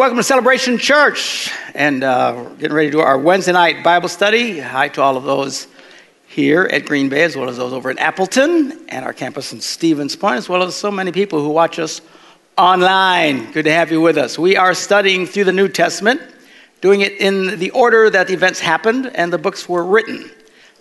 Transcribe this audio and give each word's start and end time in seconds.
Welcome 0.00 0.16
to 0.16 0.22
Celebration 0.22 0.78
Church. 0.78 1.52
And 1.74 2.02
uh, 2.02 2.32
we're 2.34 2.54
getting 2.54 2.72
ready 2.72 2.88
to 2.88 2.92
do 2.92 3.00
our 3.00 3.18
Wednesday 3.18 3.52
night 3.52 3.84
Bible 3.84 4.08
study. 4.08 4.58
Hi 4.58 4.88
to 4.88 5.02
all 5.02 5.18
of 5.18 5.24
those 5.24 5.66
here 6.26 6.62
at 6.72 6.86
Green 6.86 7.10
Bay, 7.10 7.22
as 7.22 7.36
well 7.36 7.50
as 7.50 7.58
those 7.58 7.74
over 7.74 7.90
in 7.90 7.98
Appleton 7.98 8.86
and 8.88 9.04
our 9.04 9.12
campus 9.12 9.52
in 9.52 9.60
Stevens 9.60 10.16
Point, 10.16 10.36
as 10.36 10.48
well 10.48 10.62
as 10.62 10.74
so 10.74 10.90
many 10.90 11.12
people 11.12 11.42
who 11.42 11.50
watch 11.50 11.78
us 11.78 12.00
online. 12.56 13.52
Good 13.52 13.66
to 13.66 13.72
have 13.72 13.92
you 13.92 14.00
with 14.00 14.16
us. 14.16 14.38
We 14.38 14.56
are 14.56 14.72
studying 14.72 15.26
through 15.26 15.44
the 15.44 15.52
New 15.52 15.68
Testament, 15.68 16.22
doing 16.80 17.02
it 17.02 17.12
in 17.20 17.58
the 17.58 17.70
order 17.72 18.08
that 18.08 18.26
the 18.26 18.32
events 18.32 18.58
happened 18.58 19.10
and 19.14 19.30
the 19.30 19.36
books 19.36 19.68
were 19.68 19.84
written. 19.84 20.30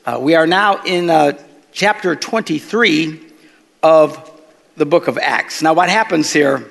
Uh, 0.05 0.17
we 0.21 0.35
are 0.35 0.47
now 0.47 0.81
in 0.83 1.09
uh, 1.09 1.37
chapter 1.73 2.15
23 2.15 3.19
of 3.83 4.31
the 4.77 4.85
book 4.85 5.09
of 5.09 5.17
Acts. 5.17 5.61
Now, 5.61 5.73
what 5.73 5.89
happens 5.89 6.31
here 6.31 6.65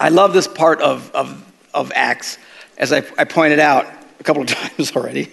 I 0.00 0.08
love 0.08 0.32
this 0.32 0.48
part 0.48 0.80
of, 0.80 1.10
of, 1.10 1.49
of 1.74 1.92
Acts, 1.94 2.38
as 2.78 2.92
I, 2.92 2.98
I 3.18 3.24
pointed 3.24 3.58
out 3.58 3.86
a 4.18 4.24
couple 4.24 4.42
of 4.42 4.48
times 4.76 4.94
already, 4.96 5.30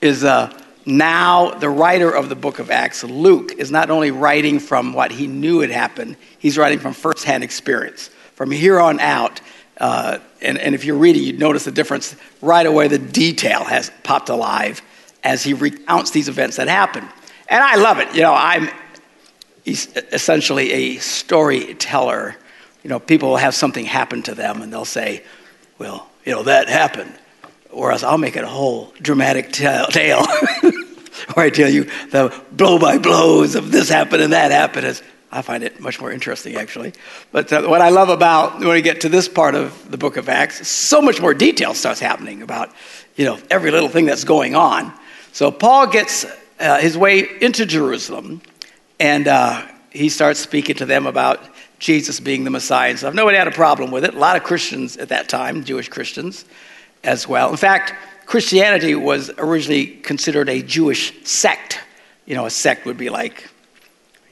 is 0.00 0.24
uh, 0.24 0.56
now 0.86 1.50
the 1.52 1.68
writer 1.68 2.10
of 2.10 2.28
the 2.28 2.34
book 2.34 2.58
of 2.58 2.70
Acts, 2.70 3.04
Luke, 3.04 3.52
is 3.52 3.70
not 3.70 3.90
only 3.90 4.10
writing 4.10 4.58
from 4.58 4.92
what 4.92 5.10
he 5.10 5.26
knew 5.26 5.60
had 5.60 5.70
happened, 5.70 6.16
he's 6.38 6.56
writing 6.58 6.78
from 6.78 6.94
firsthand 6.94 7.44
experience. 7.44 8.10
From 8.34 8.50
here 8.50 8.80
on 8.80 9.00
out, 9.00 9.40
uh, 9.78 10.18
and, 10.40 10.58
and 10.58 10.74
if 10.74 10.84
you're 10.84 10.96
reading, 10.96 11.22
you'd 11.22 11.38
notice 11.38 11.64
the 11.64 11.70
difference 11.70 12.16
right 12.40 12.66
away. 12.66 12.88
The 12.88 12.98
detail 12.98 13.64
has 13.64 13.90
popped 14.02 14.30
alive 14.30 14.80
as 15.22 15.42
he 15.42 15.52
recounts 15.52 16.10
these 16.10 16.28
events 16.28 16.56
that 16.56 16.68
happened. 16.68 17.08
And 17.48 17.62
I 17.62 17.76
love 17.76 17.98
it. 17.98 18.14
You 18.14 18.22
know, 18.22 18.34
I'm 18.34 18.70
essentially 19.66 20.72
a 20.72 20.96
storyteller 20.98 22.36
you 22.82 22.88
know, 22.88 22.98
people 22.98 23.28
will 23.30 23.36
have 23.36 23.54
something 23.54 23.84
happen 23.84 24.22
to 24.22 24.34
them 24.34 24.62
and 24.62 24.72
they'll 24.72 24.84
say, 24.84 25.22
well, 25.80 26.06
you 26.26 26.32
know, 26.32 26.42
that 26.42 26.68
happened. 26.68 27.12
Whereas 27.70 28.04
I'll 28.04 28.18
make 28.18 28.36
it 28.36 28.44
a 28.44 28.48
whole 28.48 28.92
dramatic 29.00 29.50
tale 29.50 30.26
where 31.34 31.46
I 31.46 31.50
tell 31.50 31.70
you 31.70 31.84
the 32.10 32.38
blow 32.52 32.78
by 32.78 32.98
blows 32.98 33.54
of 33.54 33.72
this 33.72 33.88
happened 33.88 34.22
and 34.22 34.34
that 34.34 34.50
happened. 34.50 34.86
Is, 34.86 35.02
I 35.32 35.40
find 35.40 35.64
it 35.64 35.80
much 35.80 35.98
more 35.98 36.12
interesting, 36.12 36.56
actually. 36.56 36.92
But 37.32 37.50
uh, 37.50 37.62
what 37.62 37.80
I 37.80 37.88
love 37.88 38.10
about 38.10 38.58
when 38.58 38.68
we 38.68 38.82
get 38.82 39.00
to 39.02 39.08
this 39.08 39.26
part 39.26 39.54
of 39.54 39.90
the 39.90 39.96
book 39.96 40.18
of 40.18 40.28
Acts, 40.28 40.68
so 40.68 41.00
much 41.00 41.18
more 41.18 41.32
detail 41.32 41.72
starts 41.72 42.00
happening 42.00 42.42
about, 42.42 42.70
you 43.16 43.24
know, 43.24 43.38
every 43.48 43.70
little 43.70 43.88
thing 43.88 44.04
that's 44.04 44.24
going 44.24 44.54
on. 44.54 44.92
So 45.32 45.50
Paul 45.50 45.86
gets 45.86 46.26
uh, 46.58 46.78
his 46.78 46.98
way 46.98 47.26
into 47.40 47.64
Jerusalem, 47.64 48.42
and 48.98 49.26
uh, 49.26 49.66
he 49.90 50.10
starts 50.10 50.40
speaking 50.40 50.76
to 50.76 50.84
them 50.84 51.06
about 51.06 51.40
Jesus 51.80 52.20
being 52.20 52.44
the 52.44 52.50
Messiah 52.50 52.90
and 52.90 52.98
stuff. 52.98 53.14
Nobody 53.14 53.36
had 53.38 53.48
a 53.48 53.52
problem 53.52 53.90
with 53.90 54.04
it. 54.04 54.14
A 54.14 54.18
lot 54.18 54.36
of 54.36 54.44
Christians 54.44 54.96
at 54.98 55.08
that 55.08 55.28
time, 55.28 55.64
Jewish 55.64 55.88
Christians 55.88 56.44
as 57.02 57.26
well. 57.26 57.50
In 57.50 57.56
fact, 57.56 57.94
Christianity 58.26 58.94
was 58.94 59.30
originally 59.38 59.86
considered 59.86 60.48
a 60.48 60.62
Jewish 60.62 61.12
sect. 61.24 61.80
You 62.26 62.36
know, 62.36 62.46
a 62.46 62.50
sect 62.50 62.86
would 62.86 62.98
be 62.98 63.08
like, 63.08 63.48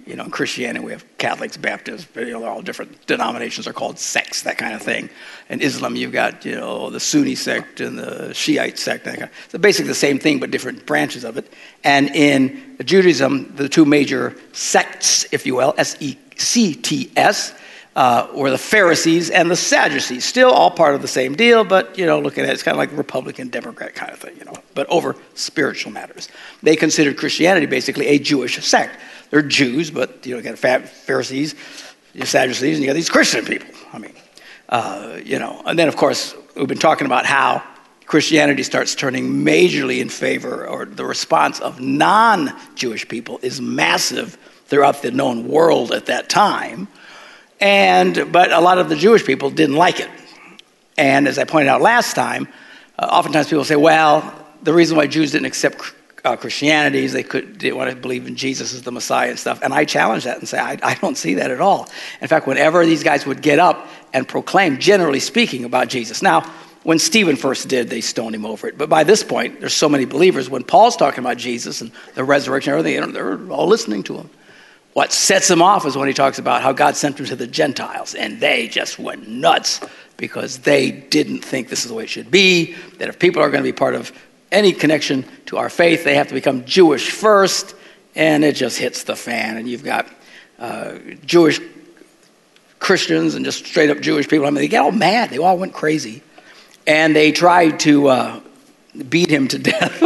you 0.07 0.15
know, 0.15 0.25
in 0.25 0.31
Christianity 0.31 0.85
we 0.85 0.93
have 0.93 1.05
Catholics, 1.19 1.57
Baptists, 1.57 2.07
you 2.15 2.31
know, 2.31 2.45
all 2.45 2.63
different 2.63 3.07
denominations 3.07 3.67
are 3.67 3.73
called 3.73 3.99
sects, 3.99 4.43
that 4.43 4.57
kind 4.57 4.75
of 4.75 4.83
thing. 4.83 5.11
In 5.49 5.61
Islam, 5.61 5.97
you've 5.97 6.13
got, 6.13 6.45
you 6.45 6.55
know, 6.55 6.91
the 6.91 7.01
Sunni 7.01 7.35
sect 7.35 7.81
and 7.81 7.99
the 7.99 8.33
Shiite 8.33 8.79
sect. 8.79 9.05
That 9.05 9.19
kind 9.19 9.25
of, 9.25 9.31
so 9.49 9.59
basically 9.59 9.89
the 9.89 9.95
same 9.95 10.19
thing, 10.19 10.39
but 10.39 10.51
different 10.51 10.87
branches 10.87 11.25
of 11.25 11.37
it. 11.37 11.53
And 11.83 12.09
in 12.15 12.77
Judaism, 12.85 13.55
the 13.57 13.69
two 13.69 13.85
major 13.85 14.37
sects, 14.53 15.27
if 15.33 15.45
you 15.45 15.55
will, 15.55 15.75
S 15.77 15.97
E 16.01 16.17
CTS, 16.39 17.55
uh, 17.99 18.29
were 18.33 18.51
the 18.51 18.59
Pharisees 18.59 19.29
and 19.29 19.51
the 19.51 19.57
Sadducees. 19.57 20.25
Still 20.25 20.53
all 20.53 20.71
part 20.71 20.95
of 20.95 21.03
the 21.03 21.09
same 21.09 21.35
deal, 21.35 21.65
but, 21.65 21.99
you 21.99 22.07
know, 22.07 22.21
looking 22.21 22.45
at 22.45 22.51
it, 22.51 22.53
it's 22.53 22.63
kind 22.63 22.77
of 22.77 22.79
like 22.79 22.97
Republican 22.97 23.49
Democrat 23.49 23.95
kind 23.95 24.13
of 24.13 24.21
thing, 24.21 24.37
you 24.39 24.45
know, 24.45 24.55
but 24.75 24.87
over 24.89 25.17
spiritual 25.35 25.91
matters. 25.91 26.29
They 26.63 26.77
considered 26.77 27.17
Christianity 27.17 27.67
basically 27.67 28.07
a 28.07 28.19
Jewish 28.21 28.65
sect. 28.65 29.01
They're 29.31 29.43
Jews, 29.43 29.91
but, 29.91 30.25
you 30.25 30.33
know, 30.33 30.41
you 30.41 30.57
got 30.57 30.59
Pharisees, 30.59 31.57
you 32.15 32.25
Sadducees, 32.25 32.77
and 32.77 32.85
you 32.85 32.87
got 32.87 32.95
these 32.95 33.11
Christian 33.11 33.45
people. 33.45 33.75
I 33.93 33.99
mean, 33.99 34.15
uh, 34.69 35.19
you 35.25 35.41
know, 35.41 35.61
and 35.67 35.77
then, 35.77 35.89
of 35.89 35.97
course, 35.97 36.37
we've 36.55 36.69
been 36.69 36.79
talking 36.79 37.07
about 37.07 37.27
how 37.27 37.65
Christianity 38.07 38.63
starts 38.63 38.95
turning 38.95 39.45
majorly 39.45 40.01
in 40.01 40.09
favor, 40.09 40.67
or 40.67 40.85
the 40.85 41.05
response 41.05 41.59
of 41.59 41.81
non 41.81 42.55
Jewish 42.75 43.07
people 43.09 43.41
is 43.43 43.61
massive 43.61 44.39
throughout 44.69 45.03
the 45.03 45.11
known 45.11 45.49
world 45.49 45.93
at 45.93 46.07
that 46.07 46.29
time. 46.29 46.89
And, 47.61 48.31
but 48.31 48.53
a 48.53 48.61
lot 48.61 48.79
of 48.79 48.89
the 48.89 48.97
Jewish 48.97 49.25
people 49.25 49.51
didn't 49.51 49.77
like 49.77 49.99
it. 50.01 50.09
And 50.97 51.27
as 51.27 51.39
I 51.39 51.45
pointed 51.45 51.69
out 51.69 51.81
last 51.81 52.15
time, 52.15 52.49
uh, 52.99 53.07
oftentimes 53.07 53.49
people 53.49 53.65
say, 53.65 53.77
well, 53.77 54.35
the 54.63 54.73
reason 54.73 54.97
why 54.97 55.07
Jews 55.07 55.33
didn't 55.33 55.47
accept 55.47 55.95
uh, 56.25 56.37
Christianity 56.37 57.05
is 57.05 57.13
they 57.13 57.23
could 57.23 57.59
didn't 57.59 57.77
want 57.77 57.91
to 57.91 57.97
believe 57.97 58.27
in 58.27 58.37
Jesus 58.37 58.75
as 58.75 58.83
the 58.83 58.91
Messiah 58.91 59.31
and 59.31 59.39
stuff. 59.39 59.61
And 59.63 59.73
I 59.73 59.85
challenge 59.85 60.25
that 60.25 60.39
and 60.39 60.49
say, 60.49 60.59
I, 60.59 60.79
I 60.83 60.95
don't 60.95 61.17
see 61.17 61.35
that 61.35 61.51
at 61.51 61.61
all. 61.61 61.89
In 62.21 62.29
fact, 62.29 62.47
whenever 62.47 62.85
these 62.85 63.05
guys 63.05 63.25
would 63.25 63.41
get 63.41 63.59
up 63.59 63.89
and 64.13 64.27
proclaim, 64.27 64.79
generally 64.79 65.21
speaking, 65.21 65.65
about 65.65 65.89
Jesus. 65.89 66.23
Now, 66.23 66.43
when 66.83 66.99
Stephen 66.99 67.37
first 67.37 67.69
did, 67.69 67.89
they 67.89 68.01
stoned 68.01 68.35
him 68.35 68.47
over 68.47 68.67
it. 68.67 68.79
But 68.79 68.89
by 68.89 69.05
this 69.05 69.23
point, 69.23 69.61
there's 69.61 69.75
so 69.75 69.89
many 69.89 70.05
believers. 70.05 70.49
When 70.51 70.65
Paul's 70.65 70.97
talking 70.97 71.21
about 71.21 71.37
Jesus 71.37 71.81
and 71.81 71.93
the 72.15 72.25
resurrection 72.25 72.73
and 72.73 72.81
everything, 72.81 73.13
they're 73.13 73.53
all 73.53 73.67
listening 73.67 74.03
to 74.05 74.17
him. 74.17 74.31
What 74.95 75.13
sets 75.13 75.51
him 75.51 75.63
off 75.63 75.87
is 75.87 75.97
when 75.97 76.09
he 76.09 76.15
talks 76.15 76.39
about 76.39 76.63
how 76.63 76.73
God 76.73 76.97
sent 76.97 77.21
him 77.21 77.27
to 77.27 77.37
the 77.37 77.47
Gentiles, 77.47 78.15
and 78.15 78.41
they 78.41 78.69
just 78.69 78.99
went 78.99 79.29
nuts 79.29 79.81
because 80.17 80.59
they 80.59 80.91
didn't 80.91 81.45
think 81.45 81.69
this 81.69 81.85
is 81.85 81.89
the 81.89 81.95
way 81.95 82.05
it 82.05 82.11
should 82.11 82.31
be. 82.31 82.75
That 82.99 83.09
if 83.09 83.19
people 83.19 83.43
are 83.43 83.51
going 83.51 83.63
to 83.63 83.69
be 83.69 83.77
part 83.77 83.95
of 83.95 84.13
any 84.51 84.73
connection 84.73 85.25
to 85.47 85.59
our 85.59 85.71
faith, 85.71 86.05
they 86.05 86.17
have 86.17 86.29
to 86.29 86.35
become 86.35 86.65
Jewish 86.65 87.11
first, 87.11 87.75
and 88.15 88.45
it 88.45 88.57
just 88.57 88.79
hits 88.79 89.05
the 89.05 89.15
fan. 89.15 89.57
And 89.57 89.69
you've 89.69 89.85
got 89.85 90.09
uh, 90.59 90.99
Jewish 91.25 91.61
Christians 92.81 93.35
and 93.35 93.45
just 93.45 93.67
straight 93.67 93.91
up 93.91 94.01
Jewish 94.01 94.29
people. 94.29 94.47
I 94.47 94.51
mean, 94.51 94.57
they 94.57 94.69
get 94.69 94.83
all 94.83 94.93
mad. 94.93 95.31
They 95.31 95.39
all 95.39 95.59
went 95.59 95.73
crazy. 95.73 96.23
And 96.87 97.15
they 97.15 97.33
tried 97.33 97.81
to 97.81 98.09
uh, 98.09 98.41
beat 99.09 99.31
him 99.31 99.49
to 99.49 99.59
death. 99.59 100.03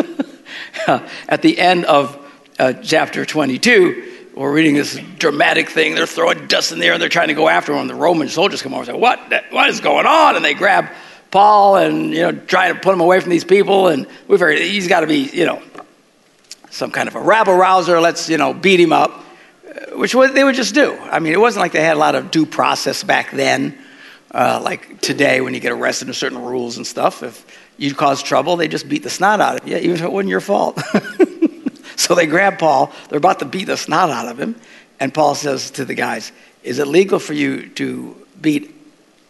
At 1.29 1.43
the 1.43 1.59
end 1.59 1.85
of 1.85 2.19
uh, 2.59 2.75
chapter 2.75 3.25
22, 3.25 4.12
we're 4.35 4.53
reading 4.53 4.75
this 4.75 4.99
dramatic 5.19 5.69
thing. 5.69 5.95
They're 5.95 6.07
throwing 6.07 6.47
dust 6.47 6.73
in 6.73 6.79
the 6.79 6.87
air 6.87 6.95
and 6.95 7.03
they're 7.03 7.09
trying 7.09 7.29
to 7.29 7.35
go 7.35 7.49
after 7.49 7.75
him. 7.75 7.87
The 7.87 7.95
Roman 7.95 8.29
soldiers 8.29 8.63
come 8.63 8.73
over 8.73 8.83
and 8.83 8.87
say, 8.87 8.99
What? 8.99 9.21
What 9.51 9.69
is 9.69 9.81
going 9.81 10.07
on? 10.07 10.37
And 10.37 10.45
they 10.45 10.55
grab 10.55 10.91
Paul 11.31 11.77
and, 11.77 12.15
you 12.15 12.23
know, 12.23 12.33
try 12.33 12.73
to 12.73 12.79
put 12.79 12.95
him 12.95 13.01
away 13.01 13.21
from 13.21 13.31
these 13.31 13.45
people. 13.45 13.89
And 13.89 14.07
we 14.29 14.39
figured 14.39 14.59
he's 14.59 14.89
got 14.89 15.01
to 15.01 15.07
be, 15.07 15.29
you 15.33 15.45
know, 15.45 15.63
some 16.71 16.91
kind 16.91 17.09
of 17.09 17.15
a 17.15 17.21
rabble 17.21 17.55
rouser. 17.55 18.01
Let's, 18.01 18.29
you 18.29 18.39
know, 18.39 18.55
beat 18.55 18.81
him 18.81 18.93
up, 18.93 19.11
uh, 19.11 19.97
which 19.99 20.13
they 20.13 20.45
would 20.45 20.55
just 20.55 20.75
do. 20.75 20.97
I 20.97 21.19
mean, 21.19 21.33
it 21.33 21.41
wasn't 21.41 21.63
like 21.63 21.73
they 21.73 21.83
had 21.83 21.97
a 21.97 22.01
lot 22.01 22.15
of 22.15 22.31
due 22.31 22.47
process 22.47 23.03
back 23.05 23.31
then, 23.33 23.79
uh, 24.31 24.61
like 24.63 25.01
today 25.03 25.43
when 25.43 25.53
you 25.53 25.61
get 25.61 25.73
arrested 25.73 26.07
under 26.07 26.15
certain 26.15 26.43
rules 26.43 26.79
and 26.79 26.87
stuff. 26.87 27.23
If 27.23 27.45
you 27.77 27.95
cause 27.95 28.23
trouble, 28.23 28.57
they 28.57 28.69
just 28.69 28.89
beat 28.89 29.03
the 29.03 29.11
snot 29.11 29.41
out 29.41 29.61
of 29.61 29.69
you, 29.69 29.77
even 29.77 29.97
if 29.97 30.03
it 30.03 30.13
wasn't 30.13 30.31
your 30.31 30.41
fault. 30.41 30.81
So 32.13 32.17
they 32.17 32.27
grab 32.27 32.59
Paul. 32.59 32.93
They're 33.09 33.17
about 33.17 33.39
to 33.39 33.47
beat 33.47 33.65
the 33.65 33.77
snot 33.79 34.11
out 34.11 34.29
of 34.29 34.39
him. 34.39 34.55
And 35.01 35.15
Paul 35.15 35.35
says 35.35 35.71
to 35.71 35.87
the 35.87 35.95
guys, 35.95 36.31
Is 36.63 36.79
it 36.79 36.87
legal 36.87 37.19
for 37.19 37.33
you 37.33 37.71
to 37.71 38.15
beat 38.39 38.77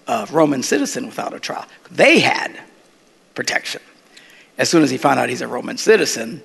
a 0.09 0.27
Roman 0.33 0.65
citizen 0.65 1.07
without 1.07 1.33
a 1.33 1.39
trial? 1.39 1.65
They 1.93 2.19
had 2.19 2.61
protection. 3.37 3.81
As 4.59 4.69
soon 4.69 4.83
as 4.83 4.91
he 4.91 4.97
found 4.97 5.21
out 5.21 5.29
he's 5.29 5.43
a 5.43 5.47
Roman 5.47 5.79
citizen, 5.79 6.43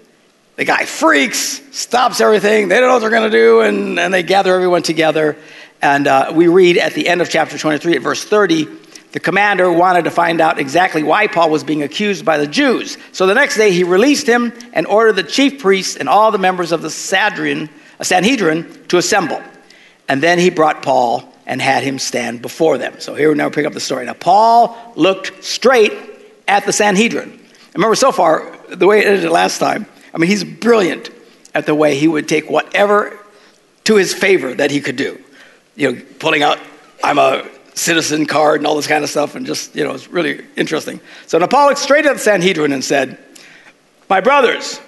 the 0.57 0.63
guy 0.63 0.85
freaks, 0.85 1.59
stops 1.75 2.21
everything. 2.21 2.67
They 2.67 2.79
don't 2.79 2.89
know 2.89 2.93
what 2.93 2.99
they're 2.99 3.09
going 3.09 3.31
to 3.31 3.35
do, 3.35 3.61
and, 3.61 3.99
and 3.99 4.13
they 4.13 4.21
gather 4.21 4.53
everyone 4.53 4.83
together. 4.83 5.37
And 5.81 6.05
uh, 6.05 6.33
we 6.35 6.47
read 6.49 6.77
at 6.77 6.93
the 6.93 7.07
end 7.07 7.21
of 7.21 7.31
chapter 7.31 7.57
23 7.57 7.95
at 7.95 8.01
verse 8.03 8.23
30 8.23 8.65
the 9.13 9.19
commander 9.19 9.71
wanted 9.71 10.03
to 10.03 10.11
find 10.11 10.41
out 10.41 10.59
exactly 10.59 11.01
why 11.01 11.27
Paul 11.27 11.49
was 11.49 11.63
being 11.63 11.81
accused 11.81 12.25
by 12.25 12.37
the 12.37 12.47
Jews. 12.47 12.97
So 13.13 13.25
the 13.25 13.33
next 13.33 13.55
day 13.55 13.71
he 13.71 13.83
released 13.83 14.27
him 14.27 14.51
and 14.73 14.85
ordered 14.85 15.13
the 15.13 15.23
chief 15.23 15.61
priests 15.61 15.95
and 15.95 16.09
all 16.09 16.31
the 16.31 16.37
members 16.37 16.71
of 16.71 16.81
the 16.81 16.89
Sanhedrin, 16.89 17.69
uh, 17.99 18.87
to 18.89 18.97
assemble. 18.97 19.41
And 20.09 20.21
then 20.21 20.39
he 20.39 20.49
brought 20.49 20.81
Paul 20.81 21.33
and 21.45 21.61
had 21.61 21.83
him 21.83 21.99
stand 21.99 22.41
before 22.41 22.77
them. 22.77 22.99
So 22.99 23.15
here 23.15 23.29
we 23.29 23.35
now 23.35 23.49
pick 23.49 23.65
up 23.65 23.73
the 23.73 23.79
story. 23.79 24.05
Now 24.05 24.13
Paul 24.13 24.77
looked 24.95 25.43
straight 25.43 25.93
at 26.47 26.65
the 26.65 26.73
Sanhedrin. 26.73 27.39
Remember 27.73 27.95
so 27.95 28.11
far 28.11 28.53
the 28.69 28.87
way 28.87 28.99
it 28.99 29.07
ended 29.07 29.31
last 29.31 29.59
time. 29.59 29.85
I 30.13 30.17
mean 30.17 30.29
he's 30.29 30.43
brilliant 30.43 31.09
at 31.55 31.65
the 31.65 31.75
way 31.75 31.95
he 31.95 32.07
would 32.07 32.27
take 32.27 32.49
whatever 32.49 33.17
to 33.85 33.95
his 33.95 34.13
favor 34.13 34.53
that 34.53 34.69
he 34.69 34.81
could 34.81 34.97
do. 34.97 35.21
You 35.75 35.93
know, 35.93 36.01
pulling 36.19 36.43
out 36.43 36.59
I'm 37.03 37.17
a 37.17 37.47
citizen 37.77 38.25
card 38.25 38.59
and 38.59 38.67
all 38.67 38.75
this 38.75 38.87
kind 38.87 39.03
of 39.03 39.09
stuff, 39.09 39.35
and 39.35 39.45
just, 39.45 39.75
you 39.75 39.83
know, 39.83 39.93
it's 39.93 40.07
really 40.07 40.45
interesting. 40.55 40.99
So 41.27 41.37
looked 41.37 41.79
straight 41.79 42.05
at 42.05 42.13
the 42.13 42.19
Sanhedrin 42.19 42.73
and 42.73 42.83
said, 42.83 43.17
My 44.09 44.21
brothers, 44.21 44.79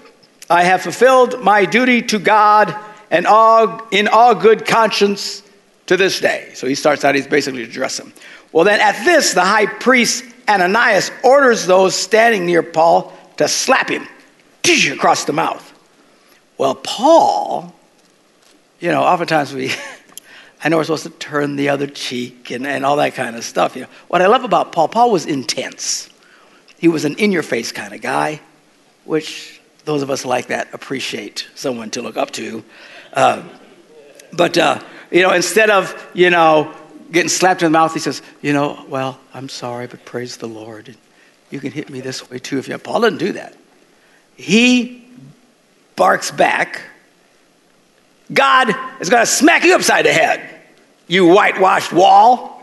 I 0.50 0.64
have 0.64 0.82
fulfilled 0.82 1.42
my 1.42 1.66
duty 1.66 2.02
to 2.04 2.20
God 2.20 2.76
and 3.12 3.26
all, 3.28 3.88
in 3.92 4.08
all 4.08 4.36
good 4.36 4.66
conscience 4.66 5.44
to 5.88 5.98
this 5.98 6.20
day. 6.20 6.52
So 6.54 6.68
he 6.68 6.76
starts 6.76 7.04
out, 7.06 7.16
he's 7.16 7.28
basically 7.28 7.64
addressing 7.64 8.08
address 8.08 8.22
them. 8.22 8.24
Well, 8.52 8.66
then 8.66 8.80
at 8.80 9.04
this, 9.06 9.34
the 9.34 9.42
high 9.42 9.68
priest 9.68 10.24
Ananias 10.48 11.12
orders 11.24 11.68
those 11.68 11.96
standing 11.96 12.46
near 12.46 12.64
Paul 12.64 13.14
to 13.38 13.48
slap 13.48 13.90
him 13.90 14.08
across 14.92 15.26
the 15.26 15.34
mouth. 15.34 15.66
Well, 16.58 16.76
Paul, 16.76 17.74
you 18.80 18.90
know, 18.90 19.02
oftentimes 19.02 19.54
we, 19.54 19.72
I 20.64 20.70
know 20.70 20.78
we're 20.78 20.84
supposed 20.84 21.04
to 21.04 21.10
turn 21.10 21.56
the 21.56 21.70
other 21.70 21.88
cheek 21.88 22.52
and, 22.52 22.68
and 22.68 22.86
all 22.86 22.98
that 22.98 23.16
kind 23.16 23.36
of 23.36 23.44
stuff. 23.44 23.76
You 23.76 23.84
know, 23.84 23.88
what 24.10 24.22
I 24.22 24.28
love 24.28 24.44
about 24.44 24.72
Paul, 24.72 24.90
Paul 24.90 25.12
was 25.12 25.26
intense. 25.26 26.10
He 26.78 26.88
was 26.88 27.06
an 27.06 27.16
in 27.16 27.32
your 27.32 27.44
face 27.44 27.72
kind 27.72 27.94
of 27.94 28.02
guy, 28.02 28.42
which 29.06 29.62
those 29.86 30.02
of 30.02 30.10
us 30.10 30.26
like 30.26 30.48
that 30.48 30.74
appreciate 30.74 31.48
someone 31.56 31.90
to 31.92 32.02
look 32.02 32.18
up 32.18 32.32
to. 32.32 32.64
Uh, 33.14 33.44
but, 34.34 34.58
uh, 34.58 34.82
you 35.12 35.22
know, 35.22 35.32
instead 35.32 35.70
of, 35.70 35.96
you 36.14 36.30
know, 36.30 36.74
getting 37.12 37.30
slapped 37.30 37.64
in 37.64 37.72
the 37.72 37.78
mouth, 37.78 37.94
he 37.94 38.00
says, 38.00 38.22
you 38.42 38.54
know, 38.54 38.86
well, 38.88 39.20
I'm 39.34 39.50
sorry, 39.50 39.88
but 39.88 40.06
praise 40.06 40.38
the 40.38 40.48
Lord. 40.48 40.96
You 41.50 41.60
can 41.60 41.72
hit 41.72 41.90
me 41.90 42.02
this 42.02 42.30
way 42.30 42.38
too 42.40 42.60
if 42.60 42.68
you 42.68 42.74
have. 42.74 42.84
Paul 42.84 43.02
didn't 43.02 43.20
do 43.20 43.32
that. 43.32 43.56
He 44.36 45.08
barks 45.96 46.32
back. 46.32 46.82
God 48.32 48.70
is 49.00 49.10
going 49.10 49.26
to 49.26 49.32
smack 49.32 49.64
you 49.64 49.76
upside 49.76 50.06
the 50.06 50.14
head, 50.14 50.48
you 51.08 51.28
whitewashed 51.28 51.92
wall. 51.92 52.56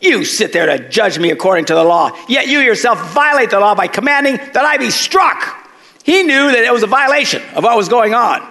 You 0.00 0.24
sit 0.24 0.52
there 0.52 0.66
to 0.66 0.88
judge 0.90 1.18
me 1.18 1.30
according 1.30 1.66
to 1.66 1.74
the 1.74 1.84
law, 1.84 2.10
yet 2.28 2.46
you 2.46 2.58
yourself 2.58 3.12
violate 3.12 3.50
the 3.50 3.58
law 3.58 3.74
by 3.74 3.86
commanding 3.86 4.36
that 4.36 4.64
I 4.64 4.76
be 4.76 4.90
struck. 4.90 5.64
He 6.04 6.22
knew 6.22 6.52
that 6.52 6.64
it 6.64 6.72
was 6.72 6.82
a 6.82 6.86
violation 6.86 7.42
of 7.54 7.64
what 7.64 7.74
was 7.76 7.88
going 7.88 8.12
on. 8.12 8.46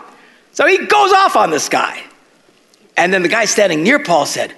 So 0.53 0.65
he 0.65 0.79
goes 0.79 1.13
off 1.13 1.35
on 1.35 1.51
this 1.51 1.69
guy. 1.69 2.03
And 2.97 3.13
then 3.13 3.21
the 3.21 3.29
guy 3.29 3.45
standing 3.45 3.83
near 3.83 3.99
Paul 3.99 4.25
said, 4.25 4.53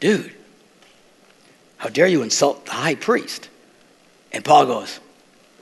Dude, 0.00 0.32
how 1.78 1.88
dare 1.88 2.06
you 2.06 2.22
insult 2.22 2.66
the 2.66 2.72
high 2.72 2.94
priest? 2.94 3.48
And 4.32 4.44
Paul 4.44 4.66
goes, 4.66 5.00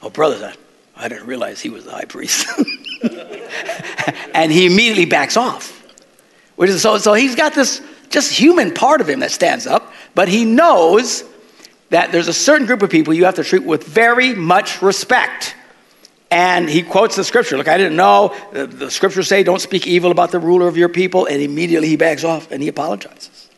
Oh, 0.03 0.11
brother, 0.11 0.53
I, 0.97 1.05
I 1.05 1.09
didn't 1.09 1.27
realize 1.27 1.61
he 1.61 1.71
was 1.71 1.85
the 1.85 1.93
high 1.93 2.05
priest. 2.05 2.47
and 4.35 4.53
he 4.53 4.67
immediately 4.67 5.07
backs 5.07 5.37
off. 5.37 5.77
Which 6.57 6.71
is, 6.71 6.83
so, 6.83 6.99
so 6.99 7.15
he's 7.15 7.35
got 7.35 7.55
this 7.55 7.81
just 8.11 8.33
human 8.33 8.75
part 8.75 9.01
of 9.01 9.09
him 9.09 9.21
that 9.21 9.31
stands 9.31 9.67
up, 9.67 9.93
but 10.15 10.29
he 10.29 10.45
knows 10.45 11.25
that 11.91 12.13
there's 12.13 12.29
a 12.29 12.35
certain 12.35 12.67
group 12.67 12.83
of 12.83 12.91
people 12.91 13.15
you 13.15 13.25
have 13.25 13.37
to 13.37 13.45
treat 13.45 13.65
with 13.65 13.85
very 13.85 14.35
much 14.35 14.83
respect. 14.83 15.55
And 16.31 16.69
he 16.69 16.83
quotes 16.83 17.17
the 17.17 17.25
scripture. 17.25 17.57
Look, 17.57 17.67
I 17.67 17.77
didn't 17.77 17.97
know. 17.97 18.37
The, 18.53 18.67
the 18.67 18.91
scriptures 18.91 19.27
say, 19.27 19.43
don't 19.43 19.61
speak 19.61 19.87
evil 19.87 20.13
about 20.13 20.31
the 20.31 20.39
ruler 20.39 20.69
of 20.69 20.77
your 20.77 20.89
people. 20.89 21.27
And 21.27 21.43
immediately 21.43 21.89
he 21.89 21.97
backs 21.97 22.23
off 22.23 22.53
and 22.53 22.63
he 22.63 22.69
apologizes. 22.69 23.49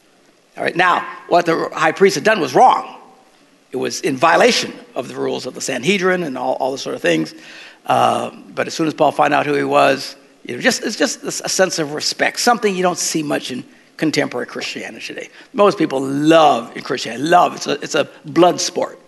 All 0.56 0.64
right, 0.64 0.74
now, 0.76 1.06
what 1.28 1.44
the 1.44 1.68
high 1.72 1.92
priest 1.92 2.14
had 2.14 2.24
done 2.24 2.40
was 2.40 2.54
wrong. 2.54 2.98
It 3.72 3.76
was 3.76 4.00
in 4.00 4.16
violation 4.16 4.72
of 4.94 5.08
the 5.08 5.14
rules 5.14 5.44
of 5.46 5.54
the 5.54 5.60
Sanhedrin 5.60 6.22
and 6.22 6.36
all, 6.36 6.54
all 6.54 6.72
the 6.72 6.78
sort 6.78 6.94
of 6.94 7.02
things. 7.02 7.34
Uh, 7.86 8.30
but 8.54 8.66
as 8.66 8.74
soon 8.74 8.86
as 8.86 8.94
Paul 8.94 9.12
found 9.12 9.34
out 9.34 9.46
who 9.46 9.54
he 9.54 9.64
was, 9.64 10.16
you 10.44 10.56
know, 10.56 10.60
just, 10.60 10.82
it's 10.82 10.96
just 10.96 11.22
a 11.22 11.48
sense 11.48 11.78
of 11.78 11.94
respect, 11.94 12.40
something 12.40 12.74
you 12.74 12.82
don't 12.82 12.98
see 12.98 13.22
much 13.22 13.50
in 13.50 13.64
contemporary 13.96 14.46
Christianity 14.46 15.06
today. 15.06 15.28
Most 15.52 15.78
people 15.78 16.00
love 16.00 16.76
in 16.76 16.82
Christianity, 16.82 17.22
love. 17.22 17.54
It's 17.54 17.66
a, 17.66 17.72
it's 17.80 17.94
a 17.94 18.08
blood 18.24 18.60
sport 18.60 18.98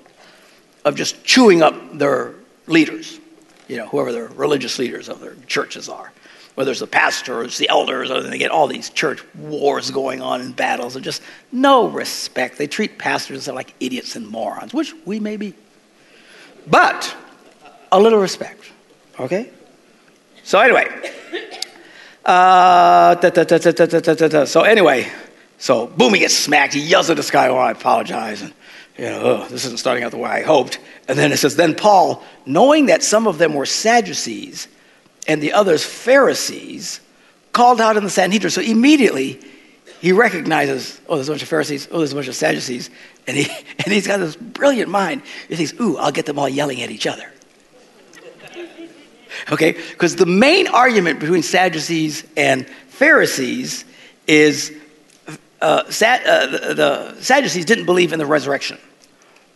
of 0.85 0.95
just 0.95 1.25
chewing 1.25 1.63
up 1.63 1.75
their 1.99 2.35
leaders, 2.67 3.19
you 3.67 3.77
know, 3.77 3.87
whoever 3.89 4.13
their 4.13 4.27
religious 4.29 4.79
leaders 4.79 5.09
of 5.09 5.21
their 5.21 5.35
churches 5.47 5.89
are. 5.89 6.13
Whether 6.55 6.71
it's 6.71 6.79
the 6.79 6.87
pastors, 6.87 7.59
the 7.59 7.69
elders, 7.69 8.13
or 8.13 8.23
they 8.23 8.39
get 8.39 8.53
all 8.53 8.69
these 8.69 8.89
church 8.91 9.25
wars 9.35 9.91
going 9.91 10.23
on 10.23 10.41
and 10.41 10.55
battles, 10.55 10.95
and 10.95 11.05
just 11.05 11.21
no 11.51 11.89
respect. 11.89 12.59
They 12.59 12.69
treat 12.69 12.97
pastors 12.97 13.49
like 13.49 13.75
idiots 13.81 14.15
and 14.15 14.29
morons, 14.29 14.73
which 14.73 14.95
we 15.05 15.19
may 15.19 15.37
be. 15.37 15.55
But 16.69 17.17
a 17.93 18.01
little 18.01 18.19
respect, 18.19 18.73
okay? 19.19 19.51
So, 20.43 20.61
anyway, 20.61 20.87
so 24.47 24.63
anyway, 24.63 25.11
so 25.59 25.87
boom, 25.87 26.15
he 26.15 26.21
gets 26.21 26.35
smacked. 26.35 26.75
He 26.75 26.81
yells 26.81 27.11
at 27.11 27.17
this 27.17 27.31
guy, 27.31 27.49
"Oh, 27.49 27.57
I 27.57 27.71
apologize." 27.71 28.43
And 28.43 28.53
you 28.99 29.07
know, 29.07 29.47
this 29.49 29.65
isn't 29.65 29.79
starting 29.79 30.05
out 30.05 30.13
the 30.13 30.19
way 30.19 30.31
I 30.31 30.43
hoped. 30.43 30.79
And 31.09 31.19
then 31.19 31.33
it 31.33 31.39
says, 31.39 31.57
then 31.57 31.75
Paul, 31.75 32.23
knowing 32.47 32.87
that 32.87 33.03
some 33.03 33.27
of 33.27 33.39
them 33.39 33.55
were 33.55 33.67
Sadducees 33.67 34.69
and 35.27 35.43
the 35.43 35.53
others 35.53 35.85
Pharisees, 35.85 37.01
called 37.53 37.81
out 37.81 37.97
in 37.97 38.05
the 38.05 38.11
Sanhedrin. 38.11 38.51
So 38.51 38.61
immediately 38.61 39.41
he 40.01 40.13
recognizes, 40.13 41.01
oh, 41.09 41.17
there's 41.17 41.29
a 41.29 41.33
bunch 41.33 41.43
of 41.43 41.49
Pharisees, 41.49 41.89
oh, 41.91 41.99
there's 41.99 42.13
a 42.13 42.15
bunch 42.15 42.29
of 42.29 42.37
Sadducees, 42.37 42.91
and 43.27 43.37
he 43.37 43.45
and 43.85 43.93
he's 43.93 44.07
got 44.07 44.19
this 44.19 44.37
brilliant 44.37 44.91
mind. 44.91 45.23
He 45.49 45.57
thinks, 45.57 45.73
ooh, 45.81 45.97
I'll 45.97 46.13
get 46.13 46.27
them 46.27 46.39
all 46.39 46.49
yelling 46.49 46.83
at 46.83 46.91
each 46.91 47.07
other. 47.07 47.31
Okay? 49.51 49.73
Because 49.73 50.17
the 50.17 50.27
main 50.27 50.67
argument 50.69 51.21
between 51.21 51.43
Sadducees 51.43 52.27
and 52.37 52.67
Pharisees 52.89 53.85
is 54.27 54.73
uh, 55.61 55.91
Sad, 55.91 56.27
uh, 56.27 56.47
the, 56.47 56.75
the, 56.75 57.21
Sadducees 57.23 57.65
didn't 57.65 57.87
believe 57.87 58.13
in 58.13 58.19
the 58.19 58.27
resurrection. 58.27 58.79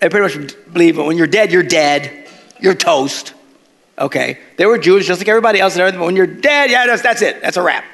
They 0.01 0.09
pretty 0.09 0.39
much 0.39 0.55
believe 0.73 0.97
when 0.97 1.17
you're 1.17 1.27
dead, 1.27 1.53
you're 1.53 1.63
dead, 1.63 2.29
you're 2.61 2.75
toast. 2.75 3.35
Okay? 3.99 4.39
They 4.57 4.67
were 4.67 4.79
Jews 4.79 5.07
just 5.07 5.21
like 5.21 5.29
everybody 5.29 5.61
else 5.61 5.77
but 5.77 5.99
when 5.99 6.17
you're 6.17 6.27
dead, 6.27 6.71
yeah, 6.71 6.87
that's, 6.87 7.03
that's 7.03 7.23
it. 7.23 7.43
That's 7.43 7.57
a 7.57 7.63
wrap. 7.63 7.85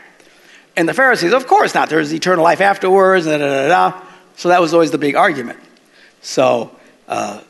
And 0.77 0.89
the 0.89 0.95
Pharisees, 0.95 1.33
of 1.33 1.47
course 1.47 1.75
not. 1.75 1.89
There's 1.89 2.13
eternal 2.13 2.45
life 2.45 2.61
afterwards, 2.61 3.27
da, 3.27 3.39
da, 3.39 3.47
da, 3.47 3.69
da. 3.69 4.03
So 4.37 4.49
that 4.49 4.61
was 4.61 4.75
always 4.75 4.91
the 4.91 4.99
big 4.99 5.15
argument. 5.15 5.59
So, 6.21 6.71
uh, 7.09 7.41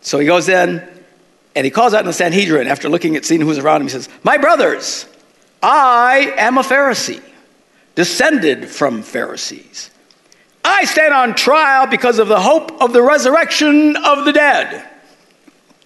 so 0.00 0.18
he 0.18 0.26
goes 0.26 0.48
in, 0.48 0.86
and 1.56 1.64
he 1.64 1.70
calls 1.70 1.94
out 1.94 2.00
in 2.00 2.06
the 2.06 2.12
Sanhedrin 2.12 2.68
after 2.68 2.90
looking 2.90 3.16
at 3.16 3.24
seeing 3.24 3.40
who's 3.40 3.56
around 3.56 3.80
him. 3.80 3.86
He 3.86 3.92
says, 3.92 4.10
My 4.22 4.36
brothers, 4.36 5.06
I 5.62 6.34
am 6.36 6.58
a 6.58 6.62
Pharisee, 6.62 7.22
descended 7.94 8.68
from 8.68 9.02
Pharisees. 9.02 9.90
I 10.62 10.84
stand 10.84 11.14
on 11.14 11.34
trial 11.34 11.86
because 11.86 12.18
of 12.18 12.28
the 12.28 12.38
hope 12.38 12.82
of 12.82 12.92
the 12.92 13.02
resurrection 13.02 13.96
of 13.96 14.24
the 14.24 14.32
dead. 14.32 14.90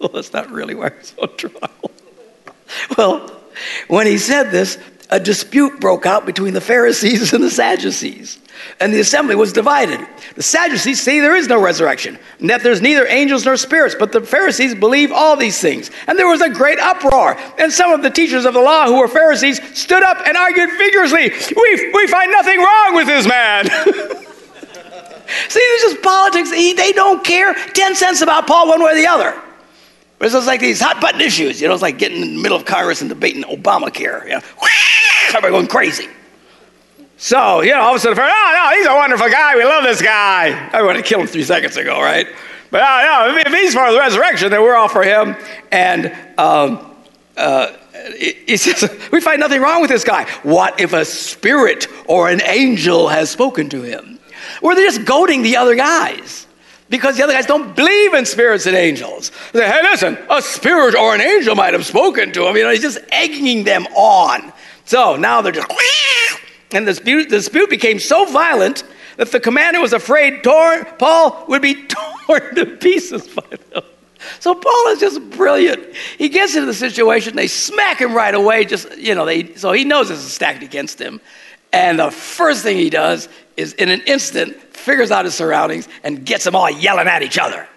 Well, 0.01 0.09
that's 0.09 0.33
not 0.33 0.49
really 0.49 0.73
why 0.73 0.89
he's 0.97 1.13
on 1.21 1.37
trial. 1.37 1.69
Well, 2.97 3.27
when 3.87 4.07
he 4.07 4.17
said 4.17 4.49
this, 4.49 4.79
a 5.11 5.19
dispute 5.19 5.79
broke 5.79 6.05
out 6.05 6.25
between 6.25 6.53
the 6.53 6.61
Pharisees 6.61 7.33
and 7.33 7.43
the 7.43 7.49
Sadducees, 7.49 8.39
and 8.79 8.93
the 8.93 9.01
assembly 9.01 9.35
was 9.35 9.51
divided. 9.51 9.99
The 10.35 10.43
Sadducees 10.43 11.01
say 11.01 11.19
there 11.19 11.35
is 11.35 11.47
no 11.47 11.61
resurrection, 11.61 12.17
and 12.39 12.49
that 12.49 12.63
there's 12.63 12.81
neither 12.81 13.05
angels 13.07 13.45
nor 13.45 13.57
spirits, 13.57 13.93
but 13.93 14.13
the 14.13 14.21
Pharisees 14.21 14.73
believe 14.73 15.11
all 15.11 15.35
these 15.35 15.59
things. 15.59 15.91
And 16.07 16.17
there 16.17 16.27
was 16.27 16.41
a 16.41 16.49
great 16.49 16.79
uproar, 16.79 17.37
and 17.59 17.71
some 17.71 17.91
of 17.91 18.01
the 18.03 18.09
teachers 18.09 18.45
of 18.45 18.53
the 18.53 18.61
law 18.61 18.87
who 18.87 18.99
were 18.99 19.09
Pharisees 19.09 19.61
stood 19.77 20.01
up 20.01 20.25
and 20.25 20.37
argued 20.37 20.69
vigorously, 20.77 21.29
We, 21.55 21.91
we 21.93 22.07
find 22.07 22.31
nothing 22.31 22.59
wrong 22.59 22.95
with 22.95 23.07
this 23.07 23.27
man. 23.27 23.69
See, 25.49 25.59
this 25.59 25.83
is 25.83 25.97
politics. 25.99 26.49
They 26.49 26.91
don't 26.91 27.23
care 27.23 27.53
10 27.53 27.95
cents 27.95 28.21
about 28.21 28.47
Paul 28.47 28.67
one 28.67 28.83
way 28.83 28.91
or 28.91 28.95
the 28.95 29.07
other. 29.07 29.41
But 30.21 30.25
it's 30.25 30.35
just 30.35 30.45
like 30.45 30.59
these 30.59 30.79
hot 30.79 31.01
button 31.01 31.19
issues. 31.19 31.59
You 31.59 31.67
know, 31.67 31.73
it's 31.73 31.81
like 31.81 31.97
getting 31.97 32.21
in 32.21 32.35
the 32.35 32.41
middle 32.41 32.57
of 32.57 32.63
Congress 32.63 33.01
and 33.01 33.09
debating 33.09 33.41
Obamacare. 33.43 34.23
You 34.25 34.35
know, 34.35 34.41
everybody 35.35 35.51
going 35.51 35.67
crazy. 35.67 36.07
So, 37.17 37.61
you 37.61 37.71
know, 37.71 37.81
all 37.81 37.91
of 37.91 37.97
a 37.97 37.99
sudden, 37.99 38.17
oh, 38.19 38.69
no, 38.71 38.77
he's 38.77 38.87
a 38.87 38.95
wonderful 38.95 39.29
guy. 39.29 39.55
We 39.55 39.63
love 39.63 39.83
this 39.83 40.01
guy. 40.01 40.69
I 40.73 40.81
would 40.81 40.95
have 40.95 41.05
killed 41.05 41.21
him 41.21 41.27
three 41.27 41.43
seconds 41.43 41.77
ago, 41.77 42.01
right? 42.01 42.27
But 42.71 42.81
oh, 42.81 43.27
no, 43.29 43.37
if 43.37 43.53
he's 43.53 43.73
for 43.73 43.91
the 43.91 43.99
resurrection, 43.99 44.49
then 44.49 44.61
we're 44.61 44.75
all 44.75 44.87
for 44.87 45.03
him. 45.03 45.35
And 45.71 46.07
um, 46.39 46.95
uh, 47.37 47.73
he 48.17 48.57
says, 48.57 48.89
we 49.11 49.21
find 49.21 49.39
nothing 49.39 49.61
wrong 49.61 49.81
with 49.81 49.91
this 49.91 50.03
guy. 50.03 50.23
What 50.43 50.79
if 50.79 50.93
a 50.93 51.05
spirit 51.05 51.87
or 52.07 52.29
an 52.29 52.41
angel 52.41 53.07
has 53.09 53.29
spoken 53.29 53.69
to 53.69 53.81
him? 53.81 54.19
Or 54.61 54.73
they're 54.73 54.89
just 54.89 55.05
goading 55.05 55.43
the 55.43 55.57
other 55.57 55.75
guys 55.75 56.47
because 56.89 57.17
the 57.17 57.23
other 57.23 57.33
guys 57.33 57.45
don't 57.45 57.75
believe 57.75 58.13
in 58.13 58.25
spirits 58.25 58.65
and 58.65 58.75
angels. 58.75 59.31
They 59.53 59.59
say, 59.59 59.69
hey, 59.69 59.81
listen, 59.83 60.17
a 60.29 60.41
spirit 60.41 60.95
or 60.95 61.13
an 61.13 61.21
angel 61.21 61.55
might 61.55 61.73
have 61.73 61.85
spoken 61.85 62.31
to 62.33 62.47
him. 62.47 62.55
You 62.55 62.63
know, 62.63 62.71
he's 62.71 62.81
just 62.81 62.99
egging 63.11 63.63
them 63.63 63.85
on. 63.87 64.51
So 64.85 65.15
now 65.15 65.41
they're 65.41 65.51
just, 65.51 65.71
and 66.71 66.87
the 66.87 66.93
dispute, 66.93 67.29
the 67.29 67.37
dispute 67.37 67.69
became 67.69 67.99
so 67.99 68.25
violent 68.25 68.83
that 69.17 69.31
the 69.31 69.39
commander 69.39 69.79
was 69.81 69.93
afraid 69.93 70.43
Paul 70.43 71.45
would 71.47 71.61
be 71.61 71.85
torn 71.87 72.55
to 72.55 72.65
pieces 72.65 73.27
by 73.27 73.43
them. 73.71 73.83
So 74.39 74.53
Paul 74.53 74.87
is 74.89 74.99
just 74.99 75.29
brilliant. 75.31 75.95
He 76.17 76.29
gets 76.29 76.55
into 76.55 76.67
the 76.67 76.73
situation, 76.73 77.35
they 77.35 77.47
smack 77.47 77.99
him 77.99 78.13
right 78.13 78.33
away, 78.33 78.65
just, 78.65 78.97
you 78.97 79.15
know, 79.15 79.25
they, 79.25 79.55
so 79.55 79.71
he 79.71 79.83
knows 79.83 80.09
this 80.09 80.19
is 80.19 80.31
stacked 80.31 80.63
against 80.63 80.99
him. 80.99 81.19
And 81.73 81.99
the 81.99 82.11
first 82.11 82.63
thing 82.63 82.77
he 82.77 82.89
does 82.89 83.29
is, 83.57 83.73
in 83.73 83.89
an 83.89 84.01
instant, 84.05 84.55
figures 84.75 85.11
out 85.11 85.25
his 85.25 85.33
surroundings 85.33 85.87
and 86.03 86.25
gets 86.25 86.43
them 86.43 86.55
all 86.55 86.69
yelling 86.69 87.07
at 87.07 87.23
each 87.23 87.37
other. 87.37 87.67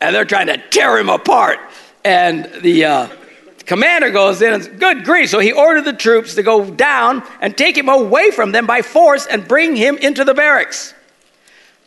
And 0.00 0.14
they're 0.14 0.24
trying 0.24 0.48
to 0.48 0.58
tear 0.70 0.98
him 0.98 1.08
apart. 1.08 1.58
And 2.04 2.50
the 2.62 2.84
uh, 2.84 3.08
commander 3.66 4.10
goes 4.10 4.42
in 4.42 4.52
and 4.52 4.80
good 4.80 5.04
grief. 5.04 5.30
So 5.30 5.38
he 5.38 5.52
ordered 5.52 5.84
the 5.84 5.92
troops 5.92 6.34
to 6.34 6.42
go 6.42 6.70
down 6.70 7.22
and 7.40 7.56
take 7.56 7.76
him 7.76 7.88
away 7.88 8.30
from 8.30 8.52
them 8.52 8.66
by 8.66 8.82
force 8.82 9.26
and 9.26 9.46
bring 9.46 9.76
him 9.76 9.96
into 9.98 10.24
the 10.24 10.34
barracks. 10.34 10.94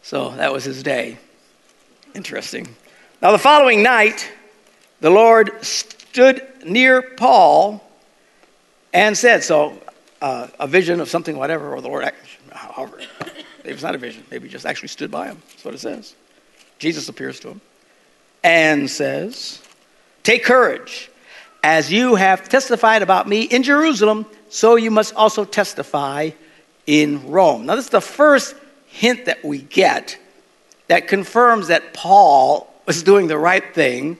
So 0.01 0.31
that 0.31 0.51
was 0.51 0.63
his 0.63 0.83
day. 0.83 1.17
Interesting. 2.13 2.67
Now, 3.21 3.31
the 3.31 3.39
following 3.39 3.81
night, 3.83 4.29
the 4.99 5.09
Lord 5.09 5.63
stood 5.63 6.45
near 6.65 7.01
Paul 7.01 7.81
and 8.93 9.17
said, 9.17 9.43
So, 9.43 9.81
uh, 10.21 10.47
a 10.59 10.67
vision 10.67 10.99
of 10.99 11.09
something, 11.09 11.37
whatever, 11.37 11.73
or 11.73 11.81
the 11.81 11.87
Lord, 11.87 12.11
however, 12.51 12.99
maybe 13.63 13.73
it's 13.73 13.81
not 13.81 13.95
a 13.95 13.97
vision, 13.97 14.23
maybe 14.29 14.47
just 14.47 14.65
actually 14.65 14.89
stood 14.89 15.09
by 15.09 15.27
him. 15.27 15.41
That's 15.49 15.65
what 15.65 15.73
it 15.73 15.79
says. 15.79 16.15
Jesus 16.79 17.09
appears 17.09 17.39
to 17.41 17.49
him 17.49 17.61
and 18.43 18.89
says, 18.89 19.61
Take 20.23 20.43
courage. 20.43 21.09
As 21.63 21.89
you 21.89 22.15
have 22.15 22.49
testified 22.49 23.01
about 23.01 23.27
me 23.27 23.43
in 23.43 23.63
Jerusalem, 23.63 24.25
so 24.49 24.75
you 24.75 24.91
must 24.91 25.15
also 25.15 25.45
testify 25.45 26.31
in 26.85 27.29
Rome. 27.31 27.65
Now, 27.65 27.75
this 27.75 27.85
is 27.85 27.91
the 27.91 28.01
first 28.01 28.53
hint 28.87 29.25
that 29.25 29.45
we 29.45 29.59
get 29.59 30.17
that 30.89 31.07
confirms 31.07 31.69
that 31.69 31.93
Paul 31.93 32.69
was 32.85 33.01
doing 33.01 33.27
the 33.27 33.37
right 33.37 33.63
thing, 33.73 34.17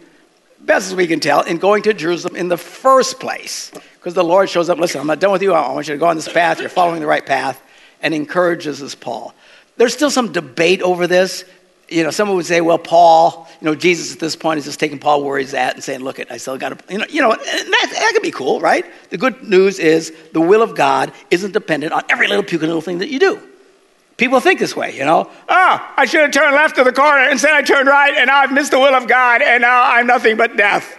best 0.62 0.88
as 0.88 0.95
we 0.95 1.05
can 1.05 1.19
tell, 1.19 1.41
in 1.41 1.57
going 1.57 1.83
to 1.83 1.93
Jerusalem 1.93 2.38
in 2.38 2.47
the 2.47 2.57
first 2.57 3.19
place. 3.19 3.71
Because 3.95 4.13
the 4.13 4.23
Lord 4.23 4.50
shows 4.50 4.69
up, 4.69 4.77
listen, 4.77 5.01
I'm 5.01 5.07
not 5.07 5.19
done 5.19 5.33
with 5.33 5.41
you. 5.41 5.53
I 5.53 5.69
want 5.73 5.88
you 5.89 5.95
to 5.95 6.00
go 6.00 6.07
on 6.07 6.15
this 6.15 6.31
path. 6.31 6.62
You're 6.62 6.69
following 6.69 7.01
the 7.01 7.07
right 7.07 7.25
path, 7.25 7.62
and 8.01 8.13
encourages 8.13 8.81
us, 8.81 8.95
Paul. 8.95 9.33
There's 9.75 9.93
still 9.93 10.12
some 10.12 10.31
debate 10.31 10.81
over 10.81 11.07
this 11.07 11.43
you 11.89 12.03
know, 12.03 12.11
someone 12.11 12.37
would 12.37 12.45
say, 12.45 12.61
well, 12.61 12.77
Paul, 12.77 13.47
you 13.61 13.65
know, 13.65 13.75
Jesus 13.75 14.13
at 14.13 14.19
this 14.19 14.35
point 14.35 14.57
is 14.57 14.65
just 14.65 14.79
taking 14.79 14.99
Paul 14.99 15.23
where 15.23 15.37
he's 15.37 15.53
at 15.53 15.75
and 15.75 15.83
saying, 15.83 15.99
look, 15.99 16.19
I 16.31 16.37
still 16.37 16.57
got 16.57 16.77
to, 16.77 16.93
you 16.93 16.97
know, 16.97 17.05
you 17.09 17.21
know 17.21 17.29
that, 17.29 17.89
that 17.91 18.11
could 18.13 18.23
be 18.23 18.31
cool, 18.31 18.59
right? 18.59 18.85
The 19.09 19.17
good 19.17 19.43
news 19.43 19.79
is 19.79 20.13
the 20.31 20.41
will 20.41 20.61
of 20.61 20.75
God 20.75 21.11
isn't 21.29 21.51
dependent 21.51 21.93
on 21.93 22.03
every 22.09 22.27
little 22.27 22.43
puke 22.43 22.61
little 22.61 22.81
thing 22.81 22.99
that 22.99 23.09
you 23.09 23.19
do. 23.19 23.41
People 24.17 24.39
think 24.39 24.59
this 24.59 24.75
way, 24.75 24.95
you 24.95 25.05
know. 25.05 25.29
Oh, 25.49 25.93
I 25.97 26.05
should 26.05 26.21
have 26.21 26.31
turned 26.31 26.55
left 26.55 26.75
to 26.75 26.83
the 26.83 26.93
corner. 26.93 27.29
Instead, 27.29 27.53
I 27.53 27.63
turned 27.63 27.87
right, 27.87 28.13
and 28.15 28.27
now 28.27 28.39
I've 28.39 28.53
missed 28.53 28.71
the 28.71 28.79
will 28.79 28.93
of 28.93 29.07
God, 29.07 29.41
and 29.41 29.61
now 29.61 29.83
I'm 29.83 30.05
nothing 30.05 30.37
but 30.37 30.55
death. 30.55 30.97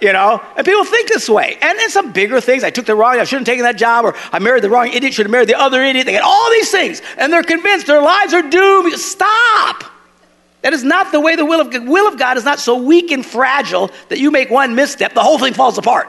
You 0.00 0.14
know, 0.14 0.42
and 0.56 0.64
people 0.64 0.84
think 0.84 1.08
this 1.08 1.28
way. 1.28 1.58
And 1.60 1.78
then 1.78 1.90
some 1.90 2.12
bigger 2.12 2.40
things. 2.40 2.64
I 2.64 2.70
took 2.70 2.86
the 2.86 2.94
wrong, 2.94 3.20
I 3.20 3.24
shouldn't 3.24 3.46
have 3.46 3.52
taken 3.52 3.64
that 3.64 3.76
job, 3.76 4.06
or 4.06 4.16
I 4.32 4.38
married 4.38 4.64
the 4.64 4.70
wrong 4.70 4.88
idiot, 4.88 5.12
should 5.12 5.26
have 5.26 5.30
married 5.30 5.48
the 5.48 5.58
other 5.58 5.82
idiot. 5.82 6.06
They 6.06 6.12
get 6.12 6.22
all 6.22 6.50
these 6.50 6.70
things, 6.70 7.02
and 7.18 7.30
they're 7.30 7.42
convinced 7.42 7.86
their 7.86 8.00
lives 8.00 8.32
are 8.32 8.42
doomed. 8.42 8.94
Stop. 8.94 9.84
That 10.62 10.72
is 10.72 10.84
not 10.84 11.12
the 11.12 11.20
way 11.20 11.36
the 11.36 11.44
will 11.44 11.60
of 11.60 11.70
God. 11.70 11.86
Will 11.86 12.08
of 12.08 12.18
God 12.18 12.36
is 12.36 12.44
not 12.44 12.60
so 12.60 12.76
weak 12.76 13.10
and 13.10 13.24
fragile 13.24 13.90
that 14.08 14.18
you 14.18 14.30
make 14.30 14.50
one 14.50 14.74
misstep, 14.74 15.14
the 15.14 15.22
whole 15.22 15.38
thing 15.38 15.54
falls 15.54 15.78
apart. 15.78 16.08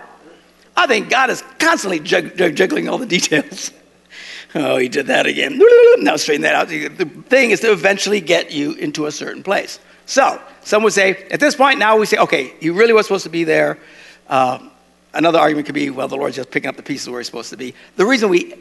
I 0.76 0.88
think 0.88 1.10
God 1.10 1.30
is 1.30 1.44
constantly 1.60 2.00
jug- 2.00 2.38
jug- 2.38 2.56
juggling 2.56 2.88
all 2.88 2.98
the 2.98 3.06
details. 3.06 3.72
oh, 4.56 4.78
he 4.78 4.90
did 4.90 5.08
that 5.08 5.26
again. 5.26 5.60
Now 5.98 6.16
straighten 6.16 6.42
that 6.44 6.56
out. 6.56 6.70
The 6.70 7.06
thing 7.28 7.52
is 7.52 7.60
to 7.60 7.72
eventually 7.72 8.22
get 8.22 8.52
you 8.52 8.74
into 8.74 9.06
a 9.06 9.12
certain 9.12 9.44
place. 9.44 9.80
So, 10.06 10.42
some 10.64 10.84
would 10.84 10.94
say, 10.94 11.28
at 11.32 11.40
this 11.40 11.56
point, 11.56 11.80
now 11.80 11.98
we 11.98 12.06
say, 12.06 12.18
okay, 12.18 12.54
he 12.60 12.70
really 12.70 12.94
was 12.94 13.06
supposed 13.06 13.24
to 13.24 13.30
be 13.30 13.44
there. 13.44 13.78
Uh, 14.28 14.60
another 15.14 15.40
argument 15.40 15.66
could 15.66 15.76
be, 15.76 15.90
well, 15.90 16.08
the 16.08 16.16
Lord's 16.16 16.36
just 16.36 16.52
picking 16.52 16.70
up 16.70 16.76
the 16.76 16.84
pieces 16.84 17.10
where 17.10 17.20
he's 17.20 17.28
supposed 17.28 17.50
to 17.52 17.58
be. 17.58 17.74
The 17.96 18.06
reason 18.06 18.30
we 18.30 18.56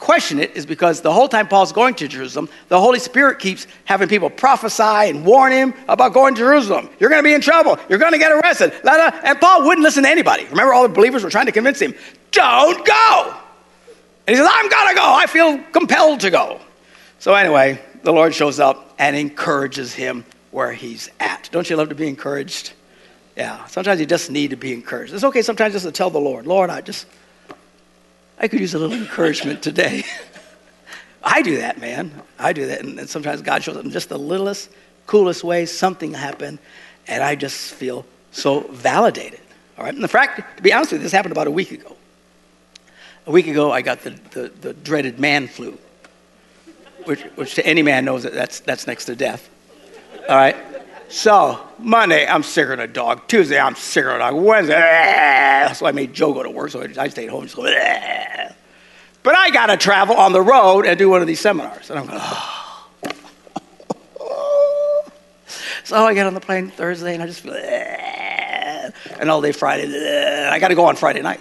question 0.00 0.40
it 0.40 0.56
is 0.56 0.66
because 0.66 1.02
the 1.02 1.12
whole 1.12 1.28
time 1.28 1.46
Paul's 1.46 1.72
going 1.72 1.94
to 1.96 2.08
Jerusalem, 2.08 2.48
the 2.68 2.80
Holy 2.80 2.98
Spirit 2.98 3.38
keeps 3.38 3.66
having 3.84 4.08
people 4.08 4.30
prophesy 4.30 4.82
and 4.82 5.24
warn 5.24 5.52
him 5.52 5.74
about 5.88 6.14
going 6.14 6.34
to 6.34 6.40
Jerusalem. 6.40 6.88
You're 6.98 7.10
going 7.10 7.22
to 7.22 7.28
be 7.28 7.34
in 7.34 7.40
trouble. 7.40 7.78
You're 7.88 7.98
going 7.98 8.12
to 8.12 8.18
get 8.18 8.32
arrested. 8.32 8.72
And 8.84 9.40
Paul 9.40 9.66
wouldn't 9.66 9.84
listen 9.84 10.02
to 10.04 10.08
anybody. 10.08 10.44
Remember, 10.46 10.72
all 10.72 10.82
the 10.82 10.94
believers 10.94 11.22
were 11.22 11.30
trying 11.30 11.46
to 11.46 11.52
convince 11.52 11.80
him, 11.80 11.94
don't 12.32 12.84
go. 12.84 13.36
And 14.26 14.36
he 14.36 14.42
says, 14.42 14.48
I'm 14.50 14.68
going 14.68 14.88
to 14.88 14.94
go. 14.94 15.04
I 15.04 15.26
feel 15.26 15.58
compelled 15.72 16.20
to 16.20 16.30
go. 16.30 16.60
So, 17.18 17.34
anyway, 17.34 17.80
the 18.02 18.12
Lord 18.12 18.34
shows 18.34 18.58
up 18.58 18.94
and 18.98 19.14
encourages 19.14 19.92
him 19.92 20.24
where 20.50 20.72
he's 20.72 21.10
at. 21.20 21.48
Don't 21.52 21.68
you 21.68 21.76
love 21.76 21.88
to 21.90 21.94
be 21.94 22.08
encouraged? 22.08 22.72
Yeah, 23.36 23.64
sometimes 23.66 24.00
you 24.00 24.06
just 24.06 24.30
need 24.30 24.50
to 24.50 24.56
be 24.56 24.72
encouraged. 24.72 25.14
It's 25.14 25.24
okay 25.24 25.42
sometimes 25.42 25.72
just 25.72 25.86
to 25.86 25.92
tell 25.92 26.10
the 26.10 26.20
Lord, 26.20 26.46
Lord, 26.46 26.70
I 26.70 26.80
just 26.80 27.06
I 28.40 28.48
could 28.48 28.60
use 28.60 28.72
a 28.74 28.78
little 28.78 28.96
encouragement 28.96 29.62
today. 29.62 30.04
I 31.22 31.42
do 31.42 31.58
that, 31.58 31.78
man. 31.78 32.10
I 32.38 32.54
do 32.54 32.66
that. 32.68 32.80
And, 32.80 32.98
and, 32.98 33.08
sometimes 33.08 33.42
God 33.42 33.62
shows 33.62 33.76
up 33.76 33.84
in 33.84 33.90
just 33.90 34.08
the 34.08 34.18
littlest, 34.18 34.70
coolest 35.06 35.44
way. 35.44 35.66
Something 35.66 36.14
happened, 36.14 36.58
and 37.06 37.22
I 37.22 37.34
just 37.34 37.74
feel 37.74 38.06
so 38.32 38.60
validated. 38.60 39.40
All 39.76 39.84
right. 39.84 39.92
And 39.92 40.02
the 40.02 40.08
fact, 40.08 40.56
to 40.56 40.62
be 40.62 40.72
honest 40.72 40.92
with 40.92 41.00
you, 41.00 41.02
this 41.02 41.12
happened 41.12 41.32
about 41.32 41.46
a 41.46 41.50
week 41.50 41.72
ago. 41.72 41.94
A 43.26 43.30
week 43.30 43.46
ago, 43.46 43.70
I 43.70 43.82
got 43.82 44.00
the, 44.00 44.10
the, 44.30 44.48
the 44.60 44.72
dreaded 44.72 45.20
man 45.20 45.46
flu, 45.46 45.78
which, 47.04 47.20
which 47.34 47.54
to 47.56 47.66
any 47.66 47.82
man 47.82 48.06
knows 48.06 48.22
that 48.22 48.32
that's, 48.32 48.60
that's 48.60 48.86
next 48.86 49.04
to 49.04 49.14
death. 49.14 49.50
All 50.28 50.36
right. 50.36 50.56
So 51.08 51.60
Monday, 51.78 52.26
I'm 52.26 52.42
sicker 52.42 52.70
than 52.70 52.80
a 52.80 52.86
dog. 52.86 53.26
Tuesday, 53.26 53.58
I'm 53.58 53.74
sicker 53.74 54.08
than 54.08 54.16
a 54.16 54.30
dog. 54.30 54.34
Wednesday, 54.34 55.68
so 55.74 55.86
I 55.86 55.92
made 55.92 56.12
Joe 56.12 56.32
go 56.32 56.42
to 56.42 56.50
work, 56.50 56.70
so 56.70 56.86
I 56.98 57.08
stayed 57.08 57.30
home. 57.30 57.48
But 59.22 59.34
I 59.34 59.50
got 59.50 59.66
to 59.66 59.76
travel 59.76 60.16
on 60.16 60.32
the 60.32 60.40
road 60.40 60.86
and 60.86 60.98
do 60.98 61.10
one 61.10 61.20
of 61.20 61.26
these 61.26 61.40
seminars. 61.40 61.90
And 61.90 61.98
I'm 61.98 62.06
going, 62.06 62.18
oh. 64.18 65.04
so 65.84 66.06
I 66.06 66.14
get 66.14 66.26
on 66.26 66.32
the 66.32 66.40
plane 66.40 66.70
Thursday, 66.70 67.12
and 67.12 67.22
I 67.22 67.26
just 67.26 67.40
feel, 67.40 67.52
and 69.20 69.30
all 69.30 69.42
day 69.42 69.52
Friday, 69.52 70.48
I 70.50 70.58
got 70.58 70.68
to 70.68 70.74
go 70.74 70.86
on 70.86 70.96
Friday 70.96 71.20
night. 71.20 71.40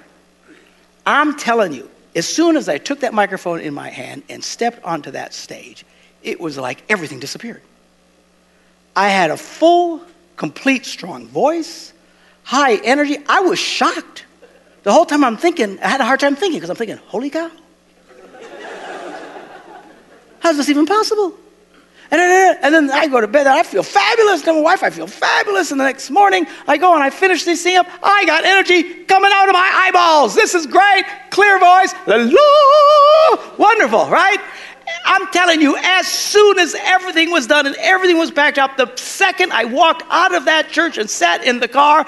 I'm 1.06 1.38
telling 1.38 1.72
you, 1.72 1.90
as 2.16 2.28
soon 2.28 2.58
as 2.58 2.68
I 2.68 2.80
took 2.80 3.00
that 3.00 3.14
microphone 3.14 3.62
in 3.62 3.74
my 3.74 3.90
hand 3.90 4.24
and 4.30 4.44
stepped 4.44 4.84
onto 4.84 5.12
that 5.12 5.34
stage, 5.34 5.86
it 6.22 6.42
was 6.42 6.58
like 6.58 6.84
everything 6.90 7.22
disappeared. 7.22 7.62
I 9.00 9.08
had 9.08 9.32
a 9.32 9.38
full, 9.38 10.02
complete, 10.36 10.86
strong 10.86 11.26
voice, 11.26 11.94
high 12.44 12.76
energy. 12.84 13.16
I 13.30 13.40
was 13.40 13.58
shocked. 13.58 14.26
The 14.84 14.92
whole 14.92 15.06
time 15.06 15.24
I'm 15.24 15.38
thinking, 15.38 15.80
I 15.80 15.88
had 15.88 16.02
a 16.02 16.04
hard 16.04 16.20
time 16.20 16.36
thinking 16.36 16.58
because 16.58 16.70
I'm 16.70 16.76
thinking, 16.76 16.98
holy 17.08 17.30
cow. 17.30 17.50
How's 20.42 20.58
this 20.58 20.68
even 20.68 20.86
possible? 20.86 21.34
And 22.12 22.20
then, 22.74 22.92
I 22.92 23.08
go 23.08 23.22
to 23.22 23.28
bed 23.28 23.48
and 23.48 23.56
I 23.56 23.64
feel 23.64 23.84
fabulous. 23.84 24.42
Tell 24.42 24.56
my 24.56 24.62
wife, 24.62 24.84
I 24.84 24.90
feel 24.90 25.08
fabulous. 25.08 25.72
And 25.72 25.80
the 25.80 25.86
next 25.86 26.10
morning, 26.10 26.46
I 26.68 26.76
go 26.76 26.94
and 26.94 27.02
I 27.02 27.10
finish 27.10 27.46
this 27.46 27.64
thing 27.64 27.78
up. 27.78 27.88
I 28.04 28.26
got 28.26 28.44
energy 28.44 29.06
coming 29.06 29.32
out 29.34 29.48
of 29.48 29.54
my 29.54 29.70
eyeballs. 29.86 30.36
This 30.36 30.56
is 30.56 30.66
great. 30.66 31.06
Clear 31.30 31.58
voice. 31.58 31.94
Wonderful, 33.58 34.10
right? 34.10 34.40
I'm 35.06 35.28
telling 35.32 35.62
you, 35.62 35.78
as 35.78 36.08
soon 36.08 36.60
as 36.60 36.76
everything 36.76 37.32
was 37.32 37.48
done 37.48 37.66
and 37.68 37.76
everything 37.80 38.18
was 38.18 38.32
packed 38.32 38.58
up, 38.58 38.78
the 38.78 38.92
second 38.96 39.52
I 39.52 39.66
walked 39.66 40.04
out 40.10 40.34
of 40.36 40.46
that 40.46 40.70
church 40.70 40.98
and 40.98 41.10
sat 41.10 41.44
in 41.44 41.60
the 41.60 41.68
car, 41.68 42.06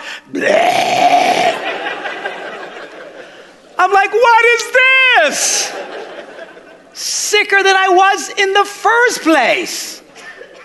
I'm 3.78 3.92
like, 3.92 4.12
what 4.14 4.46
is 4.46 4.72
this? 4.74 5.74
Sicker 6.94 7.64
than 7.64 7.76
I 7.76 7.90
was 7.90 8.30
in 8.38 8.54
the 8.54 8.66
first 8.66 9.22
place. 9.22 10.02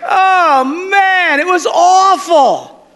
Oh 0.03 0.63
man, 0.89 1.39
it 1.39 1.47
was 1.47 1.65
awful. 1.65 2.87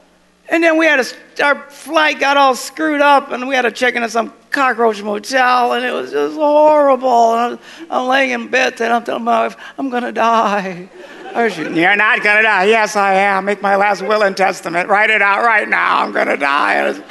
And 0.49 0.63
then 0.63 0.77
we 0.77 0.85
had 0.85 0.99
a, 0.99 1.05
our 1.43 1.69
flight 1.69 2.19
got 2.19 2.37
all 2.37 2.55
screwed 2.55 3.01
up, 3.01 3.31
and 3.31 3.47
we 3.47 3.55
had 3.55 3.63
to 3.63 3.71
check 3.71 3.95
into 3.95 4.09
some 4.09 4.33
cockroach 4.51 5.01
motel, 5.01 5.73
and 5.73 5.85
it 5.85 5.91
was 5.91 6.11
just 6.11 6.35
horrible. 6.35 7.33
And 7.33 7.53
I'm, 7.53 7.59
I'm 7.89 8.07
laying 8.07 8.31
in 8.31 8.47
bed, 8.49 8.79
and 8.81 8.93
I'm 8.93 9.03
telling 9.03 9.23
my 9.23 9.47
wife, 9.47 9.57
I'm 9.77 9.89
going 9.89 10.03
to 10.03 10.11
die. 10.11 10.89
You're 11.33 11.95
not 11.95 12.21
going 12.21 12.37
to 12.37 12.43
die. 12.43 12.65
Yes, 12.65 12.95
I 12.95 13.13
am. 13.13 13.45
Make 13.45 13.61
my 13.61 13.77
last 13.77 14.01
will 14.01 14.21
and 14.23 14.35
testament. 14.35 14.89
Write 14.89 15.09
it 15.09 15.21
out 15.21 15.43
right 15.43 15.67
now. 15.67 16.01
I'm 16.01 16.11
going 16.11 16.27
to 16.27 16.37
die. 16.37 17.01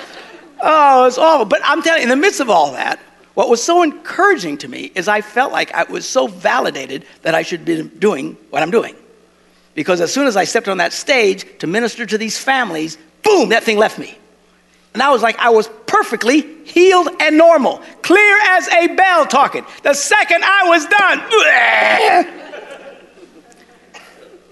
Oh, 0.61 1.07
it's 1.07 1.17
awful. 1.17 1.47
But 1.47 1.63
I'm 1.65 1.83
telling 1.83 2.03
you, 2.03 2.05
in 2.05 2.11
the 2.11 2.17
midst 2.17 2.41
of 2.41 2.51
all 2.51 2.73
that, 2.73 3.01
what 3.35 3.49
was 3.49 3.63
so 3.63 3.83
encouraging 3.83 4.59
to 4.59 4.69
me 4.69 4.93
is 4.95 5.09
I 5.09 5.23
felt 5.23 5.53
like 5.53 5.73
I 5.73 5.85
was 5.85 6.07
so 6.07 6.27
validated 6.27 7.07
that 7.23 7.35
I 7.35 7.43
should 7.43 7.65
be 7.65 7.83
doing 7.83 8.37
what 8.51 8.63
I'm 8.63 8.71
doing. 8.71 8.95
Because 9.75 10.03
as 10.03 10.13
soon 10.13 10.27
as 10.27 10.37
I 10.37 10.45
stepped 10.45 10.69
on 10.69 10.79
that 10.79 10.93
stage 10.93 11.47
to 11.61 11.67
minister 11.67 12.05
to 12.05 12.19
these 12.19 12.39
families, 12.39 12.99
boom, 13.23 13.49
that 13.51 13.63
thing 13.63 13.79
left 13.79 13.99
me. 13.99 14.19
And 14.93 15.03
I 15.03 15.11
was 15.11 15.23
like, 15.23 15.39
I 15.39 15.51
was 15.51 15.71
perfectly 15.87 16.41
healed 16.65 17.09
and 17.21 17.39
normal, 17.39 17.81
clear 18.03 18.39
as 18.43 18.69
a 18.69 18.89
bell 18.89 19.27
talking. 19.27 19.65
The 19.83 19.95
second 19.95 20.43
I 20.45 20.69
was 20.69 20.87
done, 20.87 21.21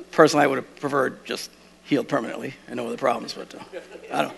personally, 0.12 0.45
I 0.45 0.47
would 0.47 0.59
have 0.59 0.76
preferred 0.76 1.25
just 1.25 1.50
healed 1.85 2.09
permanently 2.09 2.54
and 2.68 2.76
no 2.76 2.87
other 2.87 2.97
problems, 2.97 3.35
but 3.35 3.54
uh, 3.54 3.59
I 4.12 4.23
don't. 4.23 4.37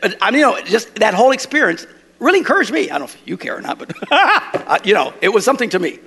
But 0.00 0.16
I 0.20 0.30
mean, 0.30 0.40
you 0.40 0.46
know, 0.46 0.60
just 0.62 0.94
that 0.96 1.14
whole 1.14 1.32
experience 1.32 1.86
really 2.20 2.38
encouraged 2.38 2.72
me. 2.72 2.90
I 2.90 2.98
don't 2.98 3.00
know 3.00 3.04
if 3.06 3.20
you 3.24 3.36
care 3.36 3.56
or 3.56 3.60
not, 3.60 3.78
but 3.78 3.92
uh, 4.12 4.78
you 4.84 4.94
know, 4.94 5.12
it 5.20 5.30
was 5.30 5.44
something 5.44 5.70
to 5.70 5.78
me. 5.78 5.98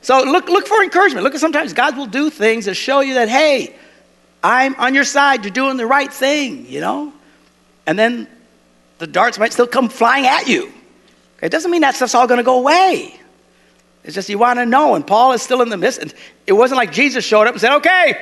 So 0.00 0.22
look, 0.22 0.48
look 0.48 0.68
for 0.68 0.82
encouragement. 0.82 1.24
Look 1.24 1.34
at 1.34 1.40
sometimes 1.40 1.72
God 1.72 1.96
will 1.96 2.06
do 2.06 2.30
things 2.30 2.66
that 2.66 2.74
show 2.74 3.00
you 3.00 3.14
that, 3.14 3.28
hey, 3.28 3.74
I'm 4.44 4.76
on 4.76 4.94
your 4.94 5.04
side. 5.04 5.44
You're 5.44 5.52
doing 5.52 5.76
the 5.76 5.86
right 5.86 6.12
thing, 6.12 6.66
you 6.66 6.80
know? 6.80 7.12
And 7.86 7.98
then 7.98 8.28
the 8.98 9.06
darts 9.06 9.38
might 9.38 9.52
still 9.52 9.66
come 9.66 9.88
flying 9.88 10.26
at 10.26 10.46
you. 10.46 10.72
It 11.42 11.50
doesn't 11.50 11.70
mean 11.70 11.82
that 11.82 11.94
stuff's 11.94 12.14
all 12.14 12.26
going 12.26 12.38
to 12.38 12.44
go 12.44 12.58
away. 12.58 13.18
It's 14.04 14.14
just 14.14 14.28
you 14.28 14.38
want 14.38 14.58
to 14.58 14.66
know. 14.66 14.94
And 14.94 15.06
Paul 15.06 15.32
is 15.32 15.42
still 15.42 15.62
in 15.62 15.68
the 15.68 15.76
midst. 15.76 16.14
It 16.46 16.52
wasn't 16.52 16.78
like 16.78 16.92
Jesus 16.92 17.24
showed 17.24 17.46
up 17.46 17.52
and 17.52 17.60
said, 17.60 17.76
okay, 17.76 18.18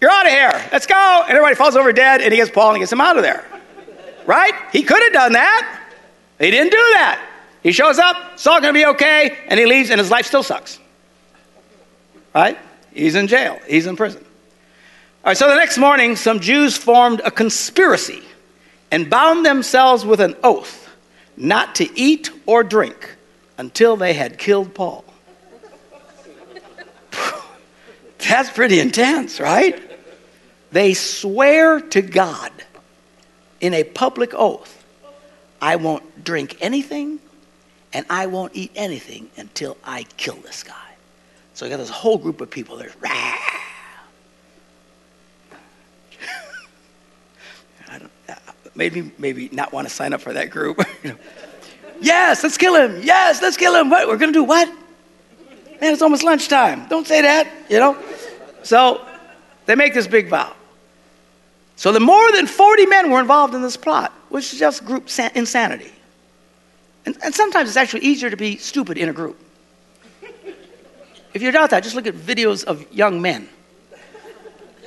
you're 0.00 0.10
out 0.10 0.26
of 0.26 0.32
here. 0.32 0.68
let's 0.72 0.86
go. 0.86 1.22
And 1.22 1.30
everybody 1.30 1.54
falls 1.54 1.76
over 1.76 1.92
dead, 1.92 2.20
and 2.20 2.32
he 2.32 2.38
gets 2.38 2.50
Paul 2.50 2.68
and 2.68 2.76
he 2.76 2.80
gets 2.80 2.92
him 2.92 3.00
out 3.00 3.16
of 3.16 3.22
there. 3.22 3.44
Right? 4.26 4.52
He 4.70 4.82
could 4.82 5.02
have 5.02 5.12
done 5.12 5.32
that. 5.32 5.80
He 6.38 6.50
didn't 6.50 6.70
do 6.70 6.76
that. 6.76 7.28
He 7.62 7.72
shows 7.72 7.98
up, 7.98 8.16
it's 8.34 8.46
all 8.46 8.60
going 8.60 8.74
to 8.74 8.78
be 8.78 8.86
okay, 8.86 9.38
and 9.46 9.58
he 9.58 9.66
leaves, 9.66 9.90
and 9.90 10.00
his 10.00 10.10
life 10.10 10.26
still 10.26 10.42
sucks. 10.42 10.80
Right? 12.34 12.58
He's 12.92 13.14
in 13.14 13.28
jail, 13.28 13.60
he's 13.68 13.86
in 13.86 13.96
prison. 13.96 14.24
All 15.24 15.30
right, 15.30 15.36
so 15.36 15.48
the 15.48 15.54
next 15.54 15.78
morning, 15.78 16.16
some 16.16 16.40
Jews 16.40 16.76
formed 16.76 17.20
a 17.24 17.30
conspiracy 17.30 18.22
and 18.92 19.10
bound 19.10 19.44
themselves 19.44 20.04
with 20.04 20.20
an 20.20 20.36
oath 20.44 20.88
not 21.36 21.74
to 21.76 21.98
eat 21.98 22.30
or 22.46 22.62
drink 22.62 23.16
until 23.58 23.96
they 23.96 24.12
had 24.12 24.38
killed 24.38 24.74
Paul. 24.74 25.04
That's 28.18 28.50
pretty 28.50 28.78
intense, 28.78 29.40
right? 29.40 29.82
They 30.70 30.94
swear 30.94 31.80
to 31.80 32.02
God 32.02 32.52
in 33.60 33.74
a 33.74 33.82
public 33.82 34.34
oath 34.34 34.78
I 35.60 35.76
won't 35.76 36.24
drink 36.24 36.56
anything 36.60 37.20
and 37.92 38.04
I 38.10 38.26
won't 38.26 38.54
eat 38.54 38.72
anything 38.74 39.30
until 39.36 39.76
I 39.84 40.02
kill 40.16 40.36
this 40.36 40.64
guy. 40.64 40.74
So 41.54 41.64
you 41.64 41.70
got 41.70 41.76
this 41.76 41.88
whole 41.88 42.18
group 42.18 42.40
of 42.40 42.50
people. 42.50 42.76
There's 42.76 42.96
rah. 43.00 43.61
Maybe 48.74 49.12
maybe 49.18 49.48
not 49.52 49.72
want 49.72 49.88
to 49.88 49.94
sign 49.94 50.12
up 50.12 50.20
for 50.20 50.32
that 50.32 50.50
group. 50.50 50.80
yes, 52.00 52.42
let's 52.42 52.56
kill 52.56 52.74
him. 52.74 53.00
Yes, 53.02 53.42
let's 53.42 53.56
kill 53.56 53.74
him. 53.74 53.90
What 53.90 54.08
we're 54.08 54.16
gonna 54.16 54.32
do? 54.32 54.44
What? 54.44 54.68
Man, 55.80 55.92
it's 55.92 56.02
almost 56.02 56.22
lunchtime. 56.22 56.88
Don't 56.88 57.06
say 57.06 57.22
that. 57.22 57.48
You 57.68 57.80
know. 57.80 57.98
So 58.62 59.04
they 59.66 59.74
make 59.74 59.94
this 59.94 60.06
big 60.06 60.28
vow. 60.28 60.54
So 61.76 61.90
the 61.90 62.00
more 62.00 62.30
than 62.32 62.46
40 62.46 62.86
men 62.86 63.10
were 63.10 63.20
involved 63.20 63.54
in 63.54 63.62
this 63.62 63.76
plot, 63.76 64.12
which 64.28 64.52
is 64.52 64.58
just 64.58 64.84
group 64.84 65.08
insanity. 65.34 65.90
And, 67.04 67.16
and 67.24 67.34
sometimes 67.34 67.68
it's 67.68 67.76
actually 67.76 68.02
easier 68.02 68.30
to 68.30 68.36
be 68.36 68.56
stupid 68.58 68.96
in 68.96 69.08
a 69.08 69.12
group. 69.12 69.38
If 71.34 71.42
you 71.42 71.50
doubt 71.50 71.70
that, 71.70 71.82
just 71.82 71.96
look 71.96 72.06
at 72.06 72.14
videos 72.14 72.62
of 72.64 72.86
young 72.92 73.20
men 73.20 73.48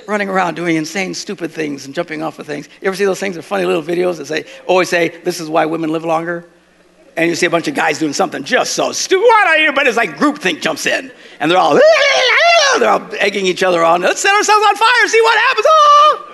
running 0.08 0.28
around 0.28 0.54
doing 0.54 0.76
insane, 0.76 1.14
stupid 1.14 1.50
things 1.50 1.86
and 1.86 1.94
jumping 1.94 2.22
off 2.22 2.38
of 2.38 2.46
things. 2.46 2.68
You 2.80 2.88
ever 2.88 2.96
see 2.96 3.04
those 3.04 3.20
things? 3.20 3.34
They're 3.34 3.42
funny 3.42 3.64
little 3.64 3.82
videos 3.82 4.18
that 4.18 4.26
say, 4.26 4.44
always 4.66 4.88
say, 4.88 5.08
this 5.08 5.40
is 5.40 5.48
why 5.48 5.66
women 5.66 5.90
live 5.90 6.04
longer. 6.04 6.48
And 7.16 7.28
you 7.28 7.34
see 7.34 7.46
a 7.46 7.50
bunch 7.50 7.66
of 7.66 7.74
guys 7.74 7.98
doing 7.98 8.12
something 8.12 8.44
just 8.44 8.74
so 8.74 8.92
stupid. 8.92 9.22
What 9.24 9.48
are 9.48 9.58
you? 9.58 9.72
But 9.72 9.86
it's 9.86 9.96
like 9.96 10.16
groupthink 10.16 10.60
jumps 10.60 10.86
in. 10.86 11.10
And 11.40 11.50
they're 11.50 11.58
all, 11.58 11.74
they're 12.78 12.90
all 12.90 13.08
egging 13.18 13.46
each 13.46 13.62
other 13.62 13.82
on. 13.82 14.02
Let's 14.02 14.20
set 14.20 14.34
ourselves 14.34 14.64
on 14.66 14.76
fire, 14.76 15.08
see 15.08 15.22
what 15.22 15.38
happens. 15.38 15.66
Oh! 15.68 16.32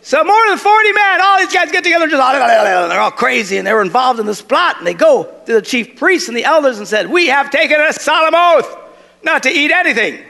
So 0.00 0.22
more 0.22 0.48
than 0.48 0.58
40 0.58 0.92
men, 0.92 1.20
all 1.22 1.38
these 1.38 1.52
guys 1.52 1.72
get 1.72 1.82
together, 1.82 2.06
just 2.06 2.18
they're 2.90 3.00
all 3.00 3.10
crazy, 3.10 3.56
and 3.56 3.66
they 3.66 3.72
were 3.72 3.80
involved 3.80 4.20
in 4.20 4.26
this 4.26 4.42
plot. 4.42 4.76
And 4.78 4.86
they 4.86 4.92
go 4.92 5.24
to 5.46 5.52
the 5.52 5.62
chief 5.62 5.96
priests 5.96 6.28
and 6.28 6.36
the 6.36 6.44
elders 6.44 6.78
and 6.78 6.86
said, 6.86 7.08
"We 7.08 7.28
have 7.28 7.50
taken 7.50 7.80
a 7.80 7.90
solemn 7.90 8.34
oath 8.34 8.76
not 9.22 9.44
to 9.44 9.50
eat 9.50 9.70
anything 9.70 10.22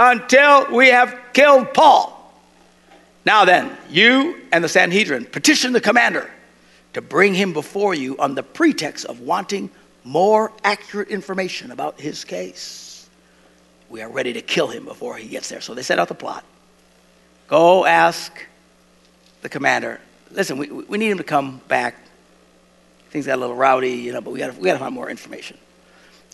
until 0.00 0.74
we 0.74 0.88
have 0.88 1.16
killed 1.32 1.72
Paul." 1.72 2.16
Now 3.24 3.44
then, 3.44 3.76
you 3.88 4.40
and 4.50 4.64
the 4.64 4.68
Sanhedrin 4.68 5.26
petition 5.26 5.72
the 5.72 5.80
commander 5.80 6.30
to 6.94 7.00
bring 7.00 7.34
him 7.34 7.52
before 7.52 7.94
you 7.94 8.18
on 8.18 8.34
the 8.34 8.42
pretext 8.42 9.04
of 9.04 9.20
wanting 9.20 9.70
more 10.02 10.50
accurate 10.64 11.08
information 11.08 11.70
about 11.70 12.00
his 12.00 12.24
case. 12.24 13.08
We 13.90 14.02
are 14.02 14.08
ready 14.08 14.32
to 14.32 14.42
kill 14.42 14.68
him 14.68 14.84
before 14.84 15.16
he 15.16 15.28
gets 15.28 15.48
there. 15.48 15.60
So 15.60 15.74
they 15.74 15.82
set 15.82 15.98
out 15.98 16.08
the 16.08 16.14
plot. 16.14 16.44
Go 17.48 17.84
ask 17.84 18.32
the 19.42 19.48
commander, 19.48 20.00
listen, 20.30 20.58
we, 20.58 20.70
we 20.70 20.98
need 20.98 21.10
him 21.10 21.18
to 21.18 21.24
come 21.24 21.60
back. 21.68 21.96
Things 23.10 23.26
got 23.26 23.36
a 23.36 23.40
little 23.40 23.56
rowdy, 23.56 23.90
you 23.90 24.12
know, 24.12 24.20
but 24.20 24.30
we 24.30 24.38
got 24.38 24.56
we 24.56 24.70
to 24.70 24.78
find 24.78 24.94
more 24.94 25.10
information. 25.10 25.58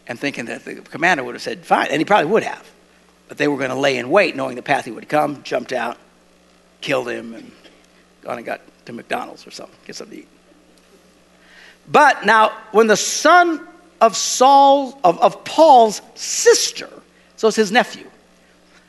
And 0.06 0.20
thinking 0.20 0.44
that 0.46 0.64
the 0.64 0.76
commander 0.76 1.24
would 1.24 1.34
have 1.34 1.42
said, 1.42 1.64
fine, 1.64 1.88
and 1.90 2.00
he 2.00 2.04
probably 2.04 2.30
would 2.30 2.42
have. 2.42 2.70
But 3.28 3.38
they 3.38 3.48
were 3.48 3.56
going 3.56 3.70
to 3.70 3.76
lay 3.76 3.96
in 3.98 4.10
wait, 4.10 4.36
knowing 4.36 4.56
the 4.56 4.62
path 4.62 4.84
he 4.84 4.90
would 4.90 5.08
come, 5.08 5.42
jumped 5.42 5.72
out, 5.72 5.98
killed 6.80 7.08
him, 7.08 7.34
and 7.34 7.50
gone 8.22 8.38
and 8.38 8.46
got 8.46 8.60
to 8.86 8.92
McDonald's 8.92 9.46
or 9.46 9.50
something, 9.50 9.76
get 9.84 9.96
something 9.96 10.18
to 10.18 10.22
eat. 10.22 10.28
But 11.88 12.24
now, 12.24 12.52
when 12.72 12.86
the 12.86 12.96
son 12.96 13.66
of 14.00 14.16
Saul, 14.16 14.98
of, 15.04 15.20
of 15.20 15.44
Paul's 15.44 16.02
sister, 16.14 16.88
so 17.36 17.48
it's 17.48 17.56
his 17.56 17.72
nephew. 17.72 18.08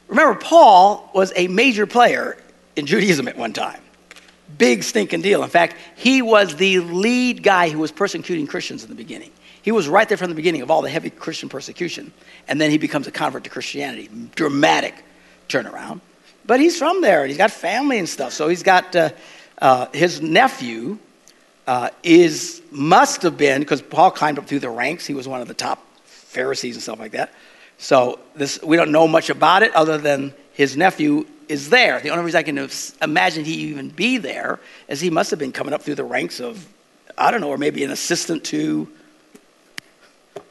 Remember, 0.07 0.39
Paul 0.39 1.09
was 1.13 1.33
a 1.35 1.47
major 1.47 1.85
player 1.85 2.37
in 2.75 2.85
Judaism 2.85 3.27
at 3.27 3.37
one 3.37 3.53
time. 3.53 3.81
Big 4.57 4.83
stinking 4.83 5.21
deal. 5.21 5.43
In 5.43 5.49
fact, 5.49 5.75
he 5.95 6.21
was 6.21 6.55
the 6.55 6.79
lead 6.79 7.43
guy 7.43 7.69
who 7.69 7.79
was 7.79 7.91
persecuting 7.91 8.47
Christians 8.47 8.83
in 8.83 8.89
the 8.89 8.95
beginning. 8.95 9.31
He 9.61 9.71
was 9.71 9.87
right 9.87 10.07
there 10.07 10.17
from 10.17 10.29
the 10.29 10.35
beginning 10.35 10.61
of 10.61 10.71
all 10.71 10.81
the 10.81 10.89
heavy 10.89 11.09
Christian 11.09 11.49
persecution. 11.49 12.13
And 12.47 12.59
then 12.59 12.71
he 12.71 12.77
becomes 12.77 13.07
a 13.07 13.11
convert 13.11 13.43
to 13.45 13.49
Christianity. 13.49 14.09
Dramatic 14.35 14.95
turnaround. 15.49 16.01
But 16.45 16.59
he's 16.59 16.77
from 16.77 17.01
there 17.01 17.21
and 17.21 17.29
he's 17.29 17.37
got 17.37 17.51
family 17.51 17.99
and 17.99 18.07
stuff. 18.07 18.33
So 18.33 18.47
he's 18.47 18.63
got 18.63 18.95
uh, 18.95 19.09
uh, 19.59 19.87
his 19.93 20.21
nephew 20.21 20.97
uh, 21.67 21.89
is 22.03 22.61
must 22.71 23.21
have 23.23 23.37
been 23.37 23.59
because 23.59 23.81
Paul 23.81 24.11
climbed 24.11 24.39
up 24.39 24.47
through 24.47 24.59
the 24.59 24.69
ranks. 24.69 25.05
He 25.05 25.13
was 25.13 25.27
one 25.27 25.41
of 25.41 25.47
the 25.47 25.53
top 25.53 25.85
Pharisees 26.05 26.75
and 26.75 26.83
stuff 26.83 26.99
like 26.99 27.11
that. 27.11 27.33
So 27.77 28.19
this 28.35 28.61
we 28.63 28.77
don't 28.77 28.91
know 28.91 29.07
much 29.07 29.29
about 29.29 29.63
it 29.63 29.75
other 29.75 29.97
than 29.97 30.33
his 30.53 30.77
nephew 30.77 31.25
is 31.49 31.69
there. 31.69 31.99
The 31.99 32.09
only 32.09 32.23
reason 32.23 32.39
I 32.39 32.43
can 32.43 32.69
imagine 33.01 33.45
he 33.45 33.53
even 33.69 33.89
be 33.89 34.17
there 34.17 34.59
is 34.87 34.99
he 34.99 35.09
must 35.09 35.29
have 35.31 35.39
been 35.39 35.51
coming 35.51 35.73
up 35.73 35.81
through 35.81 35.95
the 35.95 36.03
ranks 36.03 36.39
of, 36.39 36.67
I 37.17 37.31
don't 37.31 37.41
know, 37.41 37.49
or 37.49 37.57
maybe 37.57 37.83
an 37.83 37.91
assistant 37.91 38.43
to 38.45 38.87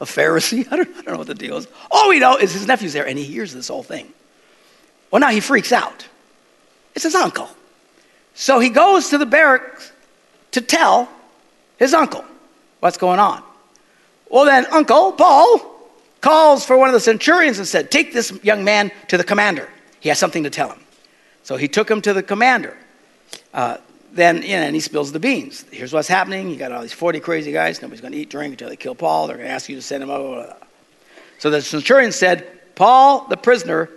a 0.01 0.05
Pharisee. 0.05 0.67
I 0.71 0.77
don't, 0.77 0.89
I 0.89 1.03
don't 1.03 1.09
know 1.09 1.19
what 1.19 1.27
the 1.27 1.35
deal 1.35 1.57
is. 1.57 1.67
All 1.91 2.09
we 2.09 2.19
know 2.19 2.37
is 2.37 2.53
his 2.53 2.67
nephew's 2.67 2.93
there 2.93 3.07
and 3.07 3.19
he 3.19 3.25
hears 3.25 3.53
this 3.53 3.69
whole 3.69 3.83
thing. 3.83 4.13
Well, 5.11 5.21
now 5.21 5.31
he 5.31 5.41
freaks 5.41 5.73
out. 5.73 6.07
It's 6.95 7.05
his 7.05 7.15
uncle. 7.15 7.49
So 8.35 8.59
he 8.59 8.69
goes 8.69 9.11
to 9.11 9.19
the 9.19 9.27
barracks 9.27 9.93
to 10.53 10.61
tell 10.61 11.09
his 11.79 11.95
uncle 11.95 12.25
what's 12.81 12.99
going 12.99 13.19
on. 13.19 13.43
Well, 14.31 14.45
then, 14.45 14.67
Uncle 14.73 15.13
Paul 15.13 15.61
calls 16.21 16.65
for 16.65 16.77
one 16.77 16.89
of 16.89 16.93
the 16.93 17.01
centurions 17.01 17.59
and 17.59 17.67
said, 17.67 17.91
Take 17.91 18.13
this 18.13 18.33
young 18.43 18.65
man 18.65 18.91
to 19.09 19.17
the 19.17 19.25
commander. 19.25 19.69
He 20.01 20.09
has 20.09 20.19
something 20.19 20.43
to 20.45 20.51
tell 20.51 20.71
him. 20.71 20.81
So 21.43 21.57
he 21.57 21.69
took 21.69 21.91
him 21.91 22.01
to 22.03 22.13
the 22.13 22.23
commander. 22.23 22.77
Uh, 23.55 23.79
then, 24.17 24.43
you 24.43 24.57
know, 24.57 24.63
and 24.63 24.75
he 24.75 24.81
spills 24.81 25.13
the 25.13 25.21
beans. 25.21 25.65
Here's 25.71 25.93
what's 25.93 26.09
happening. 26.09 26.51
You 26.51 26.57
got 26.57 26.73
all 26.73 26.83
these 26.83 26.93
40 26.93 27.21
crazy 27.21 27.53
guys. 27.53 27.81
Nobody's 27.81 28.01
going 28.01 28.13
to 28.13 28.19
eat, 28.19 28.31
drink 28.31 28.53
until 28.53 28.69
they 28.69 28.77
kill 28.77 28.95
Paul. 28.95 29.27
They're 29.27 29.37
going 29.37 29.49
to 29.49 29.55
ask 29.55 29.69
you 29.69 29.77
to 29.77 29.83
send 29.83 30.03
him 30.03 30.11
over. 30.11 30.57
So 31.39 31.51
the 31.51 31.63
centurion 31.63 32.13
said, 32.13 32.47
Paul, 32.75 33.27
the 33.29 33.37
prisoner, 33.37 33.91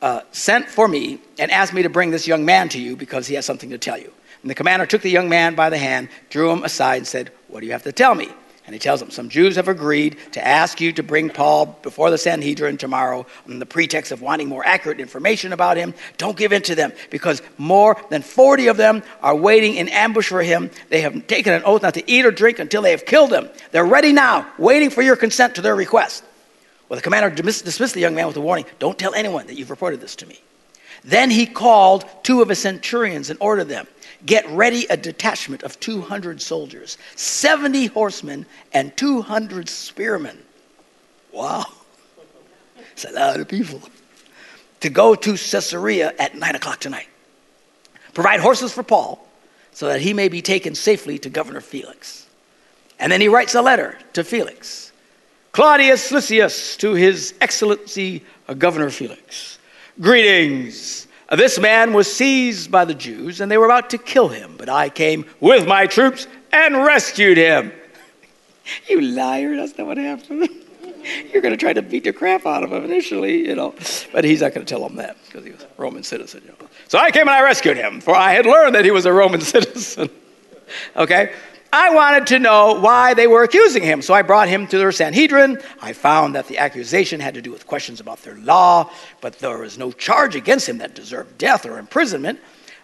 uh, 0.00 0.20
sent 0.32 0.68
for 0.68 0.86
me 0.86 1.18
and 1.38 1.50
asked 1.50 1.72
me 1.72 1.82
to 1.82 1.88
bring 1.88 2.10
this 2.10 2.26
young 2.26 2.44
man 2.44 2.68
to 2.70 2.78
you 2.78 2.96
because 2.96 3.26
he 3.26 3.34
has 3.34 3.46
something 3.46 3.70
to 3.70 3.78
tell 3.78 3.98
you. 3.98 4.12
And 4.42 4.50
the 4.50 4.54
commander 4.54 4.86
took 4.86 5.02
the 5.02 5.10
young 5.10 5.28
man 5.28 5.54
by 5.54 5.70
the 5.70 5.78
hand, 5.78 6.08
drew 6.28 6.50
him 6.50 6.62
aside, 6.64 6.98
and 6.98 7.06
said, 7.06 7.32
What 7.48 7.60
do 7.60 7.66
you 7.66 7.72
have 7.72 7.84
to 7.84 7.92
tell 7.92 8.14
me? 8.14 8.28
And 8.66 8.72
he 8.72 8.78
tells 8.78 9.00
them, 9.00 9.10
Some 9.10 9.28
Jews 9.28 9.56
have 9.56 9.68
agreed 9.68 10.16
to 10.32 10.46
ask 10.46 10.80
you 10.80 10.92
to 10.92 11.02
bring 11.02 11.28
Paul 11.28 11.66
before 11.82 12.10
the 12.10 12.16
Sanhedrin 12.16 12.78
tomorrow 12.78 13.26
on 13.46 13.58
the 13.58 13.66
pretext 13.66 14.10
of 14.10 14.22
wanting 14.22 14.48
more 14.48 14.64
accurate 14.66 15.00
information 15.00 15.52
about 15.52 15.76
him. 15.76 15.92
Don't 16.16 16.36
give 16.36 16.52
in 16.52 16.62
to 16.62 16.74
them 16.74 16.92
because 17.10 17.42
more 17.58 18.00
than 18.08 18.22
40 18.22 18.68
of 18.68 18.78
them 18.78 19.02
are 19.22 19.36
waiting 19.36 19.74
in 19.74 19.88
ambush 19.88 20.28
for 20.28 20.42
him. 20.42 20.70
They 20.88 21.02
have 21.02 21.26
taken 21.26 21.52
an 21.52 21.62
oath 21.64 21.82
not 21.82 21.94
to 21.94 22.10
eat 22.10 22.24
or 22.24 22.30
drink 22.30 22.58
until 22.58 22.80
they 22.80 22.92
have 22.92 23.04
killed 23.04 23.32
him. 23.32 23.50
They're 23.70 23.84
ready 23.84 24.12
now, 24.12 24.50
waiting 24.58 24.88
for 24.88 25.02
your 25.02 25.16
consent 25.16 25.56
to 25.56 25.62
their 25.62 25.76
request. 25.76 26.24
Well, 26.88 26.96
the 26.96 27.02
commander 27.02 27.30
dismissed 27.30 27.94
the 27.94 28.00
young 28.00 28.14
man 28.14 28.26
with 28.26 28.36
a 28.36 28.40
warning 28.40 28.64
Don't 28.78 28.98
tell 28.98 29.14
anyone 29.14 29.46
that 29.48 29.56
you've 29.56 29.70
reported 29.70 30.00
this 30.00 30.16
to 30.16 30.26
me. 30.26 30.40
Then 31.04 31.30
he 31.30 31.44
called 31.44 32.06
two 32.22 32.40
of 32.40 32.48
his 32.48 32.60
centurions 32.60 33.28
and 33.28 33.38
ordered 33.42 33.68
them 33.68 33.86
get 34.26 34.48
ready 34.50 34.86
a 34.86 34.96
detachment 34.96 35.62
of 35.62 35.78
200 35.80 36.40
soldiers, 36.40 36.98
70 37.16 37.86
horsemen, 37.86 38.46
and 38.72 38.96
200 38.96 39.68
spearmen. 39.68 40.38
Wow. 41.32 41.64
It's 42.92 43.04
a 43.04 43.12
lot 43.12 43.40
of 43.40 43.48
people. 43.48 43.80
To 44.80 44.90
go 44.90 45.14
to 45.14 45.30
Caesarea 45.32 46.12
at 46.18 46.36
9 46.36 46.54
o'clock 46.54 46.80
tonight. 46.80 47.08
Provide 48.12 48.40
horses 48.40 48.72
for 48.72 48.82
Paul 48.82 49.26
so 49.72 49.88
that 49.88 50.00
he 50.00 50.12
may 50.12 50.28
be 50.28 50.40
taken 50.40 50.74
safely 50.74 51.18
to 51.18 51.30
Governor 51.30 51.60
Felix. 51.60 52.26
And 53.00 53.10
then 53.10 53.20
he 53.20 53.28
writes 53.28 53.54
a 53.54 53.62
letter 53.62 53.98
to 54.12 54.22
Felix 54.22 54.92
Claudius 55.52 56.10
Lysias 56.10 56.76
to 56.78 56.94
His 56.94 57.34
Excellency 57.40 58.24
uh, 58.48 58.54
Governor 58.54 58.90
Felix. 58.90 59.58
Greetings. 60.00 61.03
Uh, 61.28 61.36
this 61.36 61.58
man 61.58 61.92
was 61.92 62.12
seized 62.12 62.70
by 62.70 62.84
the 62.84 62.94
Jews, 62.94 63.40
and 63.40 63.50
they 63.50 63.56
were 63.56 63.64
about 63.64 63.90
to 63.90 63.98
kill 63.98 64.28
him, 64.28 64.54
but 64.58 64.68
I 64.68 64.88
came 64.88 65.24
with 65.40 65.66
my 65.66 65.86
troops 65.86 66.26
and 66.52 66.76
rescued 66.84 67.36
him. 67.36 67.72
you 68.88 69.00
liar, 69.00 69.56
that's 69.56 69.76
not 69.78 69.86
what 69.86 69.96
happened. 69.96 70.48
You're 71.32 71.42
going 71.42 71.52
to 71.52 71.58
try 71.58 71.72
to 71.72 71.82
beat 71.82 72.04
the 72.04 72.12
crap 72.12 72.46
out 72.46 72.62
of 72.62 72.72
him 72.72 72.84
initially, 72.84 73.46
you 73.46 73.54
know. 73.54 73.74
But 74.12 74.24
he's 74.24 74.40
not 74.40 74.54
going 74.54 74.66
to 74.66 74.70
tell 74.70 74.86
them 74.86 74.96
that 74.96 75.16
because 75.26 75.44
he 75.44 75.50
was 75.50 75.62
a 75.62 75.68
Roman 75.76 76.02
citizen, 76.02 76.42
you 76.44 76.48
know. 76.48 76.68
So 76.88 76.98
I 76.98 77.10
came 77.10 77.22
and 77.22 77.30
I 77.30 77.42
rescued 77.42 77.76
him, 77.76 78.00
for 78.00 78.14
I 78.14 78.32
had 78.32 78.46
learned 78.46 78.74
that 78.74 78.84
he 78.84 78.90
was 78.90 79.04
a 79.04 79.12
Roman 79.12 79.40
citizen. 79.42 80.08
okay? 80.96 81.32
I 81.74 81.90
wanted 81.90 82.28
to 82.28 82.38
know 82.38 82.74
why 82.78 83.14
they 83.14 83.26
were 83.26 83.42
accusing 83.42 83.82
him, 83.82 84.00
so 84.00 84.14
I 84.14 84.22
brought 84.22 84.46
him 84.46 84.68
to 84.68 84.78
their 84.78 84.92
Sanhedrin. 84.92 85.60
I 85.82 85.92
found 85.92 86.36
that 86.36 86.46
the 86.46 86.58
accusation 86.58 87.18
had 87.18 87.34
to 87.34 87.42
do 87.42 87.50
with 87.50 87.66
questions 87.66 87.98
about 87.98 88.22
their 88.22 88.36
law, 88.36 88.92
but 89.20 89.40
there 89.40 89.58
was 89.58 89.76
no 89.76 89.90
charge 89.90 90.36
against 90.36 90.68
him 90.68 90.78
that 90.78 90.94
deserved 90.94 91.36
death 91.36 91.66
or 91.66 91.80
imprisonment. 91.80 92.38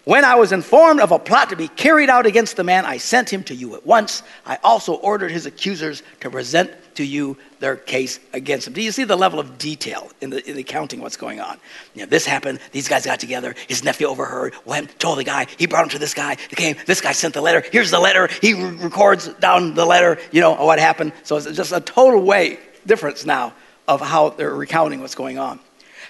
When 0.04 0.24
I 0.24 0.36
was 0.36 0.50
informed 0.50 1.00
of 1.00 1.12
a 1.12 1.18
plot 1.18 1.50
to 1.50 1.56
be 1.56 1.68
carried 1.68 2.08
out 2.08 2.24
against 2.24 2.56
the 2.56 2.64
man, 2.64 2.86
I 2.86 2.96
sent 2.96 3.30
him 3.30 3.44
to 3.44 3.54
you 3.54 3.74
at 3.74 3.84
once. 3.84 4.22
I 4.46 4.58
also 4.64 4.94
ordered 4.94 5.30
his 5.30 5.44
accusers 5.44 6.02
to 6.20 6.30
present 6.30 6.70
to 6.94 7.04
you 7.04 7.36
their 7.60 7.76
case 7.76 8.18
against 8.32 8.66
him. 8.66 8.72
Do 8.72 8.82
you 8.82 8.92
see 8.92 9.04
the 9.04 9.16
level 9.16 9.38
of 9.38 9.58
detail 9.58 10.10
in 10.22 10.30
the, 10.30 10.48
in 10.48 10.56
the 10.56 10.62
accounting 10.62 11.00
what's 11.00 11.18
going 11.18 11.38
on? 11.38 11.58
You 11.94 12.02
know, 12.02 12.06
this 12.06 12.24
happened, 12.24 12.60
these 12.72 12.88
guys 12.88 13.04
got 13.04 13.20
together, 13.20 13.54
his 13.68 13.84
nephew 13.84 14.06
overheard, 14.06 14.54
went, 14.64 14.98
told 14.98 15.18
the 15.18 15.24
guy, 15.24 15.46
he 15.58 15.66
brought 15.66 15.84
him 15.84 15.90
to 15.90 15.98
this 15.98 16.14
guy, 16.14 16.36
he 16.48 16.56
came, 16.56 16.76
this 16.86 17.02
guy 17.02 17.12
sent 17.12 17.34
the 17.34 17.42
letter, 17.42 17.62
here's 17.70 17.90
the 17.90 18.00
letter, 18.00 18.28
he 18.40 18.54
re- 18.54 18.70
records 18.76 19.28
down 19.34 19.74
the 19.74 19.84
letter, 19.84 20.18
you 20.32 20.40
know, 20.40 20.54
what 20.54 20.78
happened. 20.78 21.12
So 21.24 21.36
it's 21.36 21.56
just 21.56 21.72
a 21.72 21.80
total 21.80 22.22
way 22.22 22.58
difference 22.86 23.26
now 23.26 23.52
of 23.86 24.00
how 24.00 24.30
they're 24.30 24.54
recounting 24.54 25.00
what's 25.00 25.14
going 25.14 25.38
on. 25.38 25.60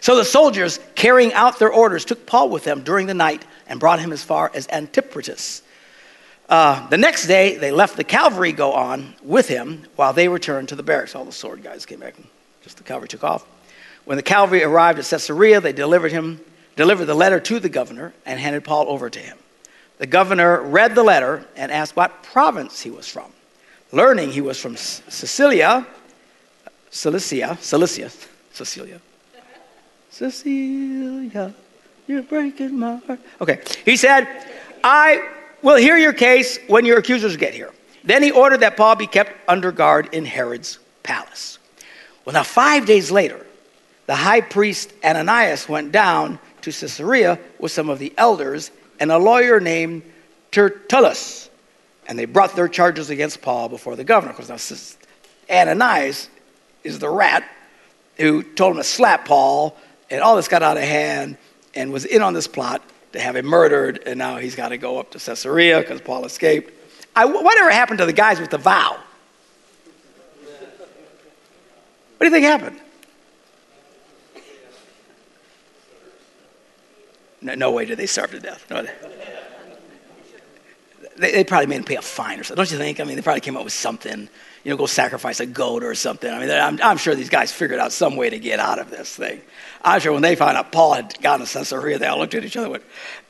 So 0.00 0.16
the 0.16 0.24
soldiers, 0.24 0.80
carrying 0.94 1.32
out 1.34 1.58
their 1.58 1.70
orders, 1.70 2.04
took 2.06 2.24
Paul 2.24 2.48
with 2.48 2.64
them 2.64 2.82
during 2.82 3.06
the 3.06 3.14
night 3.14 3.44
and 3.70 3.80
brought 3.80 4.00
him 4.00 4.12
as 4.12 4.22
far 4.22 4.50
as 4.52 4.66
Antipatris. 4.66 5.62
Uh, 6.48 6.86
the 6.88 6.98
next 6.98 7.26
day, 7.26 7.56
they 7.56 7.70
left 7.70 7.96
the 7.96 8.04
cavalry 8.04 8.50
go 8.50 8.72
on 8.72 9.14
with 9.22 9.46
him 9.46 9.84
while 9.94 10.12
they 10.12 10.28
returned 10.28 10.68
to 10.68 10.76
the 10.76 10.82
barracks. 10.82 11.14
All 11.14 11.24
the 11.24 11.32
sword 11.32 11.62
guys 11.62 11.86
came 11.86 12.00
back, 12.00 12.16
just 12.62 12.76
the 12.76 12.82
cavalry 12.82 13.06
took 13.06 13.22
off. 13.22 13.46
When 14.04 14.16
the 14.16 14.22
cavalry 14.22 14.64
arrived 14.64 14.98
at 14.98 15.04
Caesarea, 15.04 15.60
they 15.60 15.72
delivered 15.72 16.10
him, 16.10 16.40
delivered 16.74 17.04
the 17.04 17.14
letter 17.14 17.38
to 17.38 17.60
the 17.60 17.68
governor, 17.68 18.12
and 18.26 18.40
handed 18.40 18.64
Paul 18.64 18.86
over 18.88 19.08
to 19.08 19.18
him. 19.20 19.38
The 19.98 20.08
governor 20.08 20.60
read 20.60 20.96
the 20.96 21.04
letter 21.04 21.46
and 21.54 21.70
asked 21.70 21.94
what 21.94 22.24
province 22.24 22.80
he 22.80 22.90
was 22.90 23.06
from. 23.06 23.30
Learning 23.92 24.32
he 24.32 24.40
was 24.40 24.58
from 24.58 24.76
Sicilia, 24.76 25.86
Cilicia, 26.90 27.56
Cilicia, 27.60 28.10
Cecilia, 28.52 29.00
Cecilia. 30.10 31.54
You're 32.10 32.24
breaking 32.24 32.76
my 32.76 32.96
heart. 32.96 33.20
Okay. 33.40 33.60
He 33.84 33.96
said, 33.96 34.26
I 34.82 35.28
will 35.62 35.76
hear 35.76 35.96
your 35.96 36.12
case 36.12 36.58
when 36.66 36.84
your 36.84 36.98
accusers 36.98 37.36
get 37.36 37.54
here. 37.54 37.72
Then 38.02 38.20
he 38.24 38.32
ordered 38.32 38.60
that 38.60 38.76
Paul 38.76 38.96
be 38.96 39.06
kept 39.06 39.30
under 39.48 39.70
guard 39.70 40.12
in 40.12 40.24
Herod's 40.24 40.80
palace. 41.04 41.60
Well, 42.24 42.32
now, 42.32 42.42
five 42.42 42.84
days 42.84 43.12
later, 43.12 43.46
the 44.06 44.16
high 44.16 44.40
priest 44.40 44.92
Ananias 45.04 45.68
went 45.68 45.92
down 45.92 46.40
to 46.62 46.72
Caesarea 46.72 47.38
with 47.60 47.70
some 47.70 47.88
of 47.88 48.00
the 48.00 48.12
elders 48.18 48.72
and 48.98 49.12
a 49.12 49.18
lawyer 49.18 49.60
named 49.60 50.02
Tertullus. 50.50 51.48
And 52.08 52.18
they 52.18 52.24
brought 52.24 52.56
their 52.56 52.66
charges 52.66 53.10
against 53.10 53.40
Paul 53.40 53.68
before 53.68 53.94
the 53.94 54.02
governor. 54.02 54.32
Because 54.36 54.48
now 54.48 55.56
Ananias 55.62 56.28
is 56.82 56.98
the 56.98 57.08
rat 57.08 57.48
who 58.16 58.42
told 58.42 58.72
him 58.72 58.78
to 58.78 58.84
slap 58.84 59.26
Paul, 59.26 59.76
and 60.10 60.22
all 60.22 60.34
this 60.34 60.48
got 60.48 60.64
out 60.64 60.76
of 60.76 60.82
hand 60.82 61.36
and 61.74 61.92
was 61.92 62.04
in 62.04 62.22
on 62.22 62.34
this 62.34 62.46
plot 62.46 62.82
to 63.12 63.20
have 63.20 63.36
him 63.36 63.46
murdered, 63.46 64.02
and 64.06 64.18
now 64.18 64.36
he's 64.36 64.54
got 64.54 64.68
to 64.68 64.78
go 64.78 64.98
up 64.98 65.10
to 65.10 65.18
Caesarea 65.18 65.80
because 65.80 66.00
Paul 66.00 66.24
escaped. 66.24 66.72
I, 67.14 67.24
whatever 67.24 67.70
happened 67.70 67.98
to 67.98 68.06
the 68.06 68.12
guys 68.12 68.40
with 68.40 68.50
the 68.50 68.58
vow? 68.58 68.98
What 72.16 72.20
do 72.20 72.24
you 72.26 72.30
think 72.30 72.44
happened? 72.44 72.80
No, 77.42 77.54
no 77.54 77.70
way 77.72 77.86
did 77.86 77.98
they 77.98 78.06
starve 78.06 78.32
to 78.32 78.40
death. 78.40 78.66
No, 78.70 78.86
they, 81.16 81.32
they, 81.32 81.44
probably 81.44 81.66
made 81.66 81.76
him 81.76 81.84
pay 81.84 81.96
a 81.96 82.02
fine 82.02 82.38
or 82.38 82.44
something, 82.44 82.56
don't 82.56 82.70
you 82.70 82.78
think? 82.78 83.00
I 83.00 83.04
mean, 83.04 83.16
they 83.16 83.22
probably 83.22 83.40
came 83.40 83.56
up 83.56 83.64
with 83.64 83.72
something, 83.72 84.28
you 84.64 84.70
know, 84.70 84.76
go 84.76 84.86
sacrifice 84.86 85.40
a 85.40 85.46
goat 85.46 85.82
or 85.82 85.94
something. 85.94 86.30
I 86.30 86.38
mean, 86.38 86.50
I'm, 86.50 86.78
I'm 86.82 86.96
sure 86.96 87.14
these 87.14 87.30
guys 87.30 87.50
figured 87.52 87.80
out 87.80 87.92
some 87.92 88.16
way 88.16 88.30
to 88.30 88.38
get 88.38 88.60
out 88.60 88.78
of 88.78 88.90
this 88.90 89.14
thing. 89.14 89.40
I'm 89.82 90.00
sure 90.00 90.12
when 90.12 90.22
they 90.22 90.36
found 90.36 90.56
out 90.56 90.72
Paul 90.72 90.94
had 90.94 91.20
gotten 91.22 91.46
to 91.46 91.52
Caesarea, 91.52 91.98
they 91.98 92.06
all 92.06 92.18
looked 92.18 92.34
at 92.34 92.44
each 92.44 92.56
other 92.56 92.66
and 92.66 92.72
went, 92.72 92.84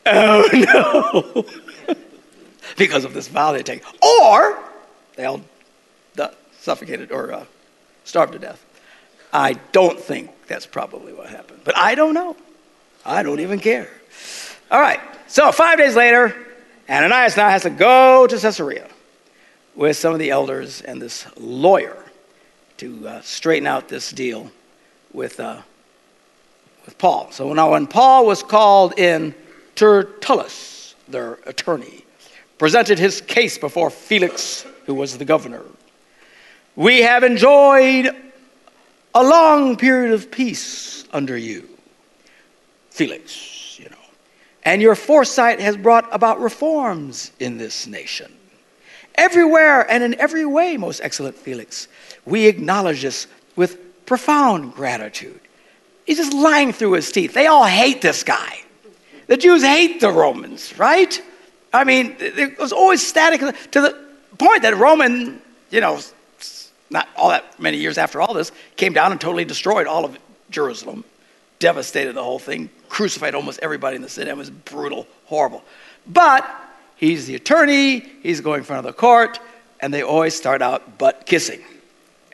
oh 0.06 1.44
no, 1.86 1.94
because 2.76 3.04
of 3.04 3.14
this 3.14 3.28
vow 3.28 3.52
they 3.52 3.62
take. 3.62 3.84
Or 4.02 4.58
they 5.16 5.24
all 5.24 5.42
suffocated 6.60 7.10
or 7.10 7.32
uh, 7.32 7.44
starved 8.04 8.34
to 8.34 8.38
death. 8.38 8.64
I 9.32 9.54
don't 9.72 9.98
think 9.98 10.30
that's 10.46 10.66
probably 10.66 11.12
what 11.12 11.28
happened, 11.28 11.60
but 11.64 11.76
I 11.76 11.94
don't 11.94 12.14
know. 12.14 12.36
I 13.04 13.22
don't 13.22 13.40
even 13.40 13.60
care. 13.60 13.88
All 14.70 14.80
right, 14.80 15.00
so 15.26 15.50
five 15.52 15.78
days 15.78 15.96
later, 15.96 16.34
Ananias 16.88 17.36
now 17.36 17.48
has 17.48 17.62
to 17.62 17.70
go 17.70 18.26
to 18.26 18.38
Caesarea 18.38 18.88
with 19.80 19.96
some 19.96 20.12
of 20.12 20.18
the 20.18 20.28
elders 20.28 20.82
and 20.82 21.00
this 21.00 21.26
lawyer 21.38 21.96
to 22.76 23.08
uh, 23.08 23.20
straighten 23.22 23.66
out 23.66 23.88
this 23.88 24.12
deal 24.12 24.52
with 25.14 25.40
uh, 25.40 25.62
with 26.84 26.98
Paul. 26.98 27.30
So 27.30 27.50
now, 27.54 27.70
when 27.70 27.86
Paul 27.86 28.26
was 28.26 28.42
called 28.42 28.98
in, 28.98 29.34
Tertullus, 29.76 30.94
their 31.08 31.38
attorney, 31.46 32.04
presented 32.58 32.98
his 32.98 33.22
case 33.22 33.56
before 33.56 33.88
Felix, 33.88 34.66
who 34.84 34.94
was 34.94 35.16
the 35.16 35.24
governor. 35.24 35.62
We 36.76 37.00
have 37.00 37.24
enjoyed 37.24 38.14
a 39.14 39.22
long 39.22 39.78
period 39.78 40.12
of 40.12 40.30
peace 40.30 41.04
under 41.10 41.38
you, 41.38 41.66
Felix, 42.90 43.78
you 43.78 43.88
know, 43.88 43.96
and 44.62 44.82
your 44.82 44.94
foresight 44.94 45.58
has 45.58 45.78
brought 45.78 46.06
about 46.12 46.38
reforms 46.38 47.32
in 47.40 47.56
this 47.56 47.86
nation. 47.86 48.30
Everywhere 49.14 49.90
and 49.90 50.02
in 50.02 50.14
every 50.20 50.44
way, 50.46 50.76
most 50.76 51.00
excellent 51.02 51.36
Felix, 51.36 51.88
we 52.24 52.46
acknowledge 52.46 53.02
this 53.02 53.26
with 53.56 54.06
profound 54.06 54.74
gratitude. 54.74 55.40
He's 56.06 56.16
just 56.16 56.32
lying 56.32 56.72
through 56.72 56.92
his 56.92 57.12
teeth. 57.12 57.34
They 57.34 57.46
all 57.46 57.64
hate 57.64 58.02
this 58.02 58.24
guy. 58.24 58.62
The 59.26 59.36
Jews 59.36 59.62
hate 59.62 60.00
the 60.00 60.10
Romans, 60.10 60.76
right? 60.78 61.22
I 61.72 61.84
mean, 61.84 62.16
it 62.18 62.58
was 62.58 62.72
always 62.72 63.06
static 63.06 63.40
to 63.40 63.80
the 63.80 63.96
point 64.38 64.62
that 64.62 64.76
Roman, 64.76 65.40
you 65.70 65.80
know, 65.80 66.00
not 66.90 67.08
all 67.16 67.28
that 67.28 67.60
many 67.60 67.76
years 67.76 67.96
after 67.98 68.20
all 68.20 68.34
this, 68.34 68.50
came 68.76 68.92
down 68.92 69.12
and 69.12 69.20
totally 69.20 69.44
destroyed 69.44 69.86
all 69.86 70.04
of 70.04 70.18
Jerusalem, 70.50 71.04
devastated 71.60 72.14
the 72.14 72.24
whole 72.24 72.40
thing, 72.40 72.70
crucified 72.88 73.36
almost 73.36 73.60
everybody 73.62 73.94
in 73.94 74.02
the 74.02 74.08
city. 74.08 74.30
It 74.30 74.36
was 74.36 74.50
brutal, 74.50 75.06
horrible. 75.26 75.62
But 76.08 76.44
he's 77.00 77.26
the 77.26 77.34
attorney, 77.34 78.00
he's 78.22 78.40
going 78.40 78.58
in 78.58 78.64
front 78.64 78.86
of 78.86 78.94
the 78.94 78.96
court, 78.96 79.40
and 79.80 79.92
they 79.92 80.02
always 80.02 80.34
start 80.34 80.62
out 80.62 80.98
butt 80.98 81.24
kissing. 81.26 81.62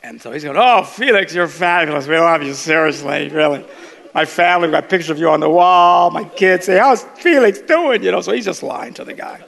And 0.03 0.21
so 0.21 0.33
he's 0.33 0.45
going, 0.45 0.57
Oh, 0.59 0.83
Felix, 0.83 1.35
you're 1.35 1.49
fabulous. 1.49 2.07
We 2.07 2.19
love 2.19 2.43
you, 2.43 2.53
seriously, 2.53 3.29
really. 3.29 3.65
My 4.15 4.25
family, 4.25 4.71
got 4.71 4.89
pictures 4.89 5.11
of 5.11 5.19
you 5.19 5.29
on 5.31 5.41
the 5.41 5.49
wall. 5.49 6.11
My 6.11 6.25
kids 6.25 6.67
say, 6.67 6.79
How's 6.79 7.03
Felix 7.03 7.61
doing? 7.61 8.03
You 8.03 8.11
know, 8.11 8.21
so 8.21 8.33
he's 8.33 8.45
just 8.45 8.63
lying 8.63 8.95
to 8.95 9.05
the 9.05 9.15
guy. 9.15 9.41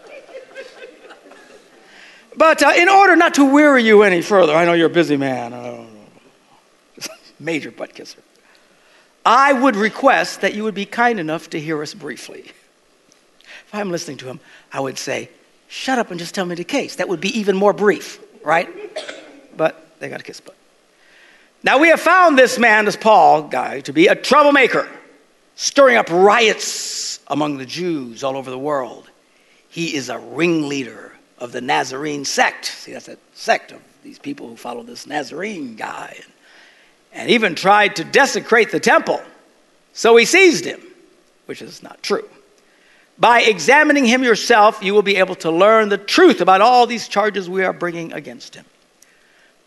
But 2.36 2.62
uh, 2.62 2.72
in 2.76 2.88
order 2.88 3.16
not 3.16 3.34
to 3.34 3.44
weary 3.44 3.82
you 3.82 4.04
any 4.04 4.22
further, 4.22 4.54
I 4.54 4.64
know 4.64 4.72
you're 4.72 4.86
a 4.86 4.90
busy 4.90 5.16
man. 5.16 5.88
Major 7.40 7.72
butt 7.72 7.94
kisser. 7.94 8.20
I 9.26 9.52
would 9.52 9.74
request 9.74 10.42
that 10.42 10.54
you 10.54 10.62
would 10.62 10.74
be 10.74 10.86
kind 10.86 11.18
enough 11.18 11.50
to 11.50 11.60
hear 11.60 11.82
us 11.82 11.94
briefly. 11.94 12.52
If 13.68 13.74
I'm 13.74 13.90
listening 13.90 14.16
to 14.18 14.26
him, 14.26 14.40
I 14.72 14.80
would 14.80 14.98
say, 14.98 15.30
Shut 15.68 15.98
up 15.98 16.10
and 16.10 16.18
just 16.18 16.34
tell 16.34 16.46
me 16.46 16.54
the 16.54 16.64
case. 16.64 16.96
That 16.96 17.08
would 17.08 17.20
be 17.20 17.38
even 17.38 17.54
more 17.54 17.74
brief, 17.74 18.18
right? 18.42 18.68
But 19.56 19.86
they 19.98 20.08
got 20.08 20.20
a 20.20 20.24
kiss 20.24 20.40
butt. 20.40 20.56
Now 21.62 21.78
we 21.78 21.88
have 21.88 22.00
found 22.00 22.38
this 22.38 22.58
man, 22.58 22.86
this 22.86 22.96
Paul 22.96 23.42
guy, 23.42 23.80
to 23.80 23.92
be 23.92 24.06
a 24.06 24.14
troublemaker, 24.14 24.88
stirring 25.56 25.96
up 25.96 26.08
riots 26.08 27.20
among 27.28 27.58
the 27.58 27.66
Jews 27.66 28.24
all 28.24 28.36
over 28.36 28.50
the 28.50 28.58
world. 28.58 29.10
He 29.68 29.94
is 29.94 30.08
a 30.08 30.18
ringleader 30.18 31.12
of 31.38 31.52
the 31.52 31.60
Nazarene 31.60 32.24
sect. 32.24 32.64
See, 32.64 32.92
that's 32.92 33.08
a 33.08 33.18
sect 33.34 33.72
of 33.72 33.82
these 34.02 34.18
people 34.18 34.48
who 34.48 34.56
follow 34.56 34.82
this 34.82 35.06
Nazarene 35.06 35.76
guy. 35.76 36.14
And, 36.16 36.32
and 37.12 37.30
even 37.30 37.54
tried 37.54 37.96
to 37.96 38.04
desecrate 38.04 38.70
the 38.70 38.80
temple. 38.80 39.20
So 39.92 40.14
we 40.14 40.24
seized 40.24 40.64
him, 40.64 40.80
which 41.46 41.60
is 41.60 41.82
not 41.82 42.02
true. 42.02 42.28
By 43.18 43.42
examining 43.42 44.04
him 44.04 44.22
yourself, 44.22 44.82
you 44.82 44.94
will 44.94 45.02
be 45.02 45.16
able 45.16 45.34
to 45.36 45.50
learn 45.50 45.88
the 45.88 45.98
truth 45.98 46.40
about 46.40 46.60
all 46.60 46.86
these 46.86 47.08
charges 47.08 47.48
we 47.48 47.64
are 47.64 47.72
bringing 47.72 48.12
against 48.12 48.54
him. 48.54 48.64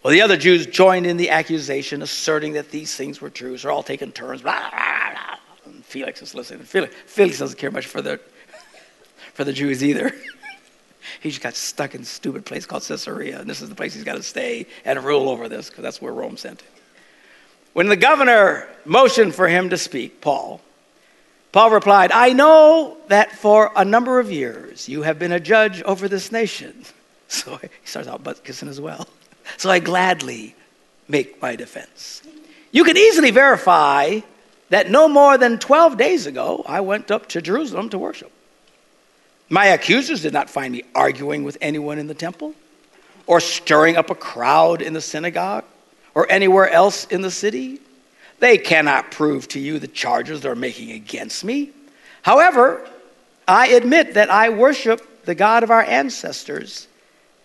Well, 0.04 0.12
the 0.12 0.22
other 0.22 0.38
Jews 0.38 0.66
joined 0.66 1.06
in 1.06 1.18
the 1.18 1.30
accusation, 1.30 2.02
asserting 2.02 2.54
that 2.54 2.72
these 2.72 2.96
things 2.96 3.22
were 3.22 3.30
true. 3.30 3.58
So 3.58 3.68
they're 3.68 3.76
all 3.76 3.84
taking 3.84 4.12
turns. 4.12 4.42
Blah, 4.42 4.58
blah, 4.58 4.70
blah. 4.70 5.36
And 5.66 5.86
Felix 5.86 6.22
is 6.22 6.34
listening. 6.34 6.64
Felix, 6.64 6.96
Felix 7.06 7.40
doesn't 7.40 7.60
care 7.60 7.72
much 7.72 7.86
for 7.86 8.02
the, 8.02 8.20
for 9.34 9.44
the 9.44 9.54
Jews 9.54 9.84
either. 9.84 10.12
he 11.20 11.30
just 11.30 11.42
got 11.42 11.56
stuck 11.56 11.94
in 11.94 12.02
a 12.02 12.06
stupid 12.06 12.46
place 12.46 12.66
called 12.66 12.84
Caesarea, 12.84 13.42
and 13.42 13.50
this 13.50 13.62
is 13.62 13.70
the 13.70 13.76
place 13.76 13.94
he's 13.94 14.04
got 14.04 14.16
to 14.16 14.24
stay 14.24 14.66
and 14.86 15.04
rule 15.04 15.30
over 15.30 15.50
this, 15.50 15.70
because 15.70 15.84
that's 15.84 16.02
where 16.02 16.14
Rome 16.14 16.38
sent 16.38 16.62
him. 16.62 16.72
When 17.74 17.88
the 17.88 17.96
governor 17.96 18.68
motioned 18.86 19.36
for 19.36 19.48
him 19.48 19.70
to 19.70 19.78
speak, 19.78 20.20
Paul, 20.20 20.62
Paul 21.52 21.72
replied, 21.72 22.12
I 22.12 22.34
know 22.34 22.98
that 23.08 23.34
for 23.34 23.72
a 23.76 23.84
number 23.84 24.20
of 24.20 24.32
years 24.32 24.88
you 24.88 25.02
have 25.02 25.20
been 25.20 25.32
a 25.32 25.40
judge 25.40 25.82
over 25.84 26.08
this 26.08 26.32
nation. 26.32 26.86
So 27.28 27.56
he 27.56 27.70
starts 27.86 28.10
out 28.10 28.26
butt 28.26 28.44
kissing 28.44 28.68
as 28.68 28.82
well. 28.82 29.08
So 29.58 29.70
I 29.70 29.80
gladly 29.80 30.54
make 31.08 31.42
my 31.42 31.56
defense. 31.56 32.22
You 32.72 32.84
can 32.84 32.98
easily 32.98 33.32
verify 33.32 34.20
that 34.68 34.92
no 34.92 35.08
more 35.08 35.38
than 35.38 35.58
12 35.58 35.98
days 35.98 36.26
ago 36.26 36.64
I 36.68 36.82
went 36.82 37.10
up 37.10 37.28
to 37.30 37.42
Jerusalem 37.42 37.90
to 37.90 37.98
worship. 37.98 38.32
My 39.48 39.68
accusers 39.68 40.22
did 40.22 40.34
not 40.34 40.50
find 40.50 40.74
me 40.74 40.84
arguing 40.94 41.44
with 41.44 41.58
anyone 41.62 42.00
in 42.00 42.08
the 42.08 42.14
temple 42.14 42.54
or 43.28 43.40
stirring 43.40 43.98
up 43.98 44.10
a 44.10 44.16
crowd 44.16 44.82
in 44.82 44.94
the 44.94 45.02
synagogue 45.02 45.66
or 46.16 46.30
anywhere 46.30 46.70
else 46.70 47.06
in 47.06 47.22
the 47.22 47.32
city. 47.32 47.80
They 48.42 48.58
cannot 48.58 49.12
prove 49.12 49.48
to 49.50 49.60
you 49.60 49.78
the 49.78 49.88
charges 49.88 50.42
they're 50.42 50.56
making 50.56 50.92
against 50.92 51.44
me. 51.44 51.70
However, 52.24 52.90
I 53.48 53.68
admit 53.68 54.16
that 54.16 54.32
I 54.32 54.50
worship 54.50 55.26
the 55.26 55.36
God 55.36 55.62
of 55.62 55.70
our 55.70 55.84
ancestors 55.84 56.88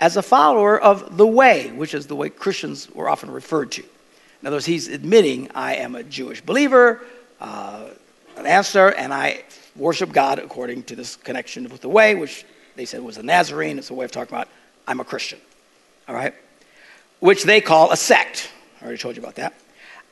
as 0.01 0.17
a 0.17 0.23
follower 0.23 0.81
of 0.81 1.19
the 1.19 1.27
way, 1.27 1.71
which 1.73 1.93
is 1.93 2.07
the 2.07 2.17
way 2.17 2.31
Christians 2.31 2.91
were 2.91 3.11
often 3.11 3.31
referred 3.31 3.73
to. 3.73 3.83
In 3.83 4.47
other 4.47 4.57
words, 4.57 4.65
he's 4.65 4.89
admitting 4.89 5.51
I 5.55 5.75
am 5.75 5.97
a 5.97 6.03
Jewish 6.03 6.41
believer, 6.41 7.03
uh, 7.43 7.89
an 8.39 8.47
answer, 8.47 8.89
and 8.89 9.13
I 9.13 9.45
worship 9.77 10.13
God 10.13 10.39
according 10.39 10.85
to 10.85 10.97
this 10.97 11.17
connection 11.17 11.69
with 11.69 11.83
the 11.83 11.91
way, 11.91 12.15
which 12.15 12.47
they 12.75 12.87
said 12.87 13.03
was 13.03 13.19
a 13.19 13.23
Nazarene. 13.23 13.79
It's 13.79 13.91
a 13.91 13.95
way 13.95 14.07
of 14.07 14.13
talking 14.13 14.35
about 14.35 14.49
I'm 14.89 15.01
a 15.01 15.05
Christian. 15.05 15.41
All 16.09 16.15
right? 16.15 16.33
Which 17.21 17.45
they 17.45 17.61
call 17.61 17.93
a 17.93 17.99
sect. 17.99 18.49
I 18.81 18.85
already 18.85 18.99
told 18.99 19.17
you 19.17 19.23
about 19.23 19.35
that. 19.35 19.53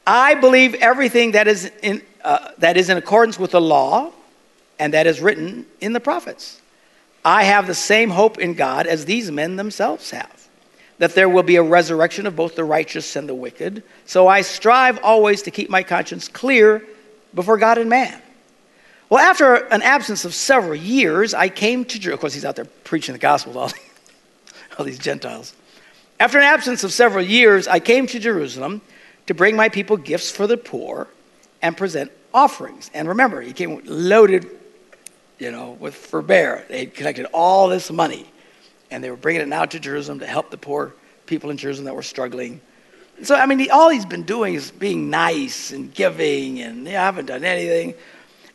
I 0.07 0.35
believe 0.35 0.75
everything 0.75 1.33
that 1.33 1.49
is 1.49 1.71
in, 1.83 2.03
uh, 2.25 2.51
that 2.59 2.77
is 2.77 2.91
in 2.91 2.97
accordance 2.97 3.39
with 3.39 3.53
the 3.53 3.61
law 3.61 4.13
and 4.79 4.93
that 4.95 5.07
is 5.07 5.21
written 5.21 5.67
in 5.81 5.93
the 5.93 6.01
prophets. 6.01 6.61
I 7.25 7.45
have 7.45 7.67
the 7.67 7.75
same 7.75 8.11
hope 8.11 8.39
in 8.39 8.55
God 8.55 8.87
as 8.87 9.07
these 9.07 9.31
men 9.31 9.57
themselves 9.57 10.11
have 10.11 10.45
that 10.99 11.15
there 11.15 11.29
will 11.29 11.43
be 11.43 11.57
a 11.57 11.63
resurrection 11.63 12.27
of 12.27 12.37
both 12.37 12.55
the 12.55 12.65
righteous 12.65 13.17
and 13.17 13.29
the 13.29 13.35
wicked. 13.35 13.83
So 14.07 14.29
I 14.29 14.43
strive 14.43 15.03
always 15.03 15.43
to 15.43 15.51
keep 15.51 15.69
my 15.69 15.83
conscience 15.83 16.29
clear 16.29 16.85
before 17.35 17.59
God 17.59 17.79
and 17.79 17.91
man. 17.91 18.21
Well, 19.11 19.23
after 19.23 19.55
an 19.55 19.83
absence 19.83 20.25
of 20.25 20.35
several 20.35 20.75
years, 20.75 21.35
I 21.35 21.49
came 21.49 21.85
to 21.85 21.99
Jerusalem. 21.99 22.15
Of 22.15 22.21
course, 22.21 22.35
he's 22.35 22.45
out 22.45 22.57
there 22.57 22.65
preaching 22.85 23.13
the 23.13 23.19
gospel 23.19 23.53
to 23.55 23.59
all, 23.59 23.73
all 24.79 24.85
these 24.85 24.99
Gentiles. 24.99 25.55
After 26.21 26.39
an 26.39 26.45
absence 26.45 26.85
of 26.85 26.93
several 26.93 27.25
years, 27.25 27.67
I 27.67 27.81
came 27.81 28.07
to 28.09 28.19
Jerusalem 28.19 28.81
to 29.27 29.35
bring 29.35 29.57
my 29.57 29.69
people 29.69 29.97
gifts 29.97 30.31
for 30.31 30.47
the 30.47 30.57
poor 30.57 31.09
and 31.63 31.77
present 31.77 32.11
offerings. 32.33 32.91
And 32.95 33.09
remember, 33.09 33.41
he 33.41 33.53
came 33.53 33.81
loaded, 33.85 34.47
you 35.39 35.51
know, 35.51 35.77
with 35.81 35.95
for 35.95 36.23
bear. 36.23 36.65
They 36.69 36.87
collected 36.87 37.27
all 37.33 37.69
this 37.69 37.91
money, 37.91 38.27
and 38.91 39.03
they 39.03 39.11
were 39.11 39.17
bringing 39.17 39.43
it 39.43 39.49
now 39.49 39.65
to 39.65 39.81
Jerusalem 39.81 40.19
to 40.21 40.27
help 40.27 40.51
the 40.51 40.59
poor 40.59 40.95
people 41.27 41.51
in 41.51 41.57
Jerusalem 41.57 41.87
that 41.87 41.95
were 41.95 42.03
struggling. 42.03 42.61
So, 43.23 43.37
I 43.37 43.47
mean, 43.47 43.71
all 43.71 43.91
he's 43.91 44.05
been 44.05 44.25
doing 44.25 44.55
is 44.55 44.71
being 44.71 45.09
nice 45.09 45.71
and 45.71 45.95
giving, 45.95 46.61
and 46.61 46.87
yeah, 46.87 47.03
I 47.03 47.05
haven't 47.05 47.27
done 47.27 47.45
anything. 47.45 47.95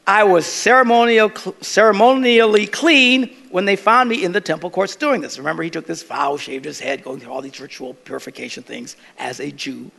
I 0.06 0.24
was 0.24 0.46
ceremonial, 0.46 1.32
ceremonially 1.62 2.66
clean 2.68 3.36
when 3.52 3.66
they 3.66 3.76
found 3.76 4.10
me 4.10 4.24
in 4.24 4.32
the 4.32 4.42
temple 4.42 4.70
courts 4.70 4.96
doing 4.96 5.22
this. 5.22 5.38
Remember, 5.38 5.64
he 5.64 5.70
took 5.70 5.86
this 5.86 6.04
vow, 6.04 6.36
shaved 6.36 6.66
his 6.66 6.80
head, 6.80 7.04
going 7.04 7.20
through 7.20 7.32
all 7.32 7.42
these 7.42 7.60
ritual 7.60 7.94
purification 7.94 8.64
things 8.64 8.96
as 9.18 9.40
a 9.40 9.52
Jew. 9.52 9.92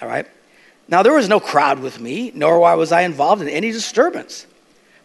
All 0.00 0.08
right? 0.08 0.26
Now, 0.88 1.02
there 1.02 1.12
was 1.12 1.28
no 1.28 1.40
crowd 1.40 1.78
with 1.78 2.00
me, 2.00 2.32
nor 2.34 2.58
was 2.76 2.90
I 2.90 3.02
involved 3.02 3.42
in 3.42 3.48
any 3.48 3.70
disturbance. 3.70 4.46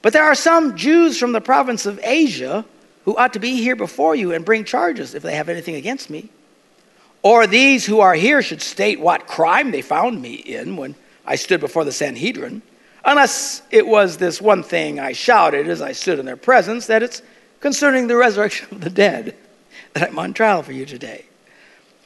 But 0.01 0.13
there 0.13 0.23
are 0.23 0.35
some 0.35 0.75
Jews 0.75 1.19
from 1.19 1.31
the 1.31 1.41
province 1.41 1.85
of 1.85 1.99
Asia 2.03 2.65
who 3.05 3.15
ought 3.15 3.33
to 3.33 3.39
be 3.39 3.55
here 3.55 3.75
before 3.75 4.15
you 4.15 4.33
and 4.33 4.43
bring 4.43 4.63
charges 4.63 5.13
if 5.13 5.21
they 5.23 5.35
have 5.35 5.49
anything 5.49 5.75
against 5.75 6.09
me. 6.09 6.29
Or 7.21 7.47
these 7.47 7.85
who 7.85 8.01
are 8.01 8.13
here 8.13 8.41
should 8.41 8.61
state 8.61 8.99
what 8.99 9.27
crime 9.27 9.71
they 9.71 9.81
found 9.81 10.21
me 10.21 10.33
in 10.33 10.75
when 10.75 10.95
I 11.25 11.35
stood 11.35 11.59
before 11.59 11.83
the 11.83 11.91
Sanhedrin, 11.91 12.61
unless 13.03 13.61
it 13.71 13.85
was 13.85 14.17
this 14.17 14.41
one 14.41 14.63
thing 14.63 14.99
I 14.99 15.11
shouted 15.11 15.67
as 15.67 15.81
I 15.81 15.91
stood 15.91 16.19
in 16.19 16.25
their 16.25 16.37
presence 16.37 16.87
that 16.87 17.03
it's 17.03 17.21
concerning 17.59 18.07
the 18.07 18.15
resurrection 18.15 18.67
of 18.71 18.81
the 18.81 18.89
dead 18.89 19.35
that 19.93 20.09
I'm 20.09 20.19
on 20.19 20.33
trial 20.33 20.61
for 20.61 20.71
you 20.71 20.85
today. 20.85 21.25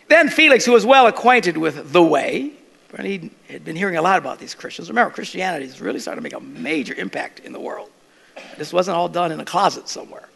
Then 0.08 0.30
Felix, 0.30 0.66
who 0.66 0.72
was 0.72 0.86
well 0.86 1.08
acquainted 1.08 1.58
with 1.58 1.92
the 1.92 2.04
way, 2.04 2.54
he 2.98 3.32
had 3.50 3.64
been 3.64 3.76
hearing 3.76 3.98
a 3.98 4.02
lot 4.02 4.18
about 4.18 4.40
these 4.40 4.56
Christians. 4.56 4.90
Remember, 4.90 5.14
Christianity 5.14 5.66
is 5.66 5.80
really 5.80 6.00
starting 6.00 6.24
to 6.24 6.24
make 6.24 6.34
a 6.34 6.44
major 6.44 6.94
impact 6.96 7.40
in 7.40 7.54
the 7.54 7.60
world. 7.60 7.90
This 8.58 8.74
wasn't 8.74 8.98
all 8.98 9.10
done 9.10 9.32
in 9.32 9.40
a 9.40 9.46
closet 9.46 9.88
somewhere. 9.88 10.28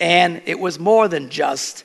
And 0.00 0.42
it 0.46 0.58
was 0.58 0.78
more 0.78 1.08
than 1.08 1.28
just 1.28 1.84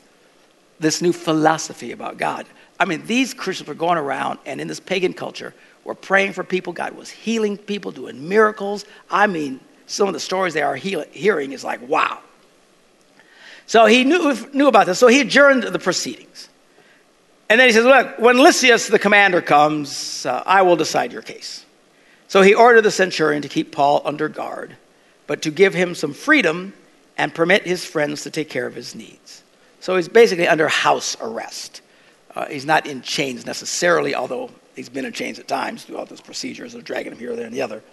this 0.79 1.01
new 1.01 1.13
philosophy 1.13 1.91
about 1.91 2.17
God. 2.17 2.45
I 2.79 2.85
mean, 2.85 3.05
these 3.05 3.33
Christians 3.33 3.67
were 3.67 3.75
going 3.75 3.97
around 3.97 4.39
and 4.45 4.61
in 4.61 4.67
this 4.67 4.79
pagan 4.79 5.13
culture 5.13 5.53
were 5.83 5.95
praying 5.95 6.33
for 6.33 6.43
people. 6.43 6.73
God 6.73 6.95
was 6.95 7.09
healing 7.09 7.57
people, 7.57 7.91
doing 7.91 8.27
miracles. 8.27 8.85
I 9.09 9.27
mean, 9.27 9.59
some 9.85 10.07
of 10.07 10.13
the 10.13 10.19
stories 10.19 10.53
they 10.53 10.61
are 10.61 10.75
hearing 10.75 11.51
is 11.51 11.63
like, 11.63 11.87
wow. 11.87 12.19
So 13.65 13.85
he 13.85 14.03
knew, 14.03 14.35
knew 14.53 14.67
about 14.67 14.85
this. 14.85 14.99
So 14.99 15.07
he 15.07 15.21
adjourned 15.21 15.63
the 15.63 15.79
proceedings. 15.79 16.49
And 17.53 17.59
then 17.59 17.67
he 17.67 17.73
says, 17.73 17.85
Look, 17.85 18.17
when 18.17 18.39
Lysias 18.39 18.87
the 18.87 18.97
commander 18.97 19.39
comes, 19.39 20.25
uh, 20.25 20.41
I 20.43 20.63
will 20.63 20.75
decide 20.75 21.13
your 21.13 21.21
case. 21.21 21.63
So 22.27 22.41
he 22.41 22.55
ordered 22.55 22.81
the 22.81 22.89
centurion 22.89 23.43
to 23.43 23.47
keep 23.47 23.71
Paul 23.71 24.01
under 24.05 24.27
guard, 24.27 24.75
but 25.27 25.43
to 25.43 25.51
give 25.51 25.75
him 25.75 25.93
some 25.93 26.13
freedom 26.13 26.73
and 27.15 27.31
permit 27.31 27.61
his 27.61 27.85
friends 27.85 28.23
to 28.23 28.31
take 28.31 28.49
care 28.49 28.65
of 28.65 28.73
his 28.73 28.95
needs. 28.95 29.43
So 29.81 29.95
he's 29.97 30.07
basically 30.07 30.47
under 30.47 30.67
house 30.67 31.15
arrest. 31.21 31.83
Uh, 32.35 32.47
he's 32.47 32.65
not 32.65 32.87
in 32.87 33.03
chains 33.03 33.45
necessarily, 33.45 34.15
although 34.15 34.49
he's 34.75 34.89
been 34.89 35.05
in 35.05 35.13
chains 35.13 35.37
at 35.37 35.47
times 35.47 35.83
throughout 35.83 36.09
this 36.09 36.21
procedure, 36.21 36.67
so 36.67 36.81
dragging 36.81 37.11
him 37.11 37.19
here, 37.19 37.35
there, 37.35 37.45
and 37.45 37.53
the 37.53 37.61
other. 37.61 37.83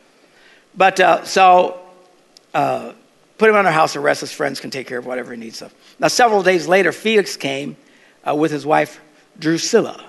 But 0.74 0.98
uh, 1.00 1.24
so 1.24 1.78
uh, 2.54 2.94
put 3.36 3.50
him 3.50 3.56
under 3.56 3.70
house 3.70 3.94
arrest. 3.94 4.22
His 4.22 4.32
friends 4.32 4.58
can 4.58 4.70
take 4.70 4.86
care 4.86 4.96
of 4.96 5.04
whatever 5.04 5.32
he 5.32 5.38
needs 5.38 5.60
of. 5.60 5.74
Now, 5.98 6.08
several 6.08 6.42
days 6.42 6.66
later, 6.66 6.92
Felix 6.92 7.36
came 7.36 7.76
uh, 8.26 8.34
with 8.34 8.52
his 8.52 8.64
wife 8.64 8.98
Drusilla. 9.38 10.04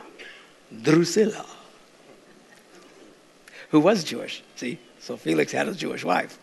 Drusilla. 0.81 1.45
Who 3.69 3.79
was 3.79 4.03
Jewish. 4.03 4.43
See? 4.55 4.79
So 4.99 5.17
Felix 5.17 5.51
had 5.51 5.67
a 5.67 5.73
Jewish 5.73 6.03
wife. 6.03 6.37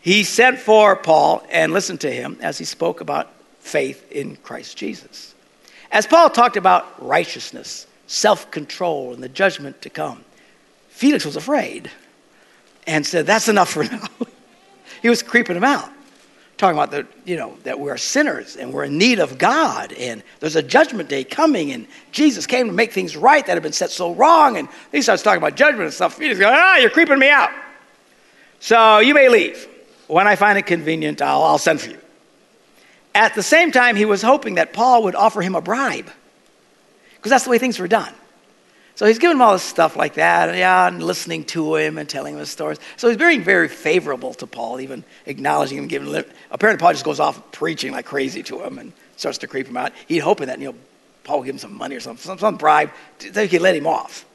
He 0.00 0.24
sent 0.24 0.58
for 0.58 0.96
Paul 0.96 1.44
and 1.50 1.72
listened 1.72 2.00
to 2.00 2.10
him 2.10 2.38
as 2.40 2.58
he 2.58 2.64
spoke 2.64 3.00
about 3.00 3.30
faith 3.60 4.10
in 4.10 4.36
Christ 4.36 4.76
Jesus. 4.76 5.34
As 5.92 6.06
Paul 6.06 6.30
talked 6.30 6.56
about 6.56 7.06
righteousness, 7.06 7.86
self 8.06 8.50
control, 8.50 9.12
and 9.12 9.22
the 9.22 9.28
judgment 9.28 9.82
to 9.82 9.90
come, 9.90 10.24
Felix 10.88 11.24
was 11.24 11.36
afraid 11.36 11.90
and 12.86 13.06
said, 13.06 13.26
That's 13.26 13.48
enough 13.48 13.70
for 13.70 13.84
now. 13.84 14.08
he 15.02 15.08
was 15.08 15.22
creeping 15.22 15.56
him 15.56 15.64
out 15.64 15.90
talking 16.60 16.78
about 16.78 16.90
the, 16.90 17.06
you 17.24 17.36
know, 17.36 17.56
that 17.64 17.80
we're 17.80 17.96
sinners 17.96 18.54
and 18.56 18.72
we're 18.72 18.84
in 18.84 18.98
need 18.98 19.18
of 19.18 19.38
God 19.38 19.92
and 19.94 20.22
there's 20.38 20.56
a 20.56 20.62
judgment 20.62 21.08
day 21.08 21.24
coming 21.24 21.72
and 21.72 21.86
Jesus 22.12 22.46
came 22.46 22.66
to 22.66 22.72
make 22.72 22.92
things 22.92 23.16
right 23.16 23.44
that 23.46 23.54
have 23.54 23.62
been 23.62 23.72
set 23.72 23.90
so 23.90 24.14
wrong. 24.14 24.58
And 24.58 24.68
he 24.92 25.00
starts 25.02 25.22
talking 25.22 25.38
about 25.38 25.56
judgment 25.56 25.84
and 25.84 25.92
stuff. 25.92 26.18
He's 26.18 26.38
going, 26.38 26.54
ah, 26.54 26.76
you're 26.76 26.90
creeping 26.90 27.18
me 27.18 27.30
out. 27.30 27.50
So 28.60 28.98
you 28.98 29.14
may 29.14 29.28
leave. 29.28 29.66
When 30.06 30.28
I 30.28 30.36
find 30.36 30.58
it 30.58 30.66
convenient, 30.66 31.22
I'll, 31.22 31.42
I'll 31.42 31.58
send 31.58 31.80
for 31.80 31.90
you. 31.90 31.98
At 33.14 33.34
the 33.34 33.42
same 33.42 33.72
time, 33.72 33.96
he 33.96 34.04
was 34.04 34.22
hoping 34.22 34.56
that 34.56 34.72
Paul 34.72 35.04
would 35.04 35.14
offer 35.14 35.40
him 35.40 35.54
a 35.54 35.60
bribe 35.60 36.10
because 37.16 37.30
that's 37.30 37.44
the 37.44 37.50
way 37.50 37.58
things 37.58 37.78
were 37.78 37.88
done. 37.88 38.12
So 39.00 39.06
he's 39.06 39.18
giving 39.18 39.38
him 39.38 39.40
all 39.40 39.54
this 39.54 39.62
stuff 39.62 39.96
like 39.96 40.12
that, 40.16 40.50
and 40.50 40.58
yeah, 40.58 40.86
and 40.86 41.02
listening 41.02 41.44
to 41.44 41.74
him 41.76 41.96
and 41.96 42.06
telling 42.06 42.34
him 42.34 42.40
his 42.40 42.50
stories. 42.50 42.78
So 42.98 43.08
he's 43.08 43.16
being 43.16 43.42
very 43.42 43.66
favorable 43.66 44.34
to 44.34 44.46
Paul, 44.46 44.78
even 44.78 45.04
acknowledging 45.24 45.78
him, 45.78 45.86
giving 45.86 46.12
him. 46.12 46.22
Apparently, 46.50 46.78
Paul 46.78 46.92
just 46.92 47.06
goes 47.06 47.18
off 47.18 47.50
preaching 47.50 47.92
like 47.92 48.04
crazy 48.04 48.42
to 48.42 48.62
him 48.62 48.78
and 48.78 48.92
starts 49.16 49.38
to 49.38 49.46
creep 49.46 49.68
him 49.68 49.78
out. 49.78 49.92
He's 50.06 50.22
hoping 50.22 50.48
that 50.48 50.58
you 50.58 50.66
know 50.66 50.74
Paul 51.24 51.38
will 51.38 51.44
give 51.44 51.54
him 51.54 51.58
some 51.60 51.78
money 51.78 51.96
or 51.96 52.00
something, 52.00 52.22
some, 52.22 52.38
some 52.38 52.58
bribe, 52.58 52.90
that 53.32 53.40
he 53.40 53.48
could 53.48 53.62
let 53.62 53.74
him 53.74 53.86
off. 53.86 54.26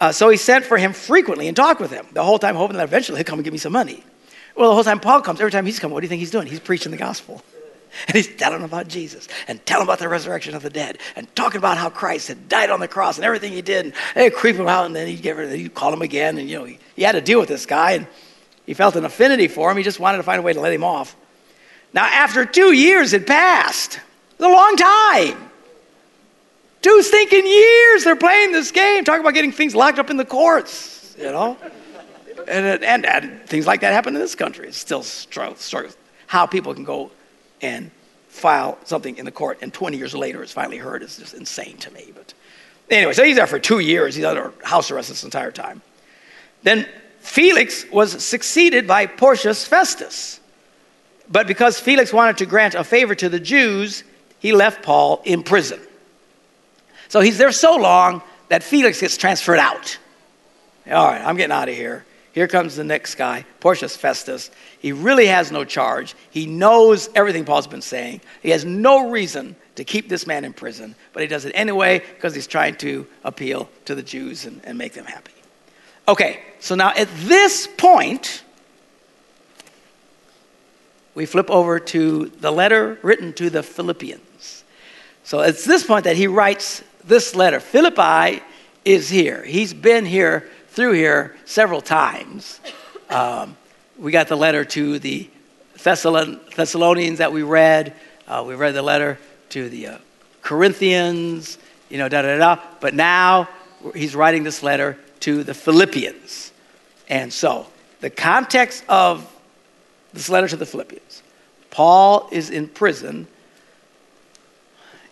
Uh, 0.00 0.10
so 0.10 0.28
he 0.28 0.38
sent 0.38 0.64
for 0.64 0.76
him 0.76 0.92
frequently 0.92 1.46
and 1.46 1.56
talked 1.56 1.80
with 1.80 1.92
him 1.92 2.04
the 2.14 2.24
whole 2.24 2.40
time, 2.40 2.56
hoping 2.56 2.76
that 2.78 2.82
eventually 2.82 3.18
he'll 3.18 3.24
come 3.24 3.38
and 3.38 3.44
give 3.44 3.52
me 3.52 3.60
some 3.60 3.72
money. 3.72 4.02
Well, 4.56 4.70
the 4.70 4.74
whole 4.74 4.82
time 4.82 4.98
Paul 4.98 5.20
comes, 5.20 5.38
every 5.38 5.52
time 5.52 5.66
he's 5.66 5.78
coming, 5.78 5.94
what 5.94 6.00
do 6.00 6.06
you 6.06 6.08
think 6.08 6.18
he's 6.18 6.32
doing? 6.32 6.48
He's 6.48 6.58
preaching 6.58 6.90
the 6.90 6.98
gospel. 6.98 7.44
And 8.06 8.16
he's 8.16 8.28
telling 8.36 8.62
about 8.62 8.88
Jesus 8.88 9.28
and 9.48 9.64
telling 9.66 9.86
about 9.86 9.98
the 9.98 10.08
resurrection 10.08 10.54
of 10.54 10.62
the 10.62 10.70
dead 10.70 10.98
and 11.16 11.32
talking 11.34 11.58
about 11.58 11.78
how 11.78 11.90
Christ 11.90 12.28
had 12.28 12.48
died 12.48 12.70
on 12.70 12.80
the 12.80 12.88
cross 12.88 13.16
and 13.16 13.24
everything 13.24 13.52
he 13.52 13.62
did. 13.62 13.86
And 13.86 13.94
they'd 14.14 14.34
creep 14.34 14.56
him 14.56 14.68
out 14.68 14.86
and 14.86 14.94
then 14.94 15.06
he'd 15.06 15.22
get 15.22 15.34
He'd 15.34 15.74
call 15.74 15.92
him 15.92 16.02
again. 16.02 16.38
And, 16.38 16.48
you 16.48 16.58
know, 16.58 16.64
he, 16.64 16.78
he 16.96 17.02
had 17.02 17.12
to 17.12 17.20
deal 17.20 17.40
with 17.40 17.48
this 17.48 17.66
guy 17.66 17.92
and 17.92 18.06
he 18.66 18.74
felt 18.74 18.96
an 18.96 19.04
affinity 19.04 19.48
for 19.48 19.70
him. 19.70 19.76
He 19.76 19.82
just 19.82 20.00
wanted 20.00 20.18
to 20.18 20.22
find 20.22 20.38
a 20.38 20.42
way 20.42 20.52
to 20.52 20.60
let 20.60 20.72
him 20.72 20.84
off. 20.84 21.16
Now, 21.92 22.04
after 22.04 22.44
two 22.44 22.72
years 22.72 23.12
had 23.12 23.26
passed, 23.26 24.00
it's 24.32 24.42
a 24.42 24.48
long 24.48 24.76
time. 24.76 25.50
Two 26.82 27.02
stinking 27.02 27.46
years 27.46 28.04
they're 28.04 28.16
playing 28.16 28.52
this 28.52 28.70
game, 28.70 29.04
talking 29.04 29.20
about 29.20 29.34
getting 29.34 29.52
things 29.52 29.74
locked 29.74 29.98
up 29.98 30.10
in 30.10 30.16
the 30.16 30.24
courts, 30.24 31.14
you 31.18 31.24
know? 31.24 31.56
And, 32.46 32.84
and, 32.84 33.06
and 33.06 33.46
things 33.46 33.66
like 33.66 33.80
that 33.80 33.92
happen 33.92 34.14
in 34.14 34.20
this 34.20 34.34
country. 34.34 34.68
It's 34.68 34.76
still 34.76 35.02
struggle, 35.02 35.56
struggle. 35.56 35.92
How 36.26 36.46
people 36.46 36.74
can 36.74 36.84
go 36.84 37.10
and 37.64 37.90
file 38.28 38.78
something 38.84 39.16
in 39.16 39.24
the 39.24 39.30
court 39.30 39.58
and 39.62 39.72
20 39.72 39.96
years 39.96 40.14
later 40.14 40.42
it's 40.42 40.52
finally 40.52 40.76
heard 40.76 41.02
is 41.02 41.16
just 41.16 41.34
insane 41.34 41.76
to 41.78 41.90
me. 41.92 42.12
But 42.14 42.34
anyway, 42.90 43.12
so 43.12 43.24
he's 43.24 43.36
there 43.36 43.46
for 43.46 43.58
two 43.58 43.78
years. 43.78 44.14
He's 44.14 44.24
under 44.24 44.52
house 44.62 44.90
arrest 44.90 45.08
this 45.08 45.24
entire 45.24 45.52
time. 45.52 45.82
Then 46.62 46.86
Felix 47.20 47.88
was 47.90 48.24
succeeded 48.24 48.86
by 48.86 49.06
Porcius 49.06 49.66
Festus. 49.66 50.40
But 51.30 51.46
because 51.46 51.80
Felix 51.80 52.12
wanted 52.12 52.38
to 52.38 52.46
grant 52.46 52.74
a 52.74 52.84
favor 52.84 53.14
to 53.14 53.28
the 53.28 53.40
Jews, 53.40 54.04
he 54.38 54.52
left 54.52 54.82
Paul 54.82 55.22
in 55.24 55.42
prison. 55.42 55.80
So 57.08 57.20
he's 57.20 57.38
there 57.38 57.52
so 57.52 57.76
long 57.76 58.22
that 58.48 58.62
Felix 58.62 59.00
gets 59.00 59.16
transferred 59.16 59.58
out. 59.58 59.98
All 60.90 61.06
right, 61.06 61.22
I'm 61.22 61.36
getting 61.36 61.52
out 61.52 61.68
of 61.68 61.74
here. 61.74 62.04
Here 62.34 62.48
comes 62.48 62.74
the 62.74 62.82
next 62.82 63.14
guy, 63.14 63.44
Porcius 63.60 63.96
Festus. 63.96 64.50
He 64.80 64.90
really 64.90 65.26
has 65.26 65.52
no 65.52 65.64
charge. 65.64 66.16
He 66.30 66.46
knows 66.46 67.08
everything 67.14 67.44
Paul's 67.44 67.68
been 67.68 67.80
saying. 67.80 68.22
He 68.42 68.50
has 68.50 68.64
no 68.64 69.08
reason 69.08 69.54
to 69.76 69.84
keep 69.84 70.08
this 70.08 70.26
man 70.26 70.44
in 70.44 70.52
prison, 70.52 70.96
but 71.12 71.22
he 71.22 71.28
does 71.28 71.44
it 71.44 71.52
anyway 71.54 72.00
because 72.00 72.34
he's 72.34 72.48
trying 72.48 72.74
to 72.78 73.06
appeal 73.22 73.70
to 73.84 73.94
the 73.94 74.02
Jews 74.02 74.46
and, 74.46 74.60
and 74.64 74.76
make 74.76 74.94
them 74.94 75.04
happy. 75.04 75.30
Okay, 76.08 76.42
so 76.58 76.74
now 76.74 76.90
at 76.96 77.08
this 77.18 77.68
point, 77.78 78.42
we 81.14 81.26
flip 81.26 81.48
over 81.50 81.78
to 81.78 82.32
the 82.40 82.50
letter 82.50 82.98
written 83.02 83.32
to 83.34 83.48
the 83.48 83.62
Philippians. 83.62 84.64
So 85.22 85.40
it's 85.40 85.64
this 85.64 85.86
point 85.86 86.02
that 86.02 86.16
he 86.16 86.26
writes 86.26 86.82
this 87.04 87.36
letter. 87.36 87.60
Philippi 87.60 88.42
is 88.84 89.08
here. 89.08 89.44
He's 89.44 89.72
been 89.72 90.04
here, 90.04 90.50
through 90.74 90.92
here, 90.92 91.36
several 91.44 91.80
times. 91.80 92.60
Um, 93.08 93.56
we 93.96 94.10
got 94.10 94.26
the 94.26 94.36
letter 94.36 94.64
to 94.64 94.98
the 94.98 95.30
Thessalonians 95.78 97.18
that 97.18 97.32
we 97.32 97.44
read. 97.44 97.94
Uh, 98.26 98.42
we 98.44 98.56
read 98.56 98.74
the 98.74 98.82
letter 98.82 99.16
to 99.50 99.68
the 99.68 99.86
uh, 99.86 99.98
Corinthians, 100.42 101.58
you 101.88 101.98
know, 101.98 102.08
da 102.08 102.22
da 102.22 102.38
da. 102.38 102.60
But 102.80 102.92
now 102.92 103.48
he's 103.94 104.16
writing 104.16 104.42
this 104.42 104.64
letter 104.64 104.98
to 105.20 105.44
the 105.44 105.54
Philippians. 105.54 106.50
And 107.08 107.32
so, 107.32 107.68
the 108.00 108.10
context 108.10 108.82
of 108.88 109.30
this 110.12 110.28
letter 110.28 110.48
to 110.48 110.56
the 110.56 110.66
Philippians 110.66 111.22
Paul 111.70 112.28
is 112.32 112.50
in 112.50 112.66
prison, 112.66 113.28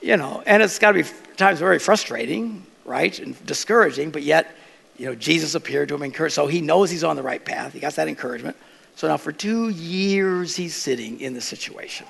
you 0.00 0.16
know, 0.16 0.42
and 0.44 0.60
it's 0.60 0.80
got 0.80 0.92
to 0.92 1.04
be 1.04 1.08
times 1.36 1.60
very 1.60 1.78
frustrating, 1.78 2.66
right? 2.84 3.16
And 3.20 3.46
discouraging, 3.46 4.10
but 4.10 4.24
yet, 4.24 4.56
you 5.02 5.08
know, 5.08 5.16
Jesus 5.16 5.56
appeared 5.56 5.88
to 5.88 5.96
him, 5.96 6.04
encouraged. 6.04 6.36
So 6.36 6.46
he 6.46 6.60
knows 6.60 6.88
he's 6.88 7.02
on 7.02 7.16
the 7.16 7.24
right 7.24 7.44
path. 7.44 7.72
He 7.72 7.80
got 7.80 7.96
that 7.96 8.06
encouragement. 8.06 8.56
So 8.94 9.08
now 9.08 9.16
for 9.16 9.32
two 9.32 9.70
years, 9.70 10.54
he's 10.54 10.76
sitting 10.76 11.20
in 11.20 11.34
this 11.34 11.44
situation, 11.44 12.06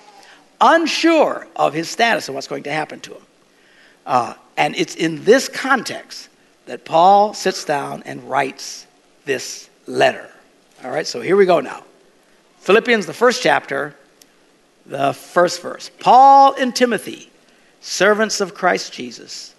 unsure 0.60 1.48
of 1.56 1.72
his 1.72 1.88
status 1.88 2.28
and 2.28 2.34
what's 2.34 2.48
going 2.48 2.64
to 2.64 2.70
happen 2.70 3.00
to 3.00 3.14
him. 3.14 3.22
Uh, 4.04 4.34
and 4.58 4.76
it's 4.76 4.94
in 4.94 5.24
this 5.24 5.48
context 5.48 6.28
that 6.66 6.84
Paul 6.84 7.32
sits 7.32 7.64
down 7.64 8.02
and 8.04 8.28
writes 8.28 8.86
this 9.24 9.70
letter. 9.86 10.30
All 10.84 10.90
right, 10.90 11.06
so 11.06 11.22
here 11.22 11.36
we 11.36 11.46
go 11.46 11.60
now. 11.60 11.84
Philippians, 12.58 13.06
the 13.06 13.14
first 13.14 13.42
chapter, 13.42 13.96
the 14.84 15.14
first 15.14 15.62
verse. 15.62 15.90
Paul 15.98 16.56
and 16.58 16.76
Timothy, 16.76 17.30
servants 17.80 18.42
of 18.42 18.52
Christ 18.52 18.92
Jesus, 18.92 19.51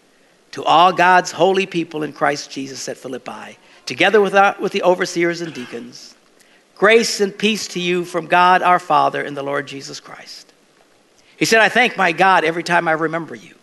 to 0.54 0.64
all 0.64 0.94
God's 0.94 1.32
holy 1.32 1.66
people 1.66 2.04
in 2.04 2.14
Christ 2.14 2.52
Jesus 2.52 2.88
at 2.88 2.98
Philippi, 2.98 3.58
together 3.86 4.22
with, 4.22 4.36
our, 4.36 4.56
with 4.60 4.72
the 4.72 4.84
overseers 4.84 5.42
and 5.42 5.54
deacons, 5.54 6.16
grace 6.76 7.20
and 7.22 7.36
peace 7.36 7.68
to 7.70 7.80
you 7.80 8.06
from 8.06 8.28
God 8.28 8.62
our 8.62 8.80
Father 8.80 9.22
and 9.22 9.36
the 9.36 9.44
Lord 9.44 9.68
Jesus 9.68 10.00
Christ. 10.00 10.54
He 11.38 11.46
said, 11.46 11.60
I 11.60 11.70
thank 11.70 11.98
my 11.98 12.12
God 12.12 12.46
every 12.46 12.64
time 12.64 12.88
I 12.88 12.92
remember 12.92 13.36
you. 13.36 13.56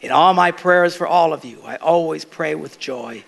In 0.00 0.10
all 0.10 0.32
my 0.34 0.52
prayers 0.52 0.96
for 0.96 1.06
all 1.06 1.32
of 1.32 1.44
you, 1.44 1.60
I 1.64 1.76
always 1.76 2.24
pray 2.24 2.54
with 2.54 2.78
joy 2.78 3.22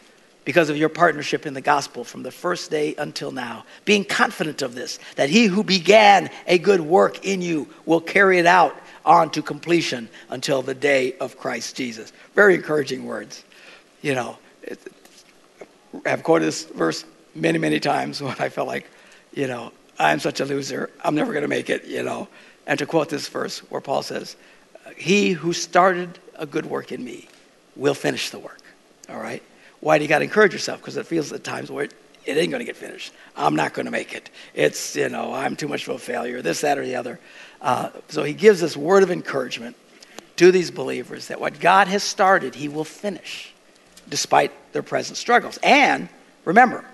because 0.47 0.71
of 0.71 0.79
your 0.79 0.89
partnership 0.89 1.45
in 1.45 1.53
the 1.53 1.61
gospel 1.61 2.05
from 2.05 2.23
the 2.23 2.31
first 2.31 2.71
day 2.71 2.95
until 2.97 3.31
now, 3.31 3.67
being 3.85 4.03
confident 4.03 4.63
of 4.63 4.75
this, 4.75 4.99
that 5.17 5.29
he 5.29 5.45
who 5.45 5.63
began 5.63 6.31
a 6.47 6.57
good 6.57 6.81
work 6.81 7.23
in 7.27 7.43
you 7.43 7.69
will 7.85 8.01
carry 8.01 8.39
it 8.39 8.47
out 8.47 8.75
on 9.09 9.31
to 9.31 9.43
completion 9.43 10.09
until 10.29 10.61
the 10.61 10.75
day 10.75 11.15
of 11.15 11.39
Christ 11.39 11.75
Jesus. 11.75 12.13
Very 12.35 12.55
encouraging 12.55 13.07
words. 13.07 13.43
You 14.03 14.15
know, 14.15 14.39
I've 16.05 16.23
quoted 16.23 16.45
this 16.45 16.65
verse 16.65 17.05
many, 17.35 17.59
many 17.59 17.81
times 17.81 18.23
when 18.23 18.37
I 18.39 18.51
felt 18.51 18.69
like, 18.69 18.87
you 19.33 19.49
know, 19.49 19.73
I'm 19.99 20.21
such 20.21 20.39
a 20.39 20.45
loser, 20.45 20.91
I'm 21.03 21.17
never 21.17 21.33
going 21.33 21.43
to 21.43 21.49
make 21.49 21.71
it, 21.71 21.87
you 21.87 22.05
know. 22.05 22.29
And 22.67 22.79
to 22.79 22.87
quote 22.87 23.09
this 23.09 23.27
verse 23.29 23.59
where 23.71 23.81
Paul 23.81 24.03
says, 24.03 24.37
He 24.97 25.33
who 25.33 25.53
started 25.53 26.19
a 26.37 26.47
good 26.47 26.67
work 26.67 26.93
in 26.93 27.03
me 27.03 27.29
will 27.75 27.95
finish 27.95 28.31
the 28.31 28.39
work. 28.39 28.61
All 29.09 29.19
right? 29.19 29.43
Why 29.81 29.97
do 29.97 30.05
you 30.05 30.09
got 30.09 30.19
to 30.19 30.25
encourage 30.25 30.53
yourself? 30.53 30.81
Because 30.81 30.97
it 30.97 31.07
feels 31.07 31.33
at 31.33 31.43
times 31.43 31.71
where 31.71 31.85
it, 31.85 31.95
it 32.27 32.37
ain't 32.37 32.51
going 32.51 32.61
to 32.61 32.67
get 32.67 32.77
finished. 32.77 33.13
I'm 33.37 33.57
not 33.57 33.73
going 33.73 33.87
to 33.87 33.93
make 33.93 34.15
it. 34.15 34.29
It's, 34.55 34.95
you 34.95 35.09
know, 35.09 35.33
I'm 35.33 35.57
too 35.57 35.67
much 35.67 35.89
of 35.89 35.97
a 35.97 35.99
failure, 35.99 36.43
this, 36.43 36.61
that, 36.61 36.79
or 36.79 36.85
the 36.85 36.97
other. 36.97 37.19
Uh, 37.61 37.91
so 38.09 38.23
he 38.23 38.33
gives 38.33 38.61
this 38.61 38.77
word 38.77 39.03
of 39.03 39.11
encouragement 39.11 39.77
to 40.37 40.53
these 40.53 40.71
believers 40.71 41.29
that 41.29 41.41
what 41.41 41.59
God 41.59 41.89
has 41.89 42.03
started, 42.03 42.55
he 42.55 42.69
will 42.69 42.85
finish 42.85 43.53
despite 44.09 44.53
their 44.73 44.83
present 44.83 45.17
struggles. 45.17 45.59
And 45.63 46.09
remember, 46.45 46.85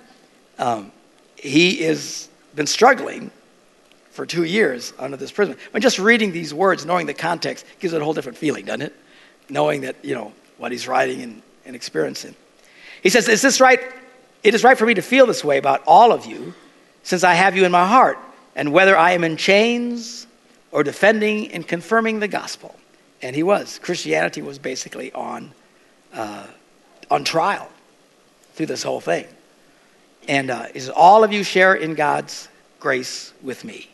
um, 0.59 0.91
he 1.37 1.83
has 1.85 2.29
been 2.55 2.67
struggling 2.67 3.31
for 4.11 4.25
two 4.25 4.45
years 4.45 4.93
under 4.99 5.17
this 5.17 5.31
prison. 5.31 5.57
But 5.73 5.83
just 5.83 5.99
reading 5.99 6.33
these 6.33 6.55
words, 6.55 6.87
knowing 6.87 7.07
the 7.07 7.15
context, 7.15 7.67
gives 7.81 7.93
it 7.93 8.01
a 8.01 8.05
whole 8.05 8.15
different 8.15 8.39
feeling, 8.39 8.65
doesn't 8.65 8.83
it? 8.83 8.95
Knowing 9.49 9.83
that, 9.83 9.97
you 10.03 10.15
know, 10.15 10.33
what 10.57 10.73
he's 10.73 10.89
writing 10.89 11.21
and, 11.21 11.43
and 11.67 11.77
experiencing. 11.77 12.35
He 13.03 13.11
says, 13.11 13.29
Is 13.29 13.43
this 13.43 13.61
right? 13.61 13.81
It 14.43 14.55
is 14.55 14.65
right 14.65 14.79
for 14.79 14.87
me 14.87 14.95
to 14.95 15.03
feel 15.03 15.27
this 15.27 15.45
way 15.45 15.59
about 15.59 15.83
all 15.87 16.13
of 16.13 16.27
you, 16.27 16.55
since 17.03 17.25
I 17.25 17.35
have 17.35 17.57
you 17.57 17.65
in 17.65 17.73
my 17.73 17.87
heart, 17.87 18.19
and 18.55 18.73
whether 18.73 18.97
I 18.97 19.13
am 19.13 19.25
in 19.25 19.37
chains 19.37 20.27
or 20.75 20.83
defending 20.83 21.53
and 21.53 21.67
confirming 21.67 22.19
the 22.19 22.27
gospel. 22.27 22.75
And 23.23 23.35
he 23.35 23.45
was. 23.45 23.79
Christianity 23.79 24.43
was 24.43 24.59
basically 24.59 25.13
on, 25.13 25.53
uh, 26.13 26.49
on 27.11 27.23
trial 27.23 27.71
through 28.55 28.67
this 28.67 28.83
whole 28.83 29.01
thing. 29.01 29.25
And 30.27 30.51
uh, 30.51 30.67
is 30.75 30.91
all 30.91 31.23
of 31.23 31.33
you 31.33 31.45
share 31.45 31.75
in 31.75 31.95
God's 31.95 32.49
grace 32.81 33.33
with 33.41 33.65
me. 33.65 33.89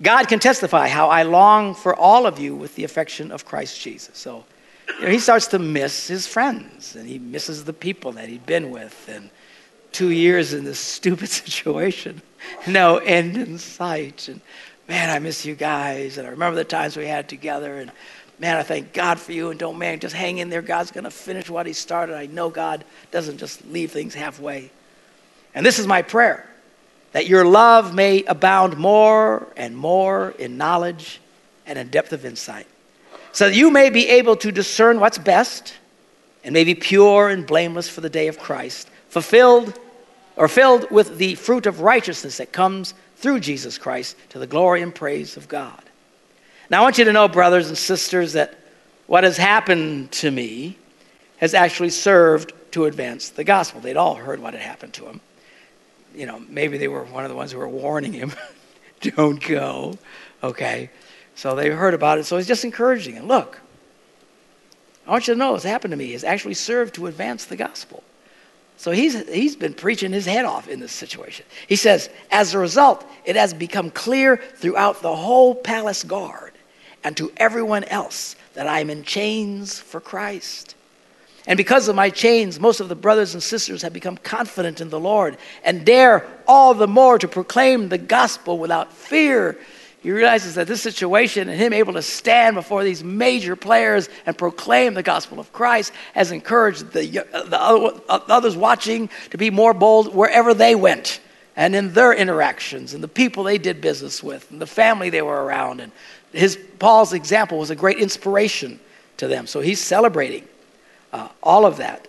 God 0.00 0.28
can 0.28 0.38
testify 0.38 0.86
how 0.86 1.08
I 1.08 1.24
long 1.24 1.74
for 1.74 1.96
all 1.96 2.26
of 2.26 2.38
you 2.38 2.54
with 2.54 2.76
the 2.76 2.84
affection 2.84 3.32
of 3.32 3.44
Christ 3.44 3.80
Jesus. 3.80 4.16
So 4.16 4.44
you 4.86 5.02
know, 5.02 5.10
he 5.10 5.18
starts 5.18 5.48
to 5.48 5.58
miss 5.58 6.06
his 6.06 6.28
friends 6.28 6.94
and 6.94 7.08
he 7.08 7.18
misses 7.18 7.64
the 7.64 7.72
people 7.72 8.12
that 8.12 8.28
he'd 8.28 8.46
been 8.46 8.70
with. 8.70 9.08
And 9.12 9.30
two 9.90 10.10
years 10.10 10.54
in 10.54 10.62
this 10.62 10.78
stupid 10.96 11.28
situation, 11.44 12.22
no 12.68 12.98
end 12.98 13.36
in 13.36 13.58
sight. 13.58 14.28
And 14.28 14.40
man, 14.88 15.10
I 15.10 15.18
miss 15.18 15.44
you 15.44 15.54
guys. 15.54 16.18
And 16.18 16.26
I 16.26 16.30
remember 16.30 16.56
the 16.56 16.64
times 16.64 16.96
we 16.96 17.06
had 17.06 17.28
together. 17.28 17.76
And 17.76 17.92
man, 18.38 18.56
I 18.56 18.62
thank 18.62 18.92
God 18.92 19.20
for 19.20 19.32
you. 19.32 19.50
And 19.50 19.60
don't, 19.60 19.78
man, 19.78 20.00
just 20.00 20.14
hang 20.14 20.38
in 20.38 20.48
there. 20.48 20.62
God's 20.62 20.90
going 20.90 21.04
to 21.04 21.10
finish 21.10 21.48
what 21.48 21.66
he 21.66 21.72
started. 21.72 22.16
I 22.16 22.26
know 22.26 22.50
God 22.50 22.84
doesn't 23.10 23.38
just 23.38 23.64
leave 23.66 23.92
things 23.92 24.14
halfway. 24.14 24.70
And 25.54 25.64
this 25.64 25.78
is 25.78 25.86
my 25.86 26.02
prayer 26.02 26.44
that 27.12 27.26
your 27.26 27.44
love 27.44 27.94
may 27.94 28.22
abound 28.24 28.76
more 28.76 29.46
and 29.56 29.76
more 29.76 30.30
in 30.38 30.58
knowledge 30.58 31.20
and 31.66 31.78
in 31.78 31.88
depth 31.88 32.12
of 32.12 32.24
insight 32.24 32.66
so 33.32 33.48
that 33.48 33.56
you 33.56 33.70
may 33.70 33.90
be 33.90 34.08
able 34.08 34.36
to 34.36 34.52
discern 34.52 35.00
what's 35.00 35.18
best 35.18 35.74
and 36.44 36.52
may 36.52 36.64
be 36.64 36.74
pure 36.74 37.28
and 37.28 37.46
blameless 37.46 37.88
for 37.88 38.00
the 38.00 38.10
day 38.10 38.28
of 38.28 38.38
Christ, 38.38 38.88
fulfilled 39.08 39.78
or 40.36 40.48
filled 40.48 40.90
with 40.90 41.18
the 41.18 41.34
fruit 41.34 41.66
of 41.66 41.80
righteousness 41.80 42.38
that 42.38 42.52
comes 42.52 42.94
through 43.18 43.40
Jesus 43.40 43.78
Christ 43.78 44.16
to 44.30 44.38
the 44.38 44.46
glory 44.46 44.80
and 44.80 44.94
praise 44.94 45.36
of 45.36 45.48
God. 45.48 45.82
Now, 46.70 46.80
I 46.80 46.82
want 46.82 46.98
you 46.98 47.04
to 47.04 47.12
know, 47.12 47.28
brothers 47.28 47.68
and 47.68 47.76
sisters, 47.76 48.34
that 48.34 48.56
what 49.06 49.24
has 49.24 49.36
happened 49.36 50.12
to 50.12 50.30
me 50.30 50.76
has 51.38 51.54
actually 51.54 51.90
served 51.90 52.52
to 52.72 52.84
advance 52.84 53.30
the 53.30 53.44
gospel. 53.44 53.80
They'd 53.80 53.96
all 53.96 54.14
heard 54.14 54.40
what 54.40 54.54
had 54.54 54.62
happened 54.62 54.92
to 54.94 55.06
him. 55.06 55.20
You 56.14 56.26
know, 56.26 56.42
maybe 56.48 56.78
they 56.78 56.88
were 56.88 57.04
one 57.04 57.24
of 57.24 57.30
the 57.30 57.36
ones 57.36 57.52
who 57.52 57.58
were 57.58 57.68
warning 57.68 58.12
him, 58.12 58.32
don't 59.00 59.40
go, 59.40 59.98
okay? 60.42 60.90
So 61.34 61.54
they 61.54 61.70
heard 61.70 61.94
about 61.94 62.18
it. 62.18 62.24
So 62.24 62.36
he's 62.36 62.46
just 62.46 62.64
encouraging 62.64 63.14
them. 63.14 63.26
Look, 63.26 63.60
I 65.06 65.10
want 65.10 65.26
you 65.26 65.34
to 65.34 65.38
know 65.38 65.52
what's 65.52 65.64
happened 65.64 65.92
to 65.92 65.96
me 65.96 66.12
has 66.12 66.22
actually 66.22 66.54
served 66.54 66.94
to 66.96 67.06
advance 67.06 67.46
the 67.46 67.56
gospel. 67.56 68.02
So 68.78 68.92
he's, 68.92 69.28
he's 69.28 69.56
been 69.56 69.74
preaching 69.74 70.12
his 70.12 70.24
head 70.24 70.44
off 70.44 70.68
in 70.68 70.78
this 70.78 70.92
situation. 70.92 71.44
He 71.66 71.74
says, 71.74 72.08
as 72.30 72.54
a 72.54 72.60
result, 72.60 73.04
it 73.24 73.34
has 73.34 73.52
become 73.52 73.90
clear 73.90 74.36
throughout 74.36 75.02
the 75.02 75.14
whole 75.14 75.56
palace 75.56 76.04
guard 76.04 76.52
and 77.02 77.16
to 77.16 77.32
everyone 77.36 77.82
else 77.84 78.36
that 78.54 78.68
I 78.68 78.78
am 78.78 78.88
in 78.88 79.02
chains 79.02 79.80
for 79.80 80.00
Christ. 80.00 80.76
And 81.48 81.56
because 81.56 81.88
of 81.88 81.96
my 81.96 82.08
chains, 82.08 82.60
most 82.60 82.78
of 82.78 82.88
the 82.88 82.94
brothers 82.94 83.34
and 83.34 83.42
sisters 83.42 83.82
have 83.82 83.92
become 83.92 84.16
confident 84.16 84.80
in 84.80 84.90
the 84.90 85.00
Lord 85.00 85.38
and 85.64 85.84
dare 85.84 86.24
all 86.46 86.72
the 86.72 86.86
more 86.86 87.18
to 87.18 87.26
proclaim 87.26 87.88
the 87.88 87.98
gospel 87.98 88.58
without 88.58 88.92
fear. 88.92 89.58
He 90.08 90.12
realizes 90.12 90.54
that 90.54 90.66
this 90.66 90.80
situation 90.80 91.50
and 91.50 91.60
him 91.60 91.74
able 91.74 91.92
to 91.92 92.00
stand 92.00 92.54
before 92.54 92.82
these 92.82 93.04
major 93.04 93.56
players 93.56 94.08
and 94.24 94.38
proclaim 94.38 94.94
the 94.94 95.02
gospel 95.02 95.38
of 95.38 95.52
Christ 95.52 95.92
has 96.14 96.32
encouraged 96.32 96.92
the, 96.92 97.06
the 97.06 98.02
others 98.08 98.56
watching 98.56 99.10
to 99.32 99.36
be 99.36 99.50
more 99.50 99.74
bold 99.74 100.14
wherever 100.14 100.54
they 100.54 100.74
went 100.74 101.20
and 101.56 101.74
in 101.74 101.92
their 101.92 102.14
interactions 102.14 102.94
and 102.94 103.02
the 103.02 103.06
people 103.06 103.44
they 103.44 103.58
did 103.58 103.82
business 103.82 104.22
with 104.22 104.50
and 104.50 104.62
the 104.62 104.66
family 104.66 105.10
they 105.10 105.20
were 105.20 105.44
around. 105.44 105.82
And 105.82 105.92
his 106.32 106.58
Paul's 106.78 107.12
example 107.12 107.58
was 107.58 107.68
a 107.68 107.76
great 107.76 107.98
inspiration 107.98 108.80
to 109.18 109.28
them. 109.28 109.46
So 109.46 109.60
he's 109.60 109.78
celebrating 109.78 110.48
uh, 111.12 111.28
all 111.42 111.66
of 111.66 111.76
that. 111.76 112.08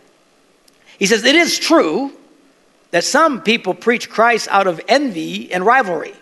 He 0.98 1.06
says, 1.06 1.26
It 1.26 1.36
is 1.36 1.60
true 1.60 2.14
that 2.92 3.04
some 3.04 3.42
people 3.42 3.74
preach 3.74 4.10
Christ 4.10 4.48
out 4.50 4.68
of 4.68 4.80
envy 4.88 5.52
and 5.52 5.66
rivalry, 5.66 6.14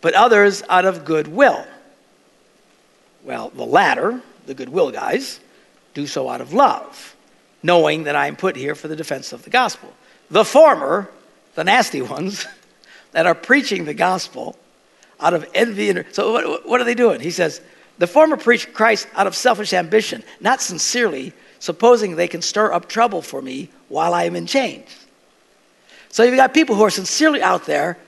but 0.00 0.14
others 0.14 0.62
out 0.68 0.84
of 0.84 1.04
goodwill. 1.04 1.66
Well, 3.24 3.50
the 3.50 3.66
latter, 3.66 4.20
the 4.46 4.54
goodwill 4.54 4.90
guys, 4.90 5.40
do 5.94 6.06
so 6.06 6.28
out 6.28 6.40
of 6.40 6.52
love, 6.52 7.16
knowing 7.62 8.04
that 8.04 8.16
I 8.16 8.26
am 8.26 8.36
put 8.36 8.56
here 8.56 8.74
for 8.74 8.88
the 8.88 8.96
defense 8.96 9.32
of 9.32 9.42
the 9.44 9.50
gospel. 9.50 9.92
The 10.30 10.44
former, 10.44 11.10
the 11.54 11.64
nasty 11.64 12.02
ones, 12.16 12.46
that 13.12 13.26
are 13.26 13.34
preaching 13.34 13.84
the 13.84 13.94
gospel 13.94 14.56
out 15.18 15.34
of 15.34 15.48
envy 15.54 15.90
and 15.90 16.04
so 16.12 16.32
what, 16.32 16.66
what 16.66 16.80
are 16.80 16.84
they 16.84 16.94
doing? 16.94 17.20
He 17.20 17.30
says, 17.30 17.60
the 17.98 18.06
former 18.06 18.38
preach 18.38 18.72
Christ 18.72 19.06
out 19.14 19.26
of 19.26 19.36
selfish 19.36 19.74
ambition, 19.74 20.22
not 20.40 20.62
sincerely, 20.62 21.34
supposing 21.58 22.16
they 22.16 22.28
can 22.28 22.40
stir 22.40 22.72
up 22.72 22.88
trouble 22.88 23.20
for 23.20 23.42
me 23.42 23.68
while 23.88 24.14
I 24.14 24.24
am 24.24 24.34
in 24.34 24.46
chains. 24.46 24.88
So 26.08 26.22
you've 26.22 26.36
got 26.36 26.54
people 26.54 26.74
who 26.74 26.82
are 26.82 26.90
sincerely 26.90 27.42
out 27.42 27.66
there 27.66 27.98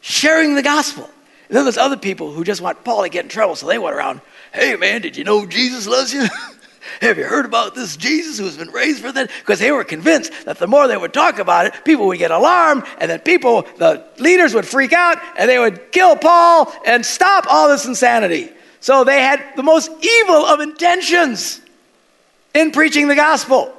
sharing 0.00 0.56
the 0.56 0.62
gospel. 0.62 1.08
And 1.50 1.56
then 1.56 1.64
there's 1.64 1.76
other 1.76 1.96
people 1.96 2.30
who 2.30 2.44
just 2.44 2.60
want 2.60 2.84
Paul 2.84 3.02
to 3.02 3.08
get 3.08 3.24
in 3.24 3.28
trouble, 3.28 3.56
so 3.56 3.66
they 3.66 3.76
went 3.76 3.96
around, 3.96 4.20
hey 4.54 4.76
man, 4.76 5.02
did 5.02 5.16
you 5.16 5.24
know 5.24 5.46
Jesus 5.46 5.88
loves 5.88 6.14
you? 6.14 6.24
Have 7.00 7.18
you 7.18 7.24
heard 7.24 7.44
about 7.44 7.74
this 7.74 7.96
Jesus 7.96 8.38
who's 8.38 8.56
been 8.56 8.70
raised 8.70 9.00
from 9.00 9.08
the 9.14 9.26
dead? 9.26 9.30
Because 9.40 9.58
they 9.58 9.72
were 9.72 9.82
convinced 9.82 10.44
that 10.44 10.58
the 10.58 10.68
more 10.68 10.86
they 10.86 10.96
would 10.96 11.12
talk 11.12 11.40
about 11.40 11.66
it, 11.66 11.84
people 11.84 12.06
would 12.06 12.18
get 12.18 12.30
alarmed, 12.30 12.84
and 12.98 13.10
then 13.10 13.18
people, 13.18 13.62
the 13.78 14.06
leaders 14.18 14.54
would 14.54 14.64
freak 14.64 14.92
out, 14.92 15.18
and 15.36 15.50
they 15.50 15.58
would 15.58 15.90
kill 15.90 16.14
Paul 16.14 16.72
and 16.86 17.04
stop 17.04 17.46
all 17.48 17.68
this 17.68 17.84
insanity. 17.84 18.52
So 18.78 19.02
they 19.02 19.20
had 19.20 19.42
the 19.56 19.64
most 19.64 19.90
evil 19.90 20.46
of 20.46 20.60
intentions 20.60 21.60
in 22.54 22.70
preaching 22.70 23.08
the 23.08 23.16
gospel. 23.16 23.74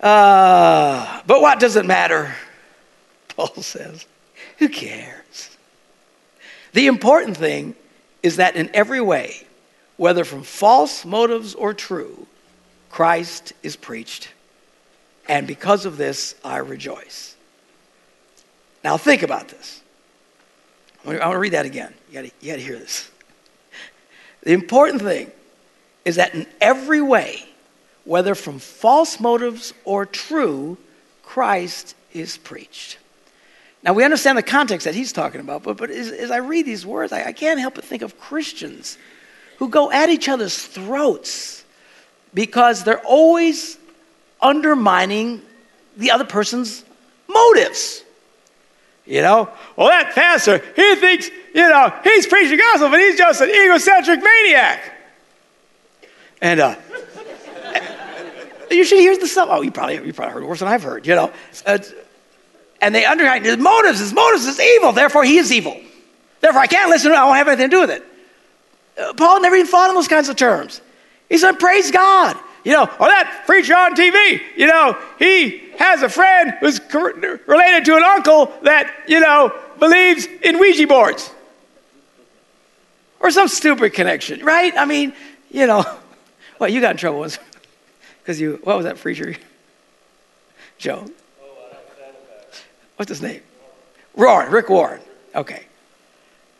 Uh, 0.00 1.22
but 1.28 1.40
what 1.40 1.60
does 1.60 1.76
it 1.76 1.86
matter? 1.86 2.34
Paul 3.36 3.54
says, 3.62 4.04
who 4.58 4.68
cares? 4.68 5.21
The 6.72 6.86
important 6.86 7.36
thing 7.36 7.74
is 8.22 8.36
that 8.36 8.56
in 8.56 8.70
every 8.74 9.00
way, 9.00 9.46
whether 9.96 10.24
from 10.24 10.42
false 10.42 11.04
motives 11.04 11.54
or 11.54 11.74
true, 11.74 12.26
Christ 12.90 13.52
is 13.62 13.76
preached. 13.76 14.30
And 15.28 15.46
because 15.46 15.86
of 15.86 15.96
this, 15.96 16.34
I 16.44 16.58
rejoice. 16.58 17.36
Now, 18.82 18.96
think 18.96 19.22
about 19.22 19.48
this. 19.48 19.80
I 21.04 21.08
want 21.08 21.20
to 21.20 21.38
read 21.38 21.52
that 21.52 21.66
again. 21.66 21.92
You 22.10 22.22
got 22.22 22.30
to 22.40 22.56
hear 22.56 22.78
this. 22.78 23.10
The 24.44 24.54
important 24.54 25.02
thing 25.02 25.30
is 26.04 26.16
that 26.16 26.34
in 26.34 26.46
every 26.60 27.00
way, 27.00 27.44
whether 28.04 28.34
from 28.34 28.58
false 28.58 29.20
motives 29.20 29.72
or 29.84 30.04
true, 30.04 30.78
Christ 31.22 31.94
is 32.12 32.38
preached. 32.38 32.98
Now, 33.82 33.94
we 33.94 34.04
understand 34.04 34.38
the 34.38 34.42
context 34.42 34.84
that 34.84 34.94
he's 34.94 35.12
talking 35.12 35.40
about, 35.40 35.64
but, 35.64 35.76
but 35.76 35.90
as, 35.90 36.10
as 36.10 36.30
I 36.30 36.36
read 36.36 36.66
these 36.66 36.86
words, 36.86 37.12
I, 37.12 37.24
I 37.24 37.32
can't 37.32 37.58
help 37.58 37.74
but 37.74 37.84
think 37.84 38.02
of 38.02 38.18
Christians 38.18 38.96
who 39.58 39.68
go 39.68 39.90
at 39.90 40.08
each 40.08 40.28
other's 40.28 40.56
throats 40.56 41.64
because 42.32 42.84
they're 42.84 43.04
always 43.04 43.78
undermining 44.40 45.42
the 45.96 46.12
other 46.12 46.24
person's 46.24 46.84
motives. 47.28 48.04
You 49.04 49.20
know, 49.20 49.48
well, 49.76 49.88
that 49.88 50.14
pastor, 50.14 50.58
he 50.76 50.94
thinks, 50.96 51.28
you 51.28 51.68
know, 51.68 51.92
he's 52.04 52.26
preaching 52.26 52.58
gospel, 52.58 52.88
but 52.88 53.00
he's 53.00 53.18
just 53.18 53.40
an 53.40 53.50
egocentric 53.50 54.22
maniac. 54.22 54.92
And 56.40 56.60
uh, 56.60 56.76
you 58.70 58.84
should 58.84 59.00
hear 59.00 59.16
the 59.18 59.26
stuff. 59.26 59.48
Oh, 59.50 59.62
you 59.62 59.72
probably 59.72 60.06
you 60.06 60.12
probably 60.12 60.34
heard 60.34 60.44
worse 60.44 60.60
than 60.60 60.68
I've 60.68 60.84
heard. 60.84 61.06
You 61.06 61.16
know, 61.16 61.32
uh, 61.66 61.78
and 62.82 62.94
they 62.94 63.06
undermine 63.06 63.44
his 63.44 63.56
motives. 63.56 64.00
His 64.00 64.12
motives 64.12 64.44
is 64.44 64.60
evil. 64.60 64.92
Therefore, 64.92 65.24
he 65.24 65.38
is 65.38 65.50
evil. 65.52 65.80
Therefore, 66.40 66.60
I 66.60 66.66
can't 66.66 66.90
listen 66.90 67.12
to 67.12 67.16
him. 67.16 67.22
I 67.22 67.24
won't 67.24 67.38
have 67.38 67.48
anything 67.48 67.70
to 67.70 67.76
do 67.76 67.80
with 67.80 67.90
it. 67.90 68.04
Uh, 68.98 69.14
Paul 69.14 69.40
never 69.40 69.54
even 69.54 69.68
thought 69.68 69.88
in 69.88 69.94
those 69.94 70.08
kinds 70.08 70.28
of 70.28 70.36
terms. 70.36 70.82
He 71.30 71.38
said, 71.38 71.58
"Praise 71.58 71.90
God." 71.90 72.36
You 72.64 72.72
know, 72.72 72.82
or 72.82 73.08
that 73.08 73.44
preacher 73.46 73.74
on 73.74 73.96
TV. 73.96 74.40
You 74.56 74.66
know, 74.66 74.98
he 75.18 75.62
has 75.78 76.02
a 76.02 76.08
friend 76.08 76.54
who's 76.60 76.80
related 76.92 77.84
to 77.86 77.96
an 77.96 78.04
uncle 78.04 78.52
that 78.62 78.92
you 79.08 79.20
know 79.20 79.52
believes 79.78 80.26
in 80.42 80.58
Ouija 80.58 80.86
boards, 80.86 81.30
or 83.20 83.30
some 83.30 83.48
stupid 83.48 83.94
connection, 83.94 84.44
right? 84.44 84.76
I 84.76 84.84
mean, 84.84 85.14
you 85.50 85.66
know. 85.66 85.84
Well, 86.58 86.70
you 86.70 86.80
got 86.80 86.92
in 86.92 86.96
trouble 86.96 87.18
once 87.18 87.40
because 88.20 88.40
you, 88.40 88.60
what 88.62 88.76
was 88.76 88.84
that 88.84 88.96
preacher? 88.96 89.34
Joe. 90.78 91.08
What's 93.02 93.10
his 93.10 93.20
name? 93.20 93.42
Warren, 94.14 94.52
Rick 94.52 94.68
Warren. 94.68 95.00
Okay. 95.34 95.64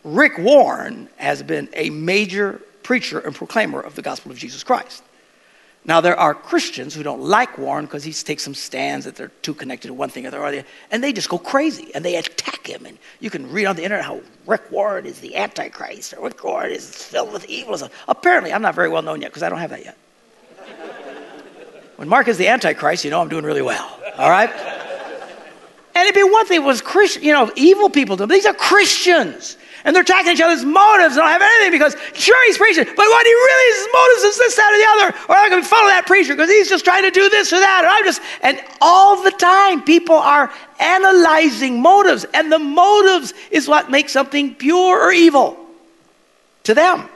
Rick 0.03 0.39
Warren 0.39 1.09
has 1.15 1.41
been 1.41 1.69
a 1.73 1.89
major 1.91 2.61
preacher 2.83 3.21
and 3.21 3.33
proclaimer 3.33 3.79
of 3.79 3.95
the 3.95 4.03
gospel 4.03 4.33
of 4.33 4.39
Jesus 4.39 4.65
Christ. 4.65 5.05
Now, 5.85 6.01
there 6.01 6.19
are 6.19 6.35
Christians 6.35 6.97
who 6.97 7.05
don't 7.05 7.23
like 7.23 7.59
Warren 7.59 7.85
because 7.85 8.03
he 8.03 8.13
takes 8.13 8.43
some 8.43 8.57
stands 8.57 9.05
that 9.05 9.15
they're 9.15 9.31
too 9.43 9.55
connected 9.55 9.87
to 9.87 9.95
one 9.95 10.09
thing 10.09 10.27
or 10.27 10.33
the 10.33 10.43
other, 10.43 10.65
and 10.91 11.01
they 11.05 11.13
just 11.13 11.29
go 11.29 11.39
crazy 11.39 11.95
and 11.95 12.05
they 12.05 12.17
attack 12.17 12.67
him. 12.67 12.87
And 12.87 12.99
you 13.21 13.31
can 13.31 13.49
read 13.49 13.67
on 13.67 13.77
the 13.77 13.85
internet 13.85 14.05
how 14.05 14.21
Rick 14.45 14.69
Warren 14.73 15.07
is 15.07 15.21
the 15.21 15.37
Antichrist 15.37 16.13
or 16.13 16.25
Rick 16.25 16.43
Warren 16.43 16.73
is 16.73 16.93
filled 16.93 17.33
with 17.33 17.45
evil. 17.45 17.79
Apparently, 18.09 18.53
I'm 18.53 18.63
not 18.63 18.75
very 18.75 18.89
well 18.89 19.03
known 19.03 19.21
yet 19.21 19.31
because 19.31 19.45
I 19.45 19.49
don't 19.49 19.61
have 19.61 19.71
that 19.71 19.85
yet. 19.85 19.97
When 21.95 22.09
Mark 22.09 22.27
is 22.27 22.37
the 22.37 22.49
Antichrist, 22.49 23.05
you 23.05 23.13
know 23.13 23.21
I'm 23.21 23.29
doing 23.29 23.45
really 23.45 23.63
well. 23.63 23.97
All 24.19 24.29
right? 24.29 24.82
And 25.95 26.09
it'd 26.09 26.15
be 26.15 26.23
one 26.23 26.47
thing 26.47 26.65
was 26.65 26.81
Christian, 26.81 27.23
you 27.23 27.33
know, 27.33 27.51
evil 27.55 27.91
people 27.91 28.17
do. 28.17 28.27
These 28.27 28.47
are 28.47 28.55
Christians 28.55 29.57
and 29.85 29.95
they're 29.95 30.03
attacking 30.03 30.33
each 30.33 30.41
other's 30.41 30.65
motives. 30.65 31.17
and 31.17 31.23
don't 31.23 31.29
have 31.29 31.43
anything 31.43 31.73
because 31.73 31.97
sure 32.15 32.47
he's 32.47 32.59
preaching, 32.59 32.85
but 32.85 32.97
what 32.97 33.27
he 33.27 33.33
really 33.33 33.71
is, 33.71 33.77
his 33.79 33.89
motives 33.93 34.23
is 34.23 34.39
this, 34.39 34.57
that, 34.57 34.73
or 34.73 34.79
the 34.79 34.89
other. 34.93 35.27
Or 35.29 35.37
I'm 35.37 35.51
going 35.51 35.63
to 35.63 35.69
follow 35.69 35.89
that 35.89 36.07
preacher 36.07 36.35
because 36.35 36.51
he's 36.51 36.69
just 36.69 36.85
trying 36.85 37.03
to 37.03 37.11
do 37.11 37.29
this 37.29 37.53
or 37.53 37.59
that. 37.59 37.81
And 37.85 37.89
I'm 37.89 38.05
just, 38.05 38.23
and 38.43 38.63
all 38.81 39.23
the 39.23 39.33
time 39.33 39.83
people 39.83 40.17
are 40.17 40.53
analyzing 40.79 41.81
motives, 41.81 42.25
and 42.35 42.51
the 42.51 42.59
motives 42.59 43.35
is 43.51 43.69
what 43.69 43.91
makes 43.91 44.13
something 44.13 44.55
pure 44.55 45.03
or 45.03 45.13
evil 45.13 45.59
to 46.65 46.75
them. 46.75 47.09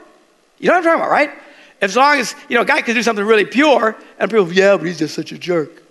You 0.59 0.67
know 0.67 0.73
what 0.73 0.79
I'm 0.79 0.83
talking 0.83 1.01
about, 1.01 1.11
right? 1.11 1.31
As 1.79 1.95
long 1.95 2.17
as, 2.19 2.33
you 2.49 2.55
know, 2.55 2.63
a 2.63 2.65
guy 2.65 2.81
could 2.81 2.95
do 2.95 3.03
something 3.03 3.23
really 3.23 3.45
pure, 3.45 3.95
and 4.19 4.31
people, 4.31 4.51
yeah, 4.51 4.75
but 4.75 4.87
he's 4.87 4.99
just 4.99 5.15
such 5.15 5.31
a 5.31 5.37
jerk. 5.37 5.83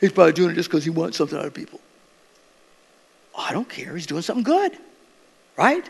He's 0.00 0.12
probably 0.12 0.32
doing 0.32 0.50
it 0.50 0.54
just 0.54 0.68
because 0.68 0.82
he 0.84 0.90
wants 0.90 1.16
something 1.16 1.38
out 1.38 1.46
of 1.46 1.54
people. 1.54 1.80
Oh, 3.34 3.46
I 3.48 3.52
don't 3.52 3.68
care. 3.68 3.94
He's 3.94 4.06
doing 4.06 4.22
something 4.22 4.44
good, 4.44 4.76
right? 5.56 5.88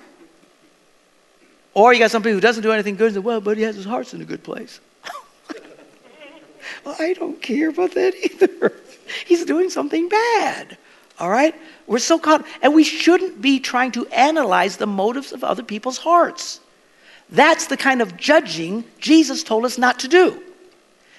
Or 1.75 1.93
you 1.93 1.99
got 1.99 2.11
somebody 2.11 2.35
who 2.35 2.41
doesn't 2.41 2.63
do 2.63 2.73
anything 2.73 2.97
good 2.97 3.15
and 3.15 3.25
well, 3.25 3.41
but 3.41 3.57
he 3.57 3.63
has 3.63 3.77
his 3.77 3.85
heart's 3.85 4.15
in 4.15 4.21
a 4.21 4.25
good 4.25 4.43
place. 4.43 4.81
well, 6.85 6.97
I 6.99 7.15
don't 7.15 7.41
care 7.41 7.71
about 7.71 7.93
that 7.93 8.15
either. 8.15 8.73
He's 9.27 9.45
doing 9.45 9.71
something 9.71 10.09
bad. 10.09 10.77
All 11.19 11.31
right? 11.31 11.55
We're 11.87 11.99
so 11.99 12.19
caught, 12.19 12.45
and 12.63 12.75
we 12.75 12.85
shouldn't 12.85 13.41
be 13.41 13.61
trying 13.61 13.93
to 13.93 14.07
analyze 14.09 14.77
the 14.77 14.87
motives 14.87 15.33
of 15.33 15.45
other 15.45 15.63
people's 15.63 15.99
hearts. 15.99 16.61
That's 17.31 17.67
the 17.67 17.77
kind 17.77 18.03
of 18.03 18.17
judging 18.17 18.85
Jesus 18.99 19.43
told 19.43 19.65
us 19.65 19.79
not 19.79 20.01
to 20.01 20.09
do. 20.09 20.43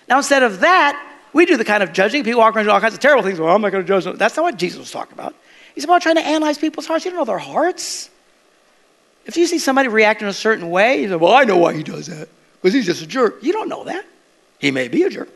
Now, 0.07 0.17
instead 0.17 0.43
of 0.43 0.59
that, 0.59 1.01
we 1.33 1.45
do 1.45 1.57
the 1.57 1.65
kind 1.65 1.81
of 1.81 1.93
judging. 1.93 2.23
People 2.23 2.41
walk 2.41 2.55
around 2.55 2.65
doing 2.65 2.75
all 2.75 2.81
kinds 2.81 2.93
of 2.93 2.99
terrible 2.99 3.23
things. 3.23 3.39
Well, 3.39 3.53
I'm 3.53 3.61
not 3.61 3.71
going 3.71 3.83
to 3.83 3.87
judge 3.87 4.03
them. 4.03 4.17
That's 4.17 4.35
not 4.35 4.43
what 4.43 4.57
Jesus 4.57 4.79
was 4.79 4.91
talking 4.91 5.13
about. 5.13 5.35
He's 5.75 5.83
about 5.83 6.01
trying 6.01 6.15
to 6.15 6.25
analyze 6.25 6.57
people's 6.57 6.85
hearts. 6.85 7.05
You 7.05 7.11
don't 7.11 7.19
know 7.19 7.25
their 7.25 7.37
hearts. 7.37 8.09
If 9.25 9.37
you 9.37 9.47
see 9.47 9.59
somebody 9.59 9.87
reacting 9.87 10.25
in 10.25 10.29
a 10.29 10.33
certain 10.33 10.69
way, 10.69 11.01
you 11.01 11.09
say, 11.09 11.15
Well, 11.15 11.33
I 11.33 11.43
know 11.43 11.57
why 11.57 11.73
he 11.73 11.83
does 11.83 12.07
that. 12.07 12.29
Because 12.61 12.73
he's 12.73 12.85
just 12.85 13.01
a 13.01 13.07
jerk. 13.07 13.43
You 13.43 13.53
don't 13.53 13.69
know 13.69 13.83
that. 13.85 14.05
He 14.59 14.71
may 14.71 14.87
be 14.87 15.03
a 15.03 15.09
jerk, 15.09 15.29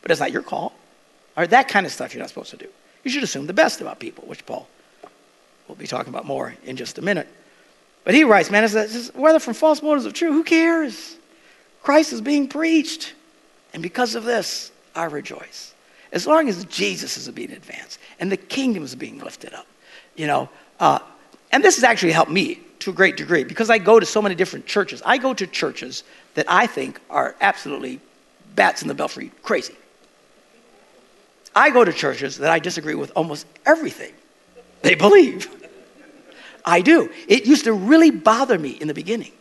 but 0.00 0.10
it's 0.10 0.20
not 0.20 0.32
your 0.32 0.42
call. 0.42 0.72
All 1.36 1.42
right, 1.42 1.50
that 1.50 1.68
kind 1.68 1.84
of 1.84 1.92
stuff 1.92 2.14
you're 2.14 2.20
not 2.20 2.28
supposed 2.28 2.50
to 2.50 2.56
do. 2.56 2.68
You 3.02 3.10
should 3.10 3.22
assume 3.22 3.46
the 3.46 3.52
best 3.52 3.80
about 3.80 3.98
people, 3.98 4.24
which 4.26 4.46
Paul 4.46 4.66
will 5.68 5.74
be 5.74 5.86
talking 5.86 6.12
about 6.12 6.24
more 6.24 6.54
in 6.64 6.76
just 6.76 6.96
a 6.98 7.02
minute. 7.02 7.28
But 8.04 8.14
he 8.14 8.24
writes, 8.24 8.50
man, 8.50 8.64
it's, 8.64 9.14
whether 9.14 9.38
from 9.38 9.54
false 9.54 9.82
motives 9.82 10.06
or 10.06 10.12
true, 10.12 10.32
who 10.32 10.44
cares? 10.44 11.16
Christ 11.82 12.12
is 12.12 12.20
being 12.20 12.48
preached. 12.48 13.14
And 13.72 13.82
because 13.82 14.14
of 14.14 14.24
this, 14.24 14.70
I 14.94 15.04
rejoice. 15.04 15.73
As 16.14 16.28
long 16.28 16.48
as 16.48 16.64
Jesus 16.66 17.16
is 17.16 17.28
being 17.30 17.50
advanced 17.50 17.98
and 18.20 18.30
the 18.30 18.36
kingdom 18.36 18.84
is 18.84 18.94
being 18.94 19.18
lifted 19.18 19.52
up, 19.52 19.66
you 20.14 20.28
know. 20.28 20.48
Uh, 20.78 21.00
and 21.50 21.62
this 21.62 21.74
has 21.74 21.82
actually 21.82 22.12
helped 22.12 22.30
me 22.30 22.60
to 22.78 22.90
a 22.90 22.94
great 22.94 23.16
degree 23.16 23.42
because 23.42 23.68
I 23.68 23.78
go 23.78 23.98
to 23.98 24.06
so 24.06 24.22
many 24.22 24.36
different 24.36 24.64
churches. 24.64 25.02
I 25.04 25.18
go 25.18 25.34
to 25.34 25.46
churches 25.46 26.04
that 26.34 26.46
I 26.48 26.68
think 26.68 27.00
are 27.10 27.34
absolutely 27.40 28.00
bats 28.54 28.80
in 28.80 28.88
the 28.88 28.94
belfry 28.94 29.32
crazy. 29.42 29.74
I 31.52 31.70
go 31.70 31.84
to 31.84 31.92
churches 31.92 32.38
that 32.38 32.50
I 32.50 32.60
disagree 32.60 32.94
with 32.94 33.10
almost 33.16 33.46
everything 33.66 34.12
they 34.82 34.94
believe. 34.94 35.48
I 36.64 36.80
do. 36.80 37.10
It 37.26 37.44
used 37.44 37.64
to 37.64 37.72
really 37.72 38.12
bother 38.12 38.58
me 38.58 38.70
in 38.70 38.86
the 38.86 38.94
beginning. 38.94 39.32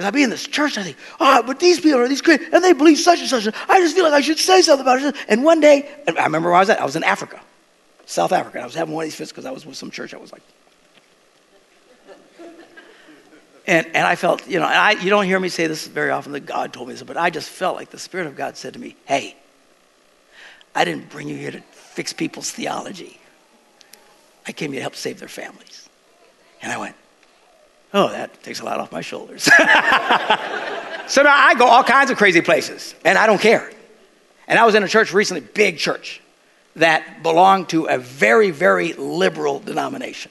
Because 0.00 0.08
I'd 0.08 0.14
be 0.14 0.22
in 0.22 0.30
this 0.30 0.46
church 0.46 0.78
and 0.78 0.84
I 0.84 0.84
think, 0.84 0.96
oh, 1.20 1.42
but 1.42 1.60
these 1.60 1.78
people 1.78 2.00
are 2.00 2.08
these 2.08 2.22
great, 2.22 2.40
and 2.54 2.64
they 2.64 2.72
believe 2.72 2.98
such 2.98 3.20
and 3.20 3.28
such. 3.28 3.46
I 3.68 3.80
just 3.80 3.94
feel 3.94 4.04
like 4.04 4.14
I 4.14 4.22
should 4.22 4.38
say 4.38 4.62
something 4.62 4.80
about 4.80 5.02
it. 5.02 5.14
And 5.28 5.44
one 5.44 5.60
day, 5.60 5.90
and 6.06 6.18
I 6.18 6.24
remember 6.24 6.48
where 6.48 6.56
I 6.56 6.60
was 6.60 6.70
at. 6.70 6.80
I 6.80 6.86
was 6.86 6.96
in 6.96 7.04
Africa, 7.04 7.38
South 8.06 8.32
Africa. 8.32 8.60
I 8.60 8.64
was 8.64 8.74
having 8.74 8.94
one 8.94 9.04
of 9.04 9.08
these 9.08 9.14
fits 9.14 9.30
because 9.30 9.44
I 9.44 9.50
was 9.50 9.66
with 9.66 9.76
some 9.76 9.90
church. 9.90 10.14
I 10.14 10.16
was 10.16 10.32
like, 10.32 10.40
and, 13.66 13.86
and 13.88 14.06
I 14.06 14.16
felt, 14.16 14.48
you 14.48 14.58
know, 14.58 14.64
I, 14.64 14.92
you 14.92 15.10
don't 15.10 15.26
hear 15.26 15.38
me 15.38 15.50
say 15.50 15.66
this 15.66 15.86
very 15.86 16.08
often 16.08 16.32
that 16.32 16.46
God 16.46 16.72
told 16.72 16.88
me 16.88 16.94
this, 16.94 17.02
but 17.02 17.18
I 17.18 17.28
just 17.28 17.50
felt 17.50 17.76
like 17.76 17.90
the 17.90 17.98
Spirit 17.98 18.26
of 18.26 18.36
God 18.36 18.56
said 18.56 18.72
to 18.72 18.78
me, 18.78 18.96
hey, 19.04 19.36
I 20.74 20.86
didn't 20.86 21.10
bring 21.10 21.28
you 21.28 21.36
here 21.36 21.50
to 21.50 21.60
fix 21.72 22.14
people's 22.14 22.50
theology. 22.50 23.20
I 24.46 24.52
came 24.52 24.72
here 24.72 24.78
to 24.78 24.84
help 24.84 24.96
save 24.96 25.18
their 25.18 25.28
families. 25.28 25.90
And 26.62 26.72
I 26.72 26.78
went, 26.78 26.96
oh, 27.92 28.08
that 28.10 28.42
takes 28.42 28.60
a 28.60 28.64
lot 28.64 28.80
off 28.80 28.92
my 28.92 29.00
shoulders. 29.00 29.42
so 31.06 31.22
now 31.22 31.34
I 31.34 31.54
go 31.58 31.66
all 31.66 31.84
kinds 31.84 32.10
of 32.10 32.16
crazy 32.16 32.40
places, 32.40 32.94
and 33.04 33.18
I 33.18 33.26
don't 33.26 33.40
care. 33.40 33.70
And 34.46 34.58
I 34.58 34.64
was 34.64 34.74
in 34.74 34.82
a 34.82 34.88
church 34.88 35.12
recently, 35.12 35.40
big 35.40 35.78
church, 35.78 36.20
that 36.76 37.22
belonged 37.22 37.68
to 37.70 37.86
a 37.86 37.98
very, 37.98 38.50
very 38.50 38.92
liberal 38.94 39.60
denomination 39.60 40.30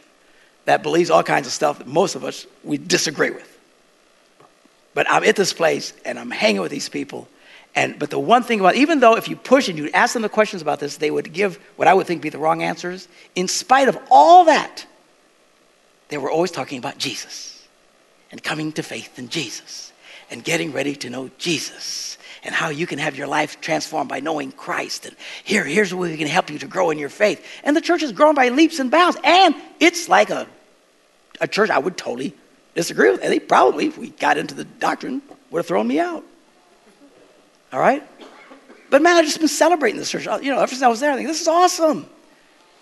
that 0.69 0.83
believes 0.83 1.09
all 1.09 1.23
kinds 1.23 1.47
of 1.47 1.53
stuff 1.53 1.79
that 1.79 1.87
most 1.87 2.13
of 2.13 2.23
us 2.23 2.45
we 2.63 2.77
disagree 2.77 3.31
with. 3.31 3.59
But 4.93 5.09
I'm 5.09 5.23
at 5.23 5.35
this 5.35 5.51
place 5.51 5.93
and 6.05 6.19
I'm 6.19 6.29
hanging 6.29 6.61
with 6.61 6.71
these 6.71 6.89
people. 6.89 7.27
And 7.73 7.97
but 7.97 8.11
the 8.11 8.19
one 8.19 8.43
thing 8.43 8.59
about 8.59 8.75
even 8.75 8.99
though 8.99 9.15
if 9.15 9.27
you 9.27 9.35
push 9.35 9.67
and 9.67 9.79
you 9.79 9.89
ask 9.95 10.13
them 10.13 10.21
the 10.21 10.29
questions 10.29 10.61
about 10.61 10.79
this, 10.79 10.97
they 10.97 11.09
would 11.09 11.33
give 11.33 11.55
what 11.75 11.87
I 11.87 11.93
would 11.95 12.05
think 12.05 12.21
be 12.21 12.29
the 12.29 12.37
wrong 12.37 12.61
answers. 12.61 13.07
In 13.33 13.47
spite 13.47 13.87
of 13.87 13.97
all 14.11 14.45
that, 14.45 14.85
they 16.09 16.17
were 16.17 16.29
always 16.29 16.51
talking 16.51 16.77
about 16.77 16.97
Jesus 16.97 17.67
and 18.31 18.43
coming 18.43 18.71
to 18.73 18.83
faith 18.83 19.17
in 19.17 19.29
Jesus 19.29 19.91
and 20.29 20.43
getting 20.43 20.71
ready 20.71 20.95
to 20.97 21.09
know 21.09 21.29
Jesus 21.37 22.17
and 22.43 22.53
how 22.53 22.69
you 22.69 22.85
can 22.87 22.99
have 22.99 23.15
your 23.15 23.27
life 23.27 23.59
transformed 23.61 24.09
by 24.09 24.19
knowing 24.19 24.51
Christ. 24.51 25.05
And 25.05 25.15
here, 25.43 25.63
here's 25.63 25.93
where 25.93 26.09
we 26.09 26.17
can 26.17 26.27
help 26.27 26.49
you 26.49 26.59
to 26.59 26.67
grow 26.67 26.89
in 26.89 26.99
your 26.99 27.09
faith. 27.09 27.45
And 27.63 27.75
the 27.75 27.81
church 27.81 28.01
has 28.01 28.11
grown 28.11 28.35
by 28.35 28.49
leaps 28.49 28.79
and 28.79 28.89
bounds. 28.91 29.17
And 29.23 29.55
it's 29.79 30.07
like 30.07 30.29
a 30.29 30.47
a 31.41 31.47
church 31.47 31.69
I 31.69 31.79
would 31.79 31.97
totally 31.97 32.33
disagree 32.75 33.11
with. 33.11 33.21
And 33.21 33.31
they 33.31 33.39
probably, 33.39 33.87
if 33.87 33.97
we 33.97 34.09
got 34.09 34.37
into 34.37 34.55
the 34.55 34.65
doctrine, 34.65 35.21
would 35.51 35.59
have 35.59 35.67
thrown 35.67 35.87
me 35.87 35.99
out. 35.99 36.23
All 37.71 37.79
right? 37.79 38.03
But 38.89 39.01
man, 39.01 39.15
I've 39.17 39.25
just 39.25 39.39
been 39.39 39.47
celebrating 39.47 39.99
this 39.99 40.09
church. 40.09 40.25
You 40.25 40.51
know, 40.51 40.59
ever 40.59 40.69
since 40.69 40.81
I 40.81 40.87
was 40.87 40.99
there, 40.99 41.11
I 41.11 41.15
think 41.15 41.27
this 41.27 41.41
is 41.41 41.47
awesome. 41.47 42.07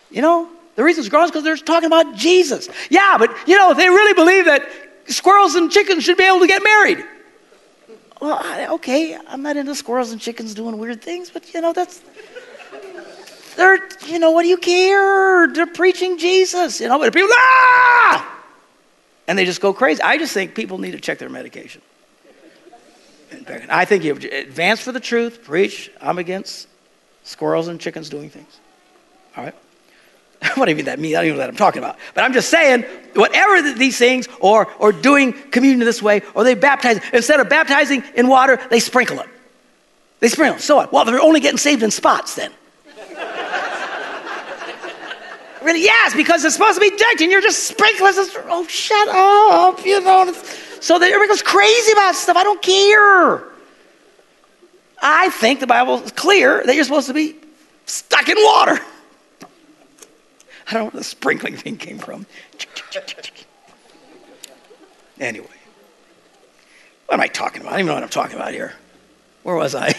You 0.10 0.22
know, 0.22 0.50
the 0.78 0.84
reason 0.84 1.04
it's 1.04 1.14
is 1.14 1.32
because 1.32 1.44
they're 1.44 1.58
talking 1.58 1.88
about 1.88 2.16
Jesus. 2.16 2.70
Yeah, 2.92 3.18
but 3.18 3.36
you 3.48 3.58
know, 3.58 3.74
they 3.74 3.90
really 3.90 4.14
believe 4.14 4.46
that 4.46 4.62
squirrels 5.08 5.56
and 5.56 5.72
chickens 5.72 6.04
should 6.04 6.18
be 6.18 6.24
able 6.24 6.40
to 6.40 6.48
get 6.48 6.64
married. 6.64 7.04
Well, 8.22 8.74
okay, 8.76 9.18
I'm 9.28 9.42
not 9.42 9.58
into 9.58 9.74
squirrels 9.74 10.12
and 10.12 10.22
chickens 10.22 10.54
doing 10.54 10.78
weird 10.78 11.02
things, 11.02 11.32
but 11.32 11.52
you 11.52 11.62
know, 11.62 11.74
that's 11.74 12.00
they're, 13.56 13.80
you 14.06 14.20
know, 14.20 14.30
what 14.30 14.44
do 14.44 14.50
you 14.50 14.58
care? 14.58 15.48
They're 15.48 15.66
preaching 15.66 16.20
Jesus, 16.20 16.80
you 16.80 16.88
know, 16.88 17.00
but 17.00 17.12
people, 17.12 17.30
ah! 17.32 18.40
and 19.28 19.36
they 19.36 19.46
just 19.46 19.62
go 19.62 19.74
crazy. 19.74 20.00
I 20.04 20.20
just 20.20 20.32
think 20.32 20.54
people 20.54 20.78
need 20.78 20.92
to 20.92 21.00
check 21.00 21.18
their 21.18 21.30
medication. 21.30 21.82
I 23.68 23.86
think 23.86 24.04
you 24.04 24.14
advance 24.14 24.80
for 24.82 24.92
the 24.92 25.00
truth, 25.00 25.44
preach. 25.44 25.92
I'm 26.00 26.20
against 26.20 26.68
squirrels 27.24 27.68
and 27.68 27.82
chickens 27.82 28.10
doing 28.10 28.30
things. 28.30 28.60
All 29.36 29.44
right? 29.44 29.56
what 30.56 30.66
do 30.66 30.72
you 30.72 30.76
mean 30.76 30.86
that 30.86 31.00
means? 31.00 31.16
I 31.16 31.20
don't 31.20 31.28
even 31.28 31.38
know 31.38 31.44
what 31.44 31.50
I'm 31.50 31.56
talking 31.56 31.82
about. 31.82 31.98
But 32.14 32.24
I'm 32.24 32.34
just 32.34 32.50
saying, 32.50 32.84
whatever 33.14 33.74
these 33.74 33.98
things, 33.98 34.28
or, 34.40 34.68
or 34.80 34.92
doing 34.92 35.34
communion 35.34 35.80
this 35.80 36.02
way, 36.02 36.22
or 36.34 36.44
they 36.44 36.56
baptize, 36.56 37.00
instead 37.14 37.40
of 37.40 37.50
baptizing 37.50 38.04
in 38.16 38.28
water, 38.28 38.60
they 38.70 38.80
sprinkle 38.80 39.20
it. 39.20 39.28
They 40.20 40.30
sprinkle. 40.30 40.60
So 40.60 40.78
what? 40.78 40.92
Well, 40.92 41.06
they're 41.06 41.22
only 41.22 41.40
getting 41.40 41.58
saved 41.58 41.84
in 41.84 41.92
spots 41.92 42.36
then. 42.36 42.52
Really? 45.60 45.84
Yes, 45.84 46.16
because 46.16 46.46
it's 46.46 46.56
supposed 46.56 46.76
to 46.76 46.80
be 46.80 46.96
decked 46.96 47.20
and 47.20 47.30
you're 47.30 47.42
just 47.42 47.64
sprinkling. 47.64 48.14
Oh, 48.48 48.66
shut 48.70 49.10
up, 49.10 49.84
you 49.86 50.00
know. 50.00 50.32
So 50.80 50.98
that 50.98 51.08
everybody 51.08 51.28
goes 51.28 51.42
crazy 51.42 51.92
about 51.92 52.16
stuff. 52.16 52.38
I 52.38 52.44
don't 52.44 52.62
care. 52.62 53.44
I 55.02 55.30
think 55.30 55.60
the 55.60 55.68
Bible 55.68 56.02
is 56.04 56.12
clear 56.12 56.64
that 56.66 56.74
you're 56.76 56.86
supposed 56.86 57.08
to 57.08 57.14
be 57.14 57.36
stuck 57.86 58.30
in 58.30 58.38
water. 58.40 58.80
I 60.68 60.74
don't 60.74 60.82
know 60.82 60.86
where 60.86 61.00
the 61.00 61.04
sprinkling 61.04 61.56
thing 61.56 61.78
came 61.78 61.98
from. 61.98 62.26
Anyway, 65.20 65.48
what 67.06 67.16
am 67.16 67.22
I 67.22 67.28
talking 67.28 67.62
about? 67.62 67.70
I 67.70 67.78
don't 67.78 67.80
even 67.80 67.88
know 67.88 67.94
what 67.96 68.04
I'm 68.04 68.10
talking 68.10 68.36
about 68.36 68.54
here. 68.54 68.74
Where 69.44 69.56
was 69.56 69.76
I? 69.76 69.94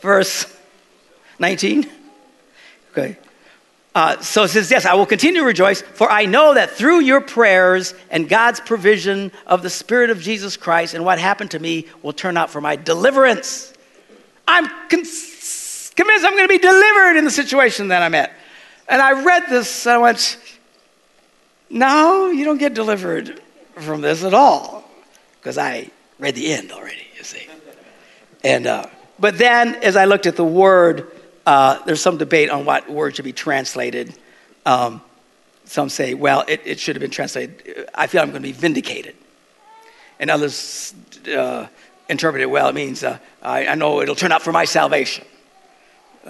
Verse 0.00 0.56
19? 1.38 1.88
Okay. 2.92 3.18
Uh, 3.94 4.18
so 4.20 4.44
it 4.44 4.48
says, 4.48 4.70
Yes, 4.70 4.86
I 4.86 4.94
will 4.94 5.06
continue 5.06 5.40
to 5.40 5.46
rejoice, 5.46 5.82
for 5.82 6.10
I 6.10 6.24
know 6.24 6.54
that 6.54 6.70
through 6.70 7.00
your 7.00 7.20
prayers 7.20 7.94
and 8.10 8.28
God's 8.28 8.60
provision 8.60 9.32
of 9.46 9.62
the 9.62 9.70
Spirit 9.70 10.10
of 10.10 10.20
Jesus 10.20 10.56
Christ 10.56 10.94
and 10.94 11.04
what 11.04 11.18
happened 11.18 11.50
to 11.50 11.58
me 11.58 11.86
will 12.02 12.12
turn 12.12 12.36
out 12.36 12.50
for 12.50 12.60
my 12.60 12.76
deliverance. 12.76 13.74
I'm 14.48 14.66
con- 14.66 15.04
convinced 15.04 15.94
I'm 15.98 16.36
going 16.36 16.44
to 16.44 16.48
be 16.48 16.58
delivered 16.58 17.16
in 17.18 17.24
the 17.24 17.30
situation 17.30 17.88
that 17.88 18.02
I'm 18.02 18.14
at. 18.14 18.32
And 18.90 19.00
I 19.00 19.22
read 19.22 19.44
this 19.48 19.86
and 19.86 19.94
I 19.94 19.98
went, 19.98 20.36
No, 21.70 22.30
you 22.30 22.44
don't 22.44 22.58
get 22.58 22.74
delivered 22.74 23.40
from 23.76 24.00
this 24.00 24.24
at 24.24 24.34
all. 24.34 24.84
Because 25.38 25.56
I 25.56 25.90
read 26.18 26.34
the 26.34 26.52
end 26.52 26.72
already, 26.72 27.06
you 27.16 27.22
see. 27.22 27.46
And, 28.42 28.66
uh, 28.66 28.86
but 29.18 29.38
then 29.38 29.76
as 29.76 29.96
I 29.96 30.06
looked 30.06 30.26
at 30.26 30.36
the 30.36 30.44
word, 30.44 31.10
uh, 31.46 31.82
there's 31.84 32.02
some 32.02 32.18
debate 32.18 32.50
on 32.50 32.64
what 32.64 32.90
word 32.90 33.16
should 33.16 33.24
be 33.24 33.32
translated. 33.32 34.12
Um, 34.66 35.00
some 35.64 35.88
say, 35.88 36.14
well, 36.14 36.44
it, 36.48 36.60
it, 36.64 36.80
should 36.80 36.96
have 36.96 37.00
been 37.00 37.12
translated, 37.12 37.88
I 37.94 38.08
feel 38.08 38.22
I'm 38.22 38.30
going 38.30 38.42
to 38.42 38.48
be 38.48 38.52
vindicated. 38.52 39.14
And 40.18 40.30
others 40.30 40.92
uh, 41.34 41.68
interpret 42.08 42.42
it, 42.42 42.46
well, 42.46 42.68
it 42.68 42.74
means, 42.74 43.04
uh, 43.04 43.18
I, 43.40 43.68
I 43.68 43.74
know 43.76 44.02
it'll 44.02 44.16
turn 44.16 44.32
out 44.32 44.42
for 44.42 44.52
my 44.52 44.64
salvation. 44.64 45.24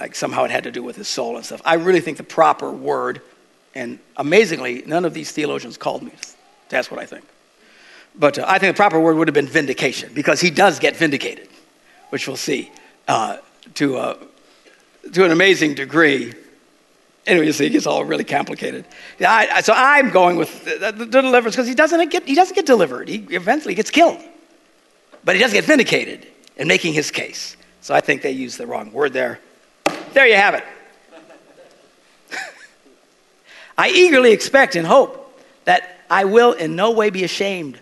Like 0.01 0.17
somehow 0.17 0.45
it 0.45 0.51
had 0.51 0.65
to 0.65 0.73
do 0.73 0.83
with 0.83 0.97
his 0.97 1.09
soul 1.09 1.37
and 1.37 1.45
stuff. 1.45 1.61
I 1.65 1.75
really 1.75 2.01
think 2.01 2.17
the 2.17 2.25
proper 2.25 2.73
word, 2.73 3.21
and 3.75 3.99
amazingly, 4.17 4.83
none 4.87 5.05
of 5.05 5.15
these 5.15 5.31
theologians 5.31 5.77
called 5.77 6.03
me 6.03 6.13
ask 6.77 6.91
what 6.91 7.01
I 7.01 7.07
think. 7.07 7.25
But 8.15 8.39
uh, 8.39 8.45
I 8.47 8.59
think 8.59 8.75
the 8.75 8.77
proper 8.77 9.01
word 9.01 9.17
would 9.17 9.29
have 9.29 9.35
been 9.35 9.47
vindication 9.47 10.13
because 10.15 10.41
he 10.41 10.51
does 10.51 10.79
get 10.79 10.97
vindicated, 10.97 11.49
which 12.11 12.27
we'll 12.27 12.37
see, 12.37 12.71
uh, 13.09 13.39
to 13.75 13.97
uh, 13.97 14.19
to 15.13 15.25
an 15.25 15.31
amazing 15.31 15.75
degree. 15.75 16.35
Anyway, 17.27 17.47
you 17.47 17.53
see, 17.53 17.67
it 17.67 17.71
gets 17.71 17.87
all 17.87 18.05
really 18.05 18.25
complicated. 18.25 18.85
I, 19.21 19.61
so 19.61 19.75
I'm 19.77 20.11
going 20.11 20.37
with 20.37 20.65
the, 20.65 20.93
the, 20.93 21.05
the 21.05 21.23
deliverance 21.23 21.55
because 21.55 21.69
he 21.69 21.75
doesn't 21.75 22.11
get 22.11 22.27
he 22.27 22.35
doesn't 22.35 22.55
get 22.55 22.67
delivered. 22.67 23.09
He 23.09 23.19
eventually 23.31 23.75
gets 23.75 23.91
killed, 23.91 24.21
but 25.25 25.37
he 25.37 25.41
doesn't 25.41 25.55
get 25.55 25.65
vindicated 25.65 26.27
in 26.57 26.67
making 26.67 26.95
his 26.95 27.11
case. 27.11 27.57
So 27.81 27.95
I 27.95 28.01
think 28.01 28.23
they 28.23 28.33
used 28.33 28.59
the 28.59 28.67
wrong 28.67 28.93
word 28.93 29.13
there. 29.13 29.41
There 30.13 30.27
you 30.27 30.35
have 30.35 30.55
it. 30.55 30.65
I 33.79 33.89
eagerly 33.89 34.33
expect 34.33 34.77
and 34.77 34.87
hope 34.87 35.41
that 35.65 36.01
I 36.11 36.25
will 36.25 36.53
in 36.53 36.77
no 36.77 36.91
way 36.91 37.09
be 37.09 37.25
ashamed, 37.25 37.79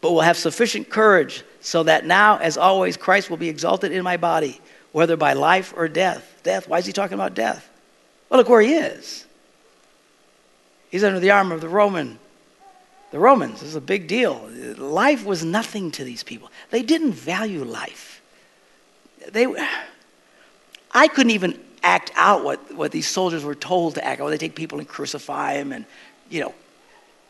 but 0.00 0.12
will 0.12 0.20
have 0.20 0.36
sufficient 0.36 0.88
courage 0.88 1.42
so 1.60 1.82
that 1.84 2.04
now, 2.04 2.36
as 2.38 2.56
always, 2.56 2.96
Christ 2.96 3.30
will 3.30 3.36
be 3.36 3.48
exalted 3.48 3.92
in 3.92 4.04
my 4.04 4.16
body, 4.16 4.60
whether 4.92 5.16
by 5.16 5.32
life 5.32 5.72
or 5.76 5.88
death. 5.88 6.40
Death. 6.42 6.68
Why 6.68 6.78
is 6.78 6.86
he 6.86 6.92
talking 6.92 7.14
about 7.14 7.34
death? 7.34 7.68
Well, 8.28 8.38
look 8.38 8.48
where 8.48 8.60
he 8.60 8.74
is. 8.74 9.26
He's 10.90 11.04
under 11.04 11.20
the 11.20 11.30
arm 11.30 11.50
of 11.50 11.60
the 11.60 11.68
Roman. 11.68 12.18
The 13.10 13.18
Romans. 13.18 13.60
This 13.60 13.70
is 13.70 13.76
a 13.76 13.80
big 13.80 14.06
deal. 14.06 14.48
Life 14.76 15.24
was 15.24 15.44
nothing 15.44 15.90
to 15.92 16.04
these 16.04 16.22
people. 16.22 16.50
They 16.70 16.82
didn't 16.82 17.12
value 17.12 17.64
life. 17.64 18.22
They, 19.30 19.46
I 20.92 21.08
couldn't 21.08 21.32
even 21.32 21.58
act 21.82 22.12
out 22.14 22.44
what, 22.44 22.74
what 22.74 22.92
these 22.92 23.08
soldiers 23.08 23.44
were 23.44 23.54
told 23.54 23.94
to 23.96 24.04
act 24.04 24.20
out. 24.20 24.28
They 24.30 24.38
take 24.38 24.54
people 24.54 24.78
and 24.78 24.88
crucify 24.88 25.54
them, 25.54 25.72
and 25.72 25.84
you 26.30 26.40
know, 26.40 26.54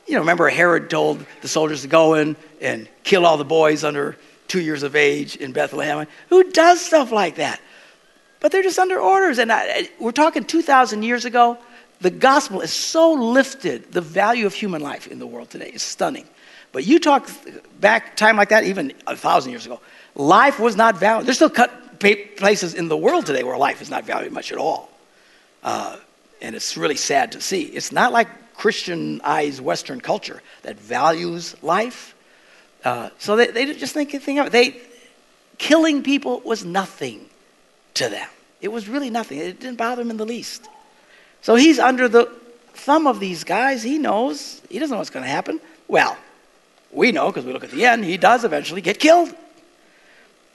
you 0.06 0.14
know, 0.14 0.20
remember 0.20 0.48
Herod 0.48 0.90
told 0.90 1.24
the 1.40 1.48
soldiers 1.48 1.82
to 1.82 1.88
go 1.88 2.14
in 2.14 2.36
and 2.60 2.88
kill 3.04 3.24
all 3.24 3.36
the 3.36 3.44
boys 3.44 3.84
under 3.84 4.16
two 4.48 4.60
years 4.60 4.82
of 4.82 4.96
age 4.96 5.36
in 5.36 5.52
Bethlehem. 5.52 6.06
Who 6.28 6.50
does 6.50 6.80
stuff 6.80 7.12
like 7.12 7.36
that? 7.36 7.60
But 8.40 8.50
they're 8.50 8.62
just 8.62 8.78
under 8.78 8.98
orders. 8.98 9.38
And 9.38 9.52
I, 9.52 9.88
we're 10.00 10.10
talking 10.10 10.44
2,000 10.44 11.04
years 11.04 11.24
ago. 11.24 11.56
The 12.00 12.10
gospel 12.10 12.60
is 12.60 12.72
so 12.72 13.12
lifted. 13.12 13.92
The 13.92 14.00
value 14.00 14.44
of 14.44 14.54
human 14.54 14.82
life 14.82 15.06
in 15.06 15.20
the 15.20 15.26
world 15.26 15.50
today 15.50 15.70
is 15.72 15.82
stunning. 15.82 16.26
But 16.72 16.84
you 16.84 16.98
talk 16.98 17.30
back 17.80 18.16
time 18.16 18.36
like 18.36 18.48
that, 18.48 18.64
even 18.64 18.92
a 19.06 19.16
thousand 19.16 19.52
years 19.52 19.66
ago, 19.66 19.80
life 20.16 20.58
was 20.58 20.74
not 20.74 20.98
valued. 20.98 21.26
There's 21.26 21.36
still 21.36 21.50
places 22.02 22.74
in 22.74 22.88
the 22.88 22.96
world 22.96 23.26
today 23.26 23.42
where 23.42 23.56
life 23.56 23.80
is 23.80 23.90
not 23.90 24.04
valued 24.04 24.32
much 24.32 24.52
at 24.52 24.58
all. 24.58 24.90
Uh, 25.62 25.96
and 26.40 26.54
it's 26.54 26.76
really 26.76 26.96
sad 26.96 27.32
to 27.32 27.40
see. 27.40 27.62
It's 27.62 27.92
not 27.92 28.12
like 28.12 28.28
Christianized 28.54 29.60
Western 29.60 30.00
culture 30.00 30.42
that 30.62 30.78
values 30.78 31.56
life. 31.62 32.14
Uh, 32.84 33.10
so 33.18 33.36
they, 33.36 33.48
they 33.48 33.72
just 33.74 33.94
think, 33.94 34.10
think 34.10 34.40
of 34.40 34.46
it. 34.46 34.52
They, 34.52 34.80
killing 35.58 36.02
people 36.02 36.40
was 36.40 36.64
nothing 36.64 37.28
to 37.94 38.08
them. 38.08 38.28
It 38.60 38.68
was 38.68 38.88
really 38.88 39.10
nothing. 39.10 39.38
It 39.38 39.60
didn't 39.60 39.78
bother 39.78 40.02
him 40.02 40.10
in 40.10 40.16
the 40.16 40.26
least. 40.26 40.68
So 41.40 41.54
he's 41.54 41.78
under 41.78 42.08
the 42.08 42.26
thumb 42.74 43.06
of 43.06 43.20
these 43.20 43.44
guys. 43.44 43.82
He 43.82 43.98
knows. 43.98 44.60
He 44.68 44.78
doesn't 44.78 44.92
know 44.92 44.98
what's 44.98 45.10
going 45.10 45.24
to 45.24 45.30
happen. 45.30 45.60
Well, 45.88 46.16
we 46.92 47.12
know 47.12 47.28
because 47.28 47.44
we 47.44 47.52
look 47.52 47.64
at 47.64 47.70
the 47.70 47.84
end, 47.84 48.04
he 48.04 48.16
does 48.16 48.44
eventually 48.44 48.80
get 48.80 48.98
killed. 48.98 49.34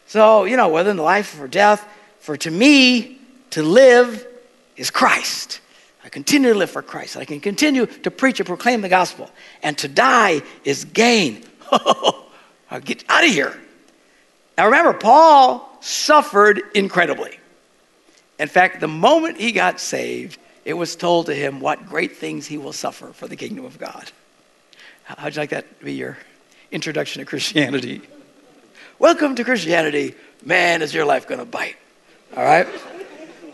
So, 0.07 0.45
you 0.45 0.57
know, 0.57 0.69
whether 0.69 0.91
in 0.91 0.97
life 0.97 1.39
or 1.39 1.47
death, 1.47 1.87
for 2.19 2.37
to 2.37 2.51
me, 2.51 3.19
to 3.51 3.63
live 3.63 4.25
is 4.75 4.89
Christ. 4.89 5.59
I 6.03 6.09
continue 6.09 6.53
to 6.53 6.57
live 6.57 6.71
for 6.71 6.81
Christ. 6.81 7.17
I 7.17 7.25
can 7.25 7.41
continue 7.41 7.85
to 7.85 8.11
preach 8.11 8.39
and 8.39 8.47
proclaim 8.47 8.81
the 8.81 8.89
gospel. 8.89 9.29
And 9.61 9.77
to 9.79 9.87
die 9.87 10.41
is 10.63 10.85
gain. 10.85 11.43
I'll 11.71 12.81
get 12.83 13.03
out 13.09 13.25
of 13.25 13.31
here. 13.31 13.59
Now 14.57 14.65
remember, 14.65 14.93
Paul 14.93 15.69
suffered 15.81 16.61
incredibly. 16.73 17.37
In 18.39 18.47
fact, 18.47 18.79
the 18.79 18.87
moment 18.87 19.37
he 19.37 19.51
got 19.51 19.79
saved, 19.79 20.39
it 20.63 20.73
was 20.73 20.95
told 20.95 21.25
to 21.25 21.33
him 21.33 21.59
what 21.59 21.87
great 21.87 22.17
things 22.17 22.47
he 22.47 22.57
will 22.57 22.73
suffer 22.73 23.11
for 23.13 23.27
the 23.27 23.35
kingdom 23.35 23.65
of 23.65 23.77
God. 23.77 24.11
How'd 25.03 25.35
you 25.35 25.41
like 25.41 25.49
that 25.49 25.79
to 25.79 25.85
be 25.85 25.93
your 25.93 26.17
introduction 26.71 27.19
to 27.19 27.25
Christianity? 27.25 28.01
Welcome 28.99 29.35
to 29.35 29.43
Christianity. 29.43 30.15
Man, 30.43 30.81
is 30.81 30.91
your 30.91 31.05
life 31.05 31.27
going 31.27 31.37
to 31.37 31.45
bite. 31.45 31.75
All 32.35 32.43
right? 32.43 32.67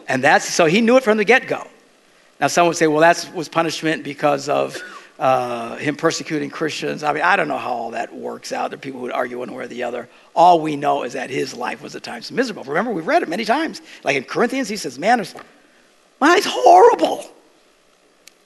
And 0.07 0.23
that's 0.23 0.45
so 0.45 0.67
he 0.67 0.79
knew 0.79 0.95
it 0.95 1.03
from 1.03 1.17
the 1.17 1.25
get 1.25 1.47
go. 1.47 1.67
Now, 2.39 2.47
some 2.47 2.65
would 2.67 2.77
say, 2.77 2.87
well, 2.87 3.01
that 3.01 3.29
was 3.35 3.49
punishment 3.49 4.05
because 4.05 4.47
of 4.47 4.81
uh, 5.19 5.75
him 5.75 5.97
persecuting 5.97 6.49
Christians. 6.49 7.03
I 7.03 7.11
mean, 7.11 7.23
I 7.23 7.35
don't 7.35 7.49
know 7.49 7.57
how 7.57 7.73
all 7.73 7.91
that 7.91 8.15
works 8.15 8.53
out. 8.53 8.71
There 8.71 8.77
are 8.77 8.79
people 8.79 9.01
who 9.01 9.07
would 9.07 9.11
argue 9.11 9.39
one 9.39 9.53
way 9.53 9.65
or 9.65 9.67
the 9.67 9.83
other. 9.83 10.07
All 10.33 10.61
we 10.61 10.77
know 10.77 11.03
is 11.03 11.11
that 11.11 11.29
his 11.29 11.53
life 11.53 11.83
was 11.83 11.93
at 11.97 12.03
times 12.03 12.31
miserable. 12.31 12.63
Remember, 12.63 12.91
we've 12.91 13.05
read 13.05 13.21
it 13.21 13.27
many 13.27 13.43
times. 13.43 13.81
Like 14.05 14.15
in 14.15 14.23
Corinthians, 14.23 14.69
he 14.69 14.77
says, 14.77 14.97
man, 14.97 15.17
man, 15.19 16.37
it's 16.37 16.47
horrible. 16.49 17.25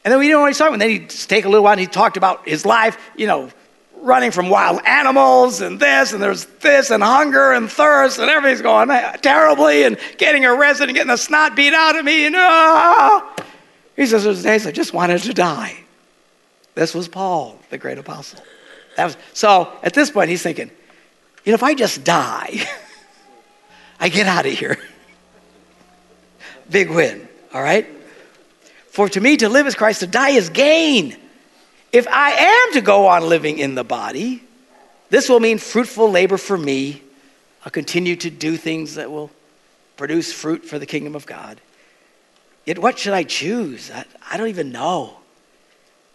And 0.03 0.11
then 0.11 0.19
we 0.19 0.25
didn't 0.25 0.37
know 0.37 0.41
what 0.41 0.47
he's 0.47 0.57
talking 0.57 0.73
about. 0.73 0.79
Then 0.79 0.89
he'd 0.89 1.09
take 1.11 1.45
a 1.45 1.49
little 1.49 1.63
while 1.63 1.73
and 1.73 1.81
he 1.81 1.85
talked 1.85 2.17
about 2.17 2.47
his 2.47 2.65
life, 2.65 2.97
you 3.15 3.27
know, 3.27 3.51
running 4.01 4.31
from 4.31 4.49
wild 4.49 4.81
animals 4.85 5.61
and 5.61 5.79
this 5.79 6.13
and 6.13 6.21
there's 6.21 6.45
this 6.61 6.91
and 6.91 7.03
hunger 7.03 7.51
and 7.51 7.69
thirst 7.69 8.19
and 8.19 8.29
everything's 8.29 8.61
going 8.61 8.87
terribly 9.21 9.83
and 9.83 9.97
getting 10.17 10.45
arrested 10.45 10.89
and 10.89 10.95
getting 10.95 11.09
the 11.09 11.17
snot 11.17 11.55
beat 11.55 11.73
out 11.73 11.97
of 11.97 12.05
me 12.05 12.25
and 12.25 12.35
ah. 12.37 13.35
He 13.97 14.05
says, 14.05 14.23
There's 14.23 14.43
days 14.43 14.65
I 14.65 14.71
just 14.71 14.93
wanted 14.93 15.23
to 15.23 15.33
die. 15.33 15.75
This 16.75 16.93
was 16.93 17.07
Paul, 17.07 17.59
the 17.71 17.77
great 17.77 17.97
apostle. 17.97 18.39
That 18.95 19.05
was, 19.05 19.17
so 19.33 19.73
at 19.81 19.93
this 19.93 20.11
point, 20.11 20.29
he's 20.29 20.43
thinking, 20.43 20.69
you 21.43 21.51
know, 21.51 21.55
if 21.55 21.63
I 21.63 21.73
just 21.73 22.03
die, 22.03 22.59
I 23.99 24.09
get 24.09 24.27
out 24.27 24.45
of 24.45 24.53
here. 24.53 24.77
Big 26.69 26.89
win, 26.91 27.27
all 27.53 27.61
right? 27.61 27.87
For 28.91 29.09
to 29.09 29.19
me, 29.19 29.37
to 29.37 29.49
live 29.49 29.65
is 29.65 29.75
Christ, 29.75 30.01
to 30.01 30.07
die 30.07 30.31
is 30.31 30.49
gain. 30.49 31.17
If 31.91 32.07
I 32.07 32.31
am 32.31 32.73
to 32.73 32.81
go 32.81 33.07
on 33.07 33.29
living 33.29 33.59
in 33.59 33.75
the 33.75 33.83
body, 33.83 34.43
this 35.09 35.29
will 35.29 35.39
mean 35.39 35.57
fruitful 35.57 36.11
labor 36.11 36.37
for 36.37 36.57
me. 36.57 37.01
I'll 37.63 37.71
continue 37.71 38.15
to 38.17 38.29
do 38.29 38.57
things 38.57 38.95
that 38.95 39.11
will 39.11 39.31
produce 39.95 40.31
fruit 40.31 40.65
for 40.65 40.79
the 40.79 40.85
kingdom 40.85 41.15
of 41.15 41.25
God. 41.25 41.59
Yet, 42.65 42.79
what 42.79 42.99
should 42.99 43.13
I 43.13 43.23
choose? 43.23 43.89
I, 43.91 44.05
I 44.29 44.37
don't 44.37 44.49
even 44.49 44.71
know. 44.71 45.17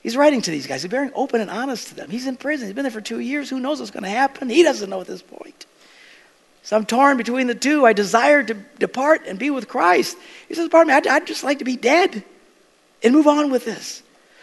He's 0.02 0.16
writing 0.16 0.42
to 0.42 0.50
these 0.50 0.66
guys. 0.66 0.82
He's 0.82 0.90
being 0.90 1.12
open 1.14 1.40
and 1.40 1.50
honest 1.50 1.88
to 1.88 1.94
them. 1.94 2.10
He's 2.10 2.26
in 2.26 2.36
prison. 2.36 2.66
He's 2.66 2.74
been 2.74 2.82
there 2.82 2.90
for 2.90 3.00
two 3.00 3.20
years. 3.20 3.48
Who 3.48 3.60
knows 3.60 3.78
what's 3.78 3.90
going 3.90 4.02
to 4.02 4.10
happen? 4.10 4.50
He 4.50 4.62
doesn't 4.62 4.90
know 4.90 5.00
at 5.00 5.06
this 5.06 5.22
point. 5.22 5.66
So 6.64 6.76
I'm 6.76 6.86
torn 6.86 7.16
between 7.16 7.46
the 7.46 7.54
two. 7.54 7.86
I 7.86 7.92
desire 7.92 8.42
to 8.42 8.54
depart 8.78 9.22
and 9.26 9.38
be 9.38 9.50
with 9.50 9.68
Christ. 9.68 10.16
He 10.48 10.54
says, 10.54 10.68
Pardon 10.68 10.88
me, 10.88 10.96
I'd, 10.96 11.06
I'd 11.06 11.26
just 11.26 11.44
like 11.44 11.58
to 11.60 11.64
be 11.64 11.76
dead 11.76 12.24
and 13.02 13.14
move 13.14 13.26
on 13.26 13.50
with 13.50 13.64
this. 13.64 14.02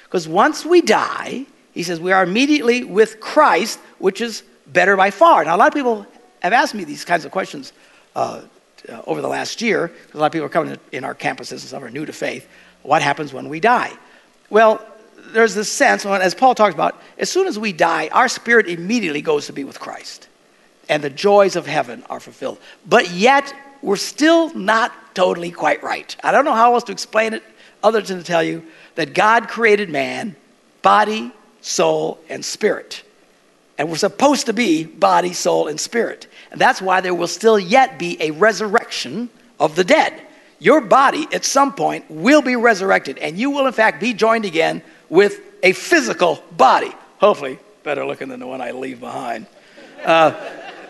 Because 0.09 0.27
once 0.27 0.65
we 0.65 0.81
die, 0.81 1.45
he 1.71 1.83
says, 1.83 1.99
we 1.99 2.11
are 2.11 2.23
immediately 2.23 2.83
with 2.83 3.19
Christ, 3.19 3.79
which 3.99 4.21
is 4.21 4.41
better 4.65 4.97
by 4.97 5.11
far. 5.11 5.45
Now, 5.45 5.55
a 5.55 5.57
lot 5.57 5.67
of 5.67 5.73
people 5.75 6.05
have 6.41 6.51
asked 6.51 6.73
me 6.73 6.83
these 6.83 7.05
kinds 7.05 7.25
of 7.25 7.31
questions 7.31 7.73
uh, 8.15 8.41
uh, 8.87 9.01
over 9.05 9.21
the 9.21 9.27
last 9.27 9.61
year, 9.61 9.91
a 10.13 10.17
lot 10.17 10.27
of 10.27 10.31
people 10.31 10.45
are 10.45 10.49
coming 10.49 10.77
in 10.91 11.03
our 11.03 11.13
campuses 11.13 11.51
and 11.51 11.61
some 11.61 11.83
are 11.83 11.91
new 11.91 12.05
to 12.05 12.13
faith. 12.13 12.47
What 12.81 13.01
happens 13.01 13.33
when 13.33 13.49
we 13.49 13.59
die? 13.59 13.91
Well, 14.49 14.83
there's 15.31 15.53
this 15.53 15.71
sense, 15.71 16.05
as 16.05 16.33
Paul 16.33 16.55
talks 16.55 16.73
about, 16.73 16.99
as 17.17 17.29
soon 17.29 17.45
as 17.45 17.59
we 17.59 17.71
die, 17.71 18.07
our 18.11 18.27
spirit 18.27 18.67
immediately 18.67 19.21
goes 19.21 19.45
to 19.45 19.53
be 19.53 19.63
with 19.63 19.79
Christ. 19.79 20.27
And 20.87 21.03
the 21.03 21.09
joys 21.09 21.55
of 21.55 21.67
heaven 21.67 22.03
are 22.09 22.19
fulfilled. 22.19 22.57
But 22.87 23.11
yet, 23.11 23.53
we're 23.83 23.95
still 23.95 24.51
not 24.55 24.91
totally 25.13 25.51
quite 25.51 25.83
right. 25.83 26.15
I 26.23 26.31
don't 26.31 26.45
know 26.45 26.55
how 26.55 26.73
else 26.73 26.83
to 26.85 26.91
explain 26.91 27.33
it 27.33 27.43
other 27.83 28.01
than 28.01 28.17
to 28.17 28.23
tell 28.23 28.43
you 28.43 28.65
that 28.95 29.13
God 29.13 29.47
created 29.47 29.89
man, 29.89 30.35
body, 30.81 31.31
soul, 31.61 32.19
and 32.29 32.43
spirit. 32.43 33.03
And 33.77 33.89
we're 33.89 33.97
supposed 33.97 34.47
to 34.47 34.53
be 34.53 34.83
body, 34.83 35.33
soul, 35.33 35.67
and 35.67 35.79
spirit. 35.79 36.27
And 36.51 36.59
that's 36.59 36.81
why 36.81 37.01
there 37.01 37.13
will 37.13 37.27
still 37.27 37.57
yet 37.57 37.97
be 37.97 38.21
a 38.21 38.31
resurrection 38.31 39.29
of 39.59 39.75
the 39.75 39.83
dead. 39.83 40.21
Your 40.59 40.81
body 40.81 41.27
at 41.31 41.45
some 41.45 41.73
point 41.73 42.05
will 42.09 42.41
be 42.41 42.57
resurrected, 42.57 43.17
and 43.17 43.37
you 43.37 43.51
will, 43.51 43.65
in 43.65 43.73
fact, 43.73 44.01
be 44.01 44.13
joined 44.13 44.43
again 44.43 44.81
with 45.07 45.39
a 45.63 45.71
physical 45.71 46.43
body. 46.57 46.91
Hopefully, 47.19 47.59
better 47.83 48.05
looking 48.05 48.27
than 48.27 48.41
the 48.41 48.47
one 48.47 48.59
I 48.59 48.71
leave 48.71 48.99
behind. 48.99 49.45
Uh, 50.03 50.33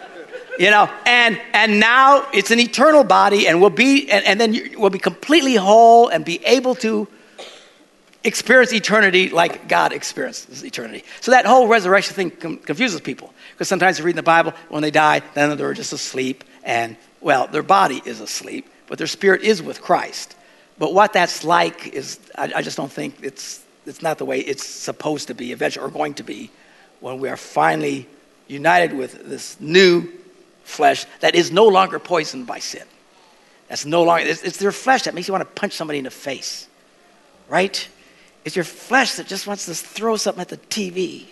you 0.60 0.72
know, 0.72 0.90
and 1.06 1.40
and 1.54 1.80
now 1.80 2.28
it's 2.34 2.50
an 2.50 2.60
eternal 2.60 3.04
body, 3.04 3.48
and 3.48 3.62
we'll 3.62 3.70
be, 3.70 4.10
and, 4.10 4.26
and 4.26 4.42
then 4.42 4.72
we'll 4.78 4.90
be 4.90 5.00
completely 5.00 5.56
whole 5.56 6.08
and 6.10 6.26
be 6.26 6.44
able 6.46 6.74
to 6.76 7.08
experience 8.30 8.72
eternity 8.72 9.30
like 9.30 9.68
God 9.68 9.92
experiences 9.92 10.64
eternity. 10.64 11.04
So 11.20 11.32
that 11.32 11.46
whole 11.46 11.68
resurrection 11.68 12.16
thing 12.16 12.32
com- 12.32 12.58
confuses 12.58 13.02
people 13.02 13.34
because 13.52 13.68
sometimes 13.68 14.00
you 14.00 14.06
read 14.06 14.12
in 14.12 14.16
the 14.16 14.24
Bible 14.24 14.54
when 14.70 14.82
they 14.82 14.92
die, 14.92 15.22
then 15.34 15.58
they're 15.58 15.74
just 15.74 15.92
asleep, 15.92 16.46
and 16.64 16.96
well, 17.20 17.48
their 17.48 17.64
body 17.64 18.02
is 18.06 18.22
asleep, 18.22 18.70
but 18.88 18.98
their 18.98 19.08
spirit 19.08 19.42
is 19.42 19.62
with 19.62 19.82
Christ. 19.82 20.36
But 20.78 20.94
what 20.94 21.12
that's 21.12 21.44
like 21.44 21.88
is, 21.88 22.20
I, 22.38 22.54
I 22.56 22.62
just 22.62 22.78
don't 22.78 22.92
think 22.92 23.16
it's 23.22 23.62
it's 23.86 24.02
not 24.02 24.18
the 24.18 24.26
way 24.26 24.40
it's 24.40 24.66
supposed 24.66 25.28
to 25.28 25.34
be 25.34 25.52
eventually 25.52 25.86
or 25.86 25.90
going 25.90 26.14
to 26.16 26.24
be 26.24 26.52
when 27.00 27.20
we 27.20 27.28
are 27.28 27.38
finally 27.38 28.08
united 28.48 28.94
with 28.94 29.28
this 29.28 29.60
new 29.60 30.08
flesh 30.64 31.06
that 31.22 31.36
is 31.36 31.52
no 31.52 31.68
longer 31.68 32.00
poisoned 32.00 32.46
by 32.46 32.60
sin. 32.60 32.86
That's 33.68 33.86
no 33.86 34.04
longer, 34.04 34.26
it's, 34.28 34.44
it's 34.44 34.58
their 34.58 34.72
flesh 34.72 35.04
that 35.04 35.14
makes 35.14 35.28
you 35.28 35.34
want 35.34 35.44
to 35.44 35.60
punch 35.60 35.74
somebody 35.74 36.00
in 36.00 36.06
the 36.06 36.12
face, 36.12 36.68
right? 37.48 37.88
It's 38.50 38.56
your 38.56 38.66
flesh 38.66 39.14
that 39.18 39.28
just 39.28 39.46
wants 39.46 39.68
to 39.68 39.76
throw 39.76 40.18
something 40.18 40.42
at 40.42 40.48
the 40.50 40.58
TV. 40.58 41.28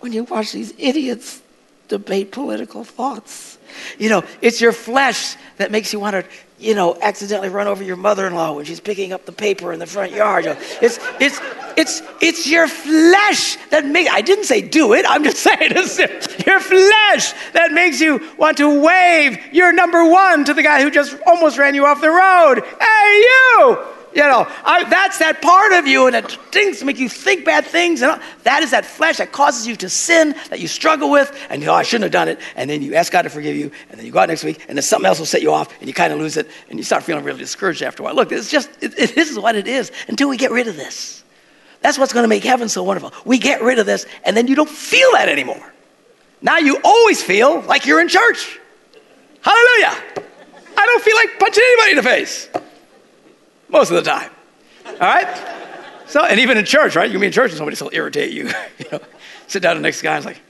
When 0.00 0.12
you 0.12 0.24
watch 0.24 0.52
these 0.52 0.74
idiots 0.76 1.40
debate 1.88 2.32
political 2.32 2.84
thoughts, 2.84 3.56
you 3.98 4.10
know, 4.10 4.22
it's 4.42 4.60
your 4.60 4.72
flesh 4.72 5.36
that 5.56 5.70
makes 5.70 5.94
you 5.94 5.98
want 5.98 6.12
to, 6.12 6.26
you 6.58 6.74
know, 6.74 6.98
accidentally 7.00 7.48
run 7.48 7.66
over 7.66 7.82
your 7.82 7.96
mother-in-law 7.96 8.52
when 8.52 8.66
she's 8.66 8.78
picking 8.78 9.14
up 9.14 9.24
the 9.24 9.32
paper 9.32 9.72
in 9.72 9.78
the 9.78 9.86
front 9.86 10.12
yard. 10.12 10.44
You 10.44 10.50
know, 10.50 10.60
it's, 10.82 10.98
it's, 11.18 11.40
it's, 11.78 12.02
it's 12.20 12.46
your 12.46 12.68
flesh 12.68 13.56
that 13.70 13.86
makes, 13.86 14.10
I 14.10 14.20
didn't 14.20 14.44
say 14.44 14.60
do 14.60 14.92
it, 14.92 15.06
I'm 15.08 15.24
just 15.24 15.38
saying 15.42 15.58
it's 15.60 15.98
your 16.46 16.60
flesh 16.60 17.32
that 17.54 17.72
makes 17.72 18.02
you 18.02 18.20
want 18.36 18.58
to 18.58 18.82
wave 18.82 19.38
your 19.50 19.72
number 19.72 20.06
one 20.06 20.44
to 20.44 20.52
the 20.52 20.62
guy 20.62 20.82
who 20.82 20.90
just 20.90 21.16
almost 21.26 21.56
ran 21.56 21.74
you 21.74 21.86
off 21.86 22.02
the 22.02 22.10
road. 22.10 22.62
Hey, 22.78 23.22
you! 23.22 23.95
You 24.14 24.22
know, 24.22 24.46
I, 24.64 24.84
that's 24.88 25.18
that 25.18 25.42
part 25.42 25.72
of 25.72 25.86
you, 25.86 26.06
and 26.06 26.16
it 26.16 26.32
things 26.50 26.82
make 26.82 26.98
you 26.98 27.08
think 27.08 27.44
bad 27.44 27.66
things. 27.66 28.00
And 28.00 28.18
that 28.44 28.62
is 28.62 28.70
that 28.70 28.86
flesh 28.86 29.18
that 29.18 29.30
causes 29.30 29.66
you 29.66 29.76
to 29.76 29.90
sin, 29.90 30.34
that 30.48 30.58
you 30.58 30.68
struggle 30.68 31.10
with, 31.10 31.30
and 31.50 31.60
you 31.60 31.66
know, 31.66 31.74
oh, 31.74 31.76
I 31.76 31.82
shouldn't 31.82 32.04
have 32.04 32.12
done 32.12 32.28
it. 32.28 32.40
And 32.54 32.70
then 32.70 32.80
you 32.80 32.94
ask 32.94 33.12
God 33.12 33.22
to 33.22 33.30
forgive 33.30 33.56
you, 33.56 33.70
and 33.90 33.98
then 33.98 34.06
you 34.06 34.12
go 34.12 34.20
out 34.20 34.30
next 34.30 34.42
week, 34.42 34.64
and 34.68 34.78
then 34.78 34.82
something 34.82 35.06
else 35.06 35.18
will 35.18 35.26
set 35.26 35.42
you 35.42 35.52
off, 35.52 35.68
and 35.80 35.86
you 35.86 35.92
kind 35.92 36.14
of 36.14 36.18
lose 36.18 36.38
it, 36.38 36.48
and 36.70 36.78
you 36.78 36.82
start 36.82 37.02
feeling 37.02 37.24
really 37.24 37.38
discouraged 37.38 37.82
after 37.82 38.02
a 38.02 38.04
while. 38.04 38.14
Look, 38.14 38.32
it's 38.32 38.50
just, 38.50 38.70
it, 38.80 38.98
it, 38.98 39.14
this 39.14 39.30
is 39.30 39.38
what 39.38 39.54
it 39.54 39.68
is 39.68 39.92
until 40.08 40.30
we 40.30 40.38
get 40.38 40.50
rid 40.50 40.66
of 40.66 40.76
this. 40.76 41.22
That's 41.82 41.98
what's 41.98 42.14
going 42.14 42.24
to 42.24 42.28
make 42.28 42.42
heaven 42.42 42.70
so 42.70 42.82
wonderful. 42.82 43.12
We 43.26 43.36
get 43.36 43.60
rid 43.62 43.78
of 43.78 43.84
this, 43.84 44.06
and 44.24 44.34
then 44.34 44.46
you 44.46 44.54
don't 44.54 44.70
feel 44.70 45.12
that 45.12 45.28
anymore. 45.28 45.72
Now 46.40 46.56
you 46.56 46.80
always 46.82 47.22
feel 47.22 47.60
like 47.62 47.84
you're 47.84 48.00
in 48.00 48.08
church. 48.08 48.58
Hallelujah. 49.42 50.02
I 50.78 50.86
don't 50.86 51.02
feel 51.02 51.16
like 51.16 51.38
punching 51.38 51.62
anybody 51.62 51.90
in 51.90 51.96
the 51.96 52.02
face 52.02 52.48
most 53.68 53.90
of 53.90 53.96
the 53.96 54.02
time. 54.02 54.30
All 54.86 54.98
right? 54.98 55.56
So, 56.06 56.24
and 56.24 56.38
even 56.38 56.56
in 56.56 56.64
church, 56.64 56.94
right? 56.94 57.06
You 57.06 57.12
can 57.12 57.20
be 57.20 57.26
in 57.26 57.32
church 57.32 57.50
and 57.50 57.58
somebody 57.58 57.76
will 57.82 57.90
irritate 57.92 58.32
you. 58.32 58.44
you 58.78 58.86
know, 58.92 59.00
sit 59.48 59.62
down 59.62 59.76
the 59.76 59.82
next 59.82 60.02
guy 60.02 60.16
and 60.16 60.24
like, 60.24 60.40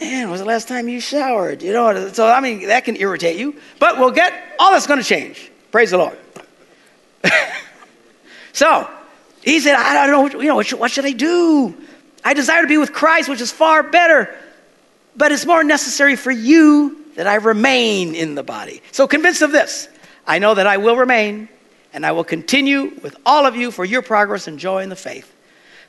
man, 0.00 0.30
was 0.30 0.40
the 0.40 0.46
last 0.46 0.68
time 0.68 0.88
you 0.88 1.00
showered? 1.00 1.62
You 1.62 1.72
know, 1.72 2.08
so 2.12 2.26
I 2.26 2.40
mean, 2.40 2.66
that 2.66 2.84
can 2.84 2.96
irritate 2.96 3.38
you. 3.38 3.58
But 3.78 3.98
we'll 3.98 4.10
get, 4.10 4.32
all 4.58 4.72
that's 4.72 4.86
going 4.86 5.00
to 5.00 5.06
change. 5.06 5.50
Praise 5.72 5.90
the 5.90 5.98
Lord. 5.98 6.18
so, 8.52 8.90
he 9.42 9.60
said, 9.60 9.74
I 9.74 10.06
don't 10.06 10.32
know, 10.32 10.40
you 10.40 10.48
know, 10.48 10.56
what 10.56 10.66
should, 10.66 10.78
what 10.78 10.90
should 10.90 11.06
I 11.06 11.12
do? 11.12 11.74
I 12.22 12.34
desire 12.34 12.62
to 12.62 12.68
be 12.68 12.78
with 12.78 12.92
Christ, 12.92 13.28
which 13.28 13.40
is 13.40 13.50
far 13.50 13.82
better, 13.82 14.34
but 15.16 15.32
it's 15.32 15.46
more 15.46 15.64
necessary 15.64 16.16
for 16.16 16.30
you 16.30 17.03
that 17.16 17.26
I 17.26 17.36
remain 17.36 18.14
in 18.14 18.34
the 18.34 18.42
body. 18.42 18.82
So, 18.92 19.06
convinced 19.06 19.42
of 19.42 19.52
this, 19.52 19.88
I 20.26 20.38
know 20.38 20.54
that 20.54 20.66
I 20.66 20.76
will 20.76 20.96
remain 20.96 21.48
and 21.92 22.04
I 22.04 22.12
will 22.12 22.24
continue 22.24 22.92
with 23.02 23.16
all 23.24 23.46
of 23.46 23.54
you 23.54 23.70
for 23.70 23.84
your 23.84 24.02
progress 24.02 24.48
and 24.48 24.58
joy 24.58 24.82
in 24.82 24.88
the 24.88 24.96
faith, 24.96 25.32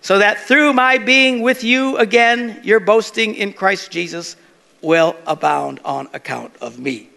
so 0.01 0.19
that 0.19 0.39
through 0.39 0.73
my 0.73 0.99
being 0.99 1.41
with 1.41 1.63
you 1.63 1.97
again, 1.97 2.59
your 2.63 2.79
boasting 2.79 3.33
in 3.35 3.53
Christ 3.53 3.91
Jesus 3.91 4.35
will 4.81 5.15
abound 5.25 5.79
on 5.83 6.07
account 6.13 6.55
of 6.61 6.77
me. 6.77 7.09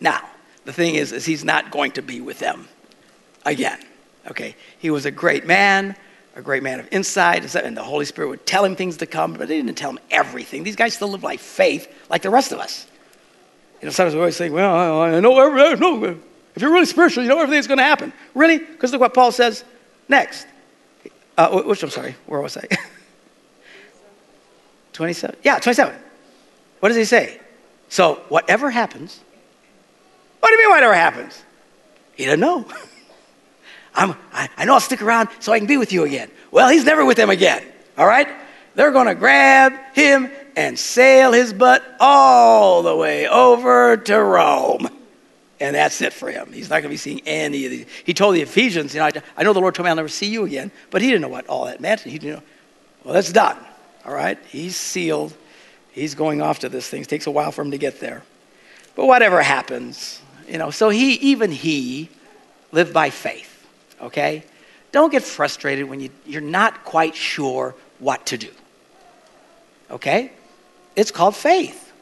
Now, 0.00 0.26
the 0.64 0.72
thing 0.72 0.94
is, 0.94 1.12
is 1.12 1.26
he's 1.26 1.44
not 1.44 1.70
going 1.70 1.92
to 1.92 2.02
be 2.02 2.20
with 2.20 2.38
them 2.38 2.66
again. 3.44 3.78
Okay, 4.30 4.56
he 4.78 4.90
was 4.90 5.04
a 5.04 5.10
great 5.10 5.46
man, 5.46 5.96
a 6.34 6.40
great 6.40 6.62
man 6.62 6.80
of 6.80 6.88
insight, 6.90 7.54
and 7.54 7.76
the 7.76 7.82
Holy 7.82 8.04
Spirit 8.04 8.28
would 8.28 8.46
tell 8.46 8.64
him 8.64 8.74
things 8.74 8.96
to 8.98 9.06
come, 9.06 9.34
but 9.34 9.50
he 9.50 9.56
didn't 9.56 9.76
tell 9.76 9.90
him 9.90 9.98
everything. 10.10 10.62
These 10.62 10.76
guys 10.76 10.94
still 10.94 11.08
live 11.08 11.20
by 11.20 11.36
faith, 11.36 11.92
like 12.08 12.22
the 12.22 12.30
rest 12.30 12.52
of 12.52 12.58
us. 12.58 12.86
You 13.82 13.86
know, 13.86 13.92
sometimes 13.92 14.14
we 14.14 14.20
always 14.20 14.38
think, 14.38 14.54
well, 14.54 15.02
I 15.02 15.18
know 15.18 15.38
everything. 15.40 15.80
No, 15.80 16.16
if 16.54 16.62
you're 16.62 16.70
really 16.70 16.86
spiritual, 16.86 17.24
you 17.24 17.28
know 17.28 17.40
everything's 17.40 17.66
going 17.66 17.78
to 17.78 17.84
happen. 17.84 18.12
Really? 18.32 18.58
Because 18.58 18.92
look 18.92 19.00
what 19.00 19.12
Paul 19.12 19.32
says 19.32 19.64
next. 20.08 20.46
Uh, 21.36 21.62
which 21.62 21.82
I'm 21.82 21.90
sorry, 21.90 22.14
where 22.26 22.40
was 22.40 22.56
I? 22.56 22.68
27? 24.92 25.36
Yeah, 25.42 25.58
27. 25.58 25.96
What 26.78 26.90
does 26.90 26.96
he 26.96 27.04
say? 27.04 27.40
So, 27.88 28.22
whatever 28.28 28.70
happens, 28.70 29.18
what 30.38 30.48
do 30.48 30.54
you 30.54 30.60
mean, 30.60 30.70
whatever 30.70 30.94
happens? 30.94 31.42
He 32.14 32.26
doesn't 32.26 32.40
know. 32.40 32.64
I'm, 33.94 34.14
I, 34.32 34.48
I 34.56 34.64
know 34.64 34.74
I'll 34.74 34.80
stick 34.80 35.02
around 35.02 35.28
so 35.40 35.52
I 35.52 35.58
can 35.58 35.66
be 35.66 35.76
with 35.76 35.92
you 35.92 36.04
again. 36.04 36.30
Well, 36.52 36.68
he's 36.68 36.84
never 36.84 37.04
with 37.04 37.16
them 37.16 37.30
again, 37.30 37.64
all 37.98 38.06
right? 38.06 38.28
They're 38.74 38.92
going 38.92 39.08
to 39.08 39.14
grab 39.14 39.72
him 39.94 40.30
and 40.56 40.78
sail 40.78 41.32
his 41.32 41.52
butt 41.52 41.82
all 42.00 42.82
the 42.82 42.96
way 42.96 43.28
over 43.28 43.96
to 43.96 44.22
Rome 44.22 44.88
and 45.62 45.76
that's 45.76 46.00
it 46.02 46.12
for 46.12 46.28
him. 46.28 46.52
He's 46.52 46.68
not 46.68 46.82
going 46.82 46.84
to 46.84 46.88
be 46.88 46.96
seeing 46.96 47.20
any 47.24 47.64
of 47.66 47.70
these. 47.70 47.86
He 48.04 48.14
told 48.14 48.34
the 48.34 48.40
Ephesians, 48.40 48.94
you 48.94 49.00
know, 49.00 49.06
I, 49.06 49.12
I, 49.36 49.44
know 49.44 49.52
the 49.52 49.60
Lord 49.60 49.76
told 49.76 49.84
me 49.84 49.90
I'll 49.90 49.96
never 49.96 50.08
see 50.08 50.26
you 50.26 50.44
again, 50.44 50.72
but 50.90 51.02
he 51.02 51.08
didn't 51.08 51.22
know 51.22 51.28
what 51.28 51.46
all 51.46 51.66
that 51.66 51.80
meant. 51.80 52.00
He 52.00 52.18
didn't 52.18 52.34
know. 52.34 52.42
Well, 53.04 53.14
that's 53.14 53.30
done. 53.30 53.56
All 54.04 54.12
right? 54.12 54.38
He's 54.48 54.74
sealed. 54.74 55.32
He's 55.92 56.16
going 56.16 56.42
off 56.42 56.58
to 56.60 56.68
this 56.68 56.88
thing. 56.88 57.02
It 57.02 57.08
takes 57.08 57.28
a 57.28 57.30
while 57.30 57.52
for 57.52 57.62
him 57.62 57.70
to 57.70 57.78
get 57.78 58.00
there. 58.00 58.24
But 58.96 59.06
whatever 59.06 59.40
happens, 59.40 60.20
you 60.48 60.58
know, 60.58 60.70
so 60.70 60.88
he, 60.88 61.12
even 61.14 61.52
he, 61.52 62.08
lived 62.72 62.92
by 62.92 63.10
faith, 63.10 63.64
okay? 64.00 64.42
Don't 64.90 65.12
get 65.12 65.22
frustrated 65.22 65.88
when 65.88 66.00
you, 66.00 66.10
you're 66.26 66.40
not 66.40 66.84
quite 66.84 67.14
sure 67.14 67.76
what 68.00 68.26
to 68.26 68.36
do, 68.36 68.50
okay? 69.92 70.32
It's 70.96 71.10
called 71.10 71.36
faith. 71.36 71.92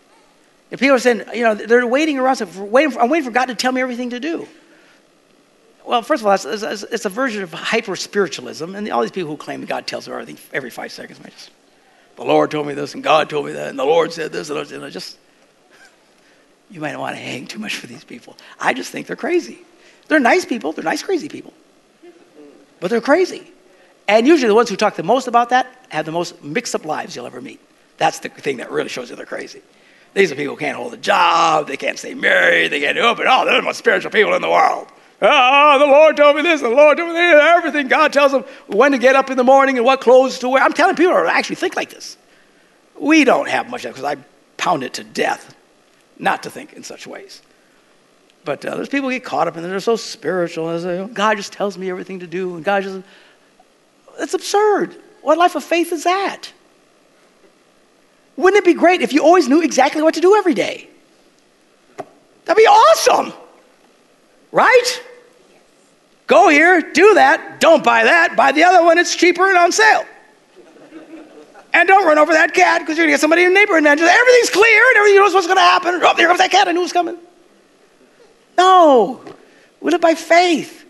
And 0.71 0.79
people 0.79 0.97
are 0.97 1.01
saying, 1.01 1.23
you 1.35 1.43
know, 1.43 1.55
they're 1.55 1.87
waiting 1.87 2.19
around, 2.19 2.41
waiting 2.71 2.93
for, 2.93 3.01
I'm 3.01 3.11
waiting 3.11 3.25
for 3.25 3.33
God 3.33 3.47
to 3.47 3.55
tell 3.55 3.73
me 3.73 3.81
everything 3.81 4.11
to 4.11 4.21
do. 4.21 4.47
Well, 5.85 6.03
first 6.03 6.23
of 6.23 6.27
all, 6.27 6.35
it's, 6.35 6.83
it's, 6.85 7.05
a 7.05 7.09
version 7.09 7.43
of 7.43 7.53
hyper 7.53 7.97
spiritualism, 7.97 8.75
and 8.77 8.89
all 8.91 9.01
these 9.01 9.11
people 9.11 9.31
who 9.31 9.37
claim 9.37 9.65
God 9.65 9.87
tells 9.87 10.05
them 10.05 10.15
everything 10.15 10.39
every 10.53 10.71
five 10.71 10.93
seconds, 10.93 11.19
just, 11.19 11.51
the 12.17 12.25
Lord 12.25 12.51
told 12.51 12.67
me 12.67 12.75
this, 12.75 12.95
and 12.95 13.03
God 13.03 13.29
told 13.29 13.47
me 13.47 13.53
that, 13.53 13.69
and 13.69 13.79
the 13.79 13.85
Lord 13.85 14.13
said 14.13 14.31
this, 14.31 14.51
and 14.51 14.85
I 14.85 14.91
just, 14.91 15.19
you 16.71 16.81
might 16.81 16.93
not 16.93 17.01
want 17.01 17.17
to 17.17 17.21
hang 17.21 17.47
too 17.47 17.59
much 17.59 17.75
for 17.75 17.89
these 17.89 18.05
people. 18.05 18.37
I 18.61 18.75
just 18.75 18.93
think 18.93 19.07
they're 19.07 19.17
crazy. 19.17 19.59
They're 20.07 20.21
nice 20.21 20.45
people, 20.45 20.73
they're 20.73 20.85
nice, 20.85 21.03
crazy 21.03 21.29
people, 21.29 21.55
but 22.79 22.91
they're 22.91 23.01
crazy. 23.01 23.51
And 24.07 24.27
usually 24.27 24.49
the 24.49 24.55
ones 24.55 24.69
who 24.69 24.77
talk 24.77 24.97
the 24.97 25.03
most 25.03 25.29
about 25.29 25.49
that 25.49 25.67
have 25.89 26.05
the 26.05 26.13
most 26.13 26.45
mixed 26.45 26.75
up 26.75 26.85
lives 26.85 27.17
you'll 27.17 27.27
ever 27.27 27.41
meet. 27.41 27.61
That's 28.01 28.19
the 28.21 28.31
thing 28.31 28.57
that 28.57 28.71
really 28.71 28.89
shows 28.89 29.11
you 29.11 29.17
they're 29.17 29.27
crazy. 29.27 29.61
These 30.15 30.33
are 30.33 30.35
people 30.35 30.55
who 30.55 30.59
can't 30.59 30.77
hold 30.77 30.95
a 30.95 30.97
job, 30.97 31.69
they 31.69 31.77
can't 31.77 31.99
stay 31.99 32.15
married, 32.15 32.73
they 32.73 32.81
can't 32.81 32.97
but 32.97 33.27
oh, 33.29 33.45
they're 33.45 33.57
the 33.57 33.63
most 33.63 33.77
spiritual 33.77 34.11
people 34.11 34.33
in 34.33 34.41
the 34.41 34.49
world. 34.49 34.89
Oh, 35.21 35.79
the 35.79 35.87
Lord 35.87 36.17
told 36.17 36.37
me 36.37 36.43
this, 36.43 36.63
the 36.63 36.71
Lord 36.71 36.97
told 36.97 37.11
me 37.11 37.15
this, 37.15 37.35
everything. 37.39 37.89
God 37.89 38.11
tells 38.15 38.33
them 38.33 38.45
when 38.69 38.93
to 38.93 38.99
get 38.99 39.17
up 39.17 39.31
in 39.31 39.37
the 39.37 39.45
morning 39.45 39.77
and 39.77 39.85
what 39.85 40.01
clothes 40.01 40.39
to 40.39 40.49
wear. 40.49 40.63
I'm 40.63 40.73
telling 40.73 40.97
people 40.97 41.13
to 41.13 41.31
actually 41.31 41.57
think 41.57 41.77
like 41.77 41.91
this. 41.91 42.17
We 42.99 43.25
don't 43.25 43.49
have 43.49 43.69
much 43.69 43.85
of 43.85 43.93
because 43.95 44.17
I 44.17 44.17
pound 44.57 44.83
it 44.83 44.95
to 44.95 45.05
death 45.05 45.55
not 46.19 46.43
to 46.45 46.51
think 46.51 46.73
in 46.73 46.83
such 46.83 47.07
ways. 47.07 47.43
But 48.47 48.65
uh, 48.65 48.77
there's 48.77 48.89
people 48.89 49.11
who 49.11 49.15
get 49.15 49.25
caught 49.25 49.47
up 49.47 49.59
in 49.59 49.65
it, 49.65 49.69
they're 49.69 49.79
so 49.79 49.97
spiritual. 49.97 50.71
And 50.71 50.81
say, 50.83 51.07
God 51.13 51.37
just 51.37 51.53
tells 51.53 51.77
me 51.77 51.91
everything 51.91 52.21
to 52.21 52.27
do, 52.27 52.57
and 52.57 52.65
God 52.65 52.83
just. 52.83 53.03
it's 54.19 54.33
absurd. 54.33 54.97
What 55.21 55.37
life 55.37 55.55
of 55.55 55.63
faith 55.63 55.93
is 55.93 56.05
that? 56.05 56.51
Wouldn't 58.41 58.59
it 58.59 58.65
be 58.65 58.73
great 58.73 59.03
if 59.03 59.13
you 59.13 59.23
always 59.23 59.49
knew 59.49 59.61
exactly 59.63 60.03
what 60.03 60.15
to 60.15 60.21
do 60.21 60.35
every 60.35 60.55
day? 60.55 60.89
That'd 62.47 62.57
be 62.57 62.67
awesome. 62.67 63.35
Right? 64.51 65.03
Go 66.27 66.49
here, 66.49 66.81
do 66.81 67.15
that, 67.15 67.61
don't 67.61 67.85
buy 67.85 68.05
that, 68.05 68.37
buy 68.37 68.53
the 68.53 68.65
other 68.65 68.83
one, 68.83 68.97
it's 68.99 69.15
cheaper 69.15 69.49
and 69.49 69.59
on 69.59 69.73
sale. 69.73 70.07
And 71.75 71.87
don't 71.87 72.07
run 72.07 72.19
over 72.19 72.33
that 72.33 72.55
cat 72.55 72.81
because 72.81 72.97
you're 72.97 73.05
gonna 73.05 73.13
get 73.13 73.21
somebody 73.21 73.45
in 73.45 73.53
the 73.53 73.55
neighborhood 73.55 73.85
and 73.85 74.01
just 74.01 74.11
everything's 74.11 74.51
clear 74.51 74.89
and 74.89 74.97
everything 74.97 75.19
knows 75.19 75.35
what's 75.35 75.47
gonna 75.47 75.61
happen. 75.61 76.01
Oh, 76.03 76.15
here 76.15 76.27
comes 76.27 76.39
that 76.39 76.51
cat, 76.51 76.67
I 76.67 76.73
knew 76.73 76.81
it 76.81 76.85
was 76.85 76.93
coming. 76.93 77.19
No. 78.57 79.23
We 79.81 79.91
live 79.91 80.01
by 80.01 80.15
faith, 80.15 80.85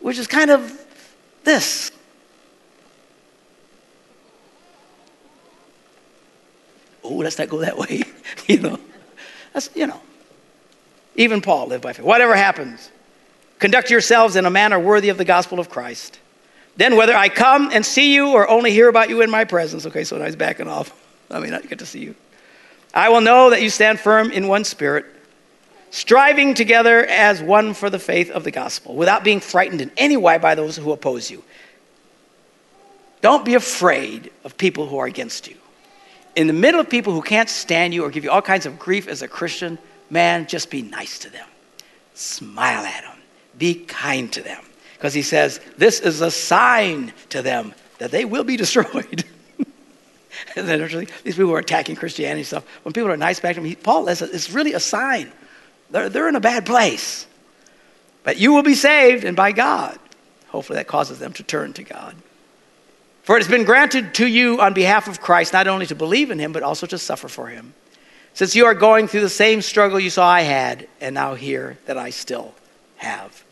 which 0.00 0.18
is 0.18 0.26
kind 0.26 0.50
of 0.50 0.84
this. 1.44 1.92
Oh, 7.06 7.14
let's 7.16 7.38
not 7.38 7.48
go 7.48 7.58
that 7.58 7.78
way. 7.78 8.02
you 8.46 8.60
know, 8.60 8.78
that's, 9.52 9.70
you 9.74 9.86
know. 9.86 10.00
Even 11.16 11.40
Paul 11.40 11.68
lived 11.68 11.82
by 11.82 11.92
faith. 11.94 12.04
Whatever 12.04 12.34
happens, 12.36 12.90
conduct 13.58 13.90
yourselves 13.90 14.36
in 14.36 14.44
a 14.44 14.50
manner 14.50 14.78
worthy 14.78 15.08
of 15.08 15.18
the 15.18 15.24
gospel 15.24 15.58
of 15.58 15.70
Christ. 15.70 16.18
Then, 16.76 16.96
whether 16.96 17.16
I 17.16 17.30
come 17.30 17.70
and 17.72 17.84
see 17.84 18.14
you 18.14 18.32
or 18.32 18.48
only 18.48 18.70
hear 18.70 18.88
about 18.88 19.08
you 19.08 19.22
in 19.22 19.30
my 19.30 19.44
presence, 19.44 19.86
okay, 19.86 20.04
so 20.04 20.18
now 20.18 20.26
he's 20.26 20.36
backing 20.36 20.68
off. 20.68 20.94
I 21.30 21.40
mean, 21.40 21.54
I 21.54 21.60
get 21.62 21.78
to 21.78 21.86
see 21.86 22.00
you. 22.00 22.14
I 22.92 23.08
will 23.08 23.22
know 23.22 23.50
that 23.50 23.62
you 23.62 23.70
stand 23.70 23.98
firm 23.98 24.30
in 24.30 24.46
one 24.46 24.64
spirit, 24.64 25.06
striving 25.90 26.54
together 26.54 27.04
as 27.06 27.42
one 27.42 27.72
for 27.72 27.88
the 27.88 27.98
faith 27.98 28.30
of 28.30 28.44
the 28.44 28.50
gospel, 28.50 28.94
without 28.94 29.24
being 29.24 29.40
frightened 29.40 29.80
in 29.80 29.90
any 29.96 30.16
way 30.16 30.36
by 30.38 30.54
those 30.54 30.76
who 30.76 30.92
oppose 30.92 31.30
you. 31.30 31.42
Don't 33.22 33.44
be 33.44 33.54
afraid 33.54 34.30
of 34.44 34.58
people 34.58 34.86
who 34.86 34.98
are 34.98 35.06
against 35.06 35.48
you 35.48 35.55
in 36.36 36.46
the 36.46 36.52
middle 36.52 36.78
of 36.78 36.88
people 36.88 37.12
who 37.12 37.22
can't 37.22 37.48
stand 37.48 37.94
you 37.94 38.04
or 38.04 38.10
give 38.10 38.22
you 38.22 38.30
all 38.30 38.42
kinds 38.42 38.66
of 38.66 38.78
grief 38.78 39.08
as 39.08 39.22
a 39.22 39.28
Christian, 39.28 39.78
man, 40.10 40.46
just 40.46 40.70
be 40.70 40.82
nice 40.82 41.18
to 41.20 41.30
them. 41.30 41.48
Smile 42.14 42.84
at 42.84 43.02
them. 43.02 43.18
Be 43.58 43.74
kind 43.74 44.30
to 44.34 44.42
them. 44.42 44.62
Because 44.94 45.14
he 45.14 45.22
says, 45.22 45.60
this 45.78 45.98
is 46.00 46.20
a 46.20 46.30
sign 46.30 47.12
to 47.30 47.42
them 47.42 47.74
that 47.98 48.10
they 48.10 48.24
will 48.24 48.44
be 48.44 48.56
destroyed. 48.64 49.24
and 50.54 50.68
then 50.68 51.06
these 51.24 51.36
people 51.36 51.52
are 51.52 51.58
attacking 51.58 51.96
Christianity 51.96 52.40
and 52.40 52.46
stuff, 52.46 52.66
when 52.82 52.92
people 52.92 53.10
are 53.10 53.16
nice 53.16 53.40
back 53.40 53.56
to 53.56 53.62
them, 53.62 53.74
Paul, 53.76 54.06
says 54.06 54.22
it's 54.22 54.50
really 54.50 54.74
a 54.74 54.80
sign. 54.80 55.32
They're, 55.90 56.10
they're 56.10 56.28
in 56.28 56.36
a 56.36 56.40
bad 56.40 56.66
place. 56.66 57.26
But 58.24 58.38
you 58.38 58.52
will 58.52 58.62
be 58.62 58.74
saved, 58.74 59.24
and 59.24 59.36
by 59.36 59.52
God. 59.52 59.98
Hopefully 60.48 60.78
that 60.78 60.86
causes 60.86 61.18
them 61.18 61.32
to 61.34 61.42
turn 61.42 61.72
to 61.74 61.84
God. 61.84 62.14
For 63.26 63.36
it 63.36 63.40
has 63.40 63.48
been 63.48 63.64
granted 63.64 64.14
to 64.14 64.26
you 64.26 64.60
on 64.60 64.72
behalf 64.72 65.08
of 65.08 65.20
Christ 65.20 65.52
not 65.52 65.66
only 65.66 65.86
to 65.86 65.96
believe 65.96 66.30
in 66.30 66.38
him, 66.38 66.52
but 66.52 66.62
also 66.62 66.86
to 66.86 66.96
suffer 66.96 67.26
for 67.26 67.48
him. 67.48 67.74
Since 68.34 68.54
you 68.54 68.66
are 68.66 68.74
going 68.74 69.08
through 69.08 69.22
the 69.22 69.28
same 69.28 69.62
struggle 69.62 69.98
you 69.98 70.10
saw 70.10 70.28
I 70.28 70.42
had, 70.42 70.86
and 71.00 71.16
now 71.16 71.34
hear 71.34 71.76
that 71.86 71.98
I 71.98 72.10
still 72.10 72.54
have. 72.98 73.42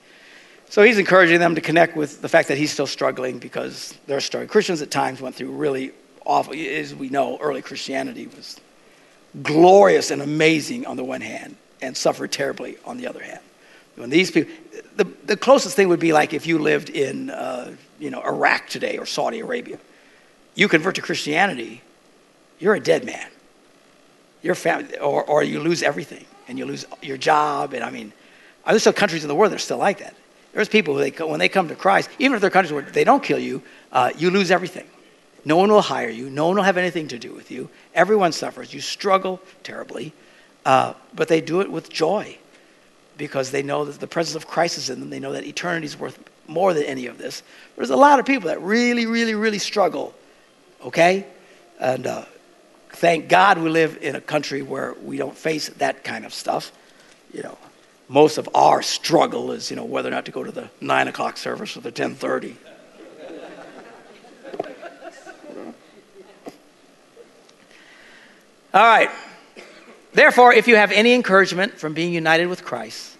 So 0.70 0.84
he's 0.84 0.96
encouraging 0.98 1.40
them 1.40 1.56
to 1.56 1.60
connect 1.60 1.96
with 1.96 2.22
the 2.22 2.28
fact 2.28 2.48
that 2.48 2.56
he's 2.56 2.70
still 2.70 2.86
struggling 2.86 3.40
because 3.40 3.98
they're 4.06 4.20
struggling. 4.20 4.48
Christians 4.48 4.80
at 4.80 4.92
times 4.92 5.20
went 5.20 5.34
through 5.34 5.50
really 5.50 5.90
awful, 6.24 6.54
as 6.54 6.94
we 6.94 7.08
know, 7.08 7.36
early 7.38 7.60
Christianity 7.60 8.28
was 8.28 8.60
glorious 9.42 10.12
and 10.12 10.22
amazing 10.22 10.86
on 10.86 10.96
the 10.96 11.04
one 11.04 11.20
hand, 11.20 11.56
and 11.82 11.96
suffered 11.96 12.30
terribly 12.30 12.76
on 12.84 12.96
the 12.96 13.08
other 13.08 13.24
hand. 13.24 13.40
When 13.96 14.10
these 14.10 14.30
people, 14.30 14.52
the, 14.94 15.04
the 15.24 15.36
closest 15.36 15.74
thing 15.74 15.88
would 15.88 15.98
be 15.98 16.12
like 16.12 16.32
if 16.32 16.46
you 16.46 16.60
lived 16.60 16.90
in, 16.90 17.30
uh, 17.30 17.74
you 18.04 18.10
know, 18.10 18.20
Iraq 18.20 18.68
today 18.68 18.98
or 18.98 19.06
Saudi 19.06 19.40
Arabia. 19.40 19.78
You 20.54 20.68
convert 20.68 20.96
to 20.96 21.02
Christianity, 21.02 21.80
you're 22.58 22.74
a 22.74 22.80
dead 22.80 23.04
man. 23.04 23.28
Your 24.42 24.54
family, 24.54 24.98
or, 24.98 25.24
or 25.24 25.42
you 25.42 25.58
lose 25.58 25.82
everything 25.82 26.26
and 26.46 26.58
you 26.58 26.66
lose 26.66 26.84
your 27.00 27.16
job. 27.16 27.72
And 27.72 27.82
I 27.82 27.90
mean, 27.90 28.12
there's 28.66 28.82
still 28.82 28.92
countries 28.92 29.24
in 29.24 29.28
the 29.28 29.34
world 29.34 29.52
that 29.52 29.56
are 29.56 29.58
still 29.58 29.78
like 29.78 30.00
that. 30.00 30.14
There's 30.52 30.68
people 30.68 30.94
who 30.94 31.00
they, 31.00 31.24
when 31.24 31.40
they 31.40 31.48
come 31.48 31.66
to 31.68 31.74
Christ, 31.74 32.10
even 32.18 32.34
if 32.34 32.42
they're 32.42 32.50
countries 32.50 32.74
where 32.74 32.82
they 32.82 33.04
don't 33.04 33.22
kill 33.22 33.38
you, 33.38 33.62
uh, 33.90 34.10
you 34.18 34.30
lose 34.30 34.50
everything. 34.50 34.86
No 35.46 35.56
one 35.56 35.72
will 35.72 35.80
hire 35.80 36.10
you. 36.10 36.28
No 36.28 36.46
one 36.46 36.56
will 36.56 36.62
have 36.62 36.76
anything 36.76 37.08
to 37.08 37.18
do 37.18 37.32
with 37.32 37.50
you. 37.50 37.70
Everyone 37.94 38.32
suffers. 38.32 38.72
You 38.74 38.82
struggle 38.82 39.40
terribly, 39.62 40.12
uh, 40.66 40.92
but 41.14 41.28
they 41.28 41.40
do 41.40 41.62
it 41.62 41.70
with 41.70 41.88
joy 41.88 42.36
because 43.16 43.50
they 43.50 43.62
know 43.62 43.86
that 43.86 43.98
the 43.98 44.06
presence 44.06 44.36
of 44.36 44.46
Christ 44.46 44.76
is 44.76 44.90
in 44.90 45.00
them. 45.00 45.08
They 45.08 45.20
know 45.20 45.32
that 45.32 45.44
eternity 45.44 45.86
is 45.86 45.98
worth 45.98 46.18
more 46.46 46.74
than 46.74 46.84
any 46.84 47.06
of 47.06 47.18
this. 47.18 47.42
There's 47.76 47.90
a 47.90 47.96
lot 47.96 48.20
of 48.20 48.26
people 48.26 48.48
that 48.48 48.60
really, 48.60 49.06
really, 49.06 49.34
really 49.34 49.58
struggle, 49.58 50.14
okay? 50.82 51.26
And 51.80 52.06
uh, 52.06 52.24
thank 52.90 53.28
God 53.28 53.58
we 53.58 53.68
live 53.68 53.98
in 54.00 54.16
a 54.16 54.20
country 54.20 54.62
where 54.62 54.94
we 55.02 55.16
don't 55.16 55.36
face 55.36 55.68
that 55.70 56.04
kind 56.04 56.24
of 56.24 56.32
stuff. 56.32 56.72
You 57.32 57.42
know, 57.42 57.58
most 58.08 58.38
of 58.38 58.48
our 58.54 58.82
struggle 58.82 59.52
is, 59.52 59.70
you 59.70 59.76
know, 59.76 59.84
whether 59.84 60.08
or 60.08 60.12
not 60.12 60.26
to 60.26 60.32
go 60.32 60.44
to 60.44 60.52
the 60.52 60.70
9 60.80 61.08
o'clock 61.08 61.36
service 61.36 61.76
or 61.76 61.80
the 61.80 61.88
1030. 61.88 62.56
All 68.72 68.82
right. 68.82 69.08
Therefore, 70.12 70.52
if 70.52 70.66
you 70.66 70.74
have 70.76 70.90
any 70.90 71.12
encouragement 71.14 71.78
from 71.78 71.94
being 71.94 72.12
united 72.12 72.46
with 72.46 72.64
Christ, 72.64 73.13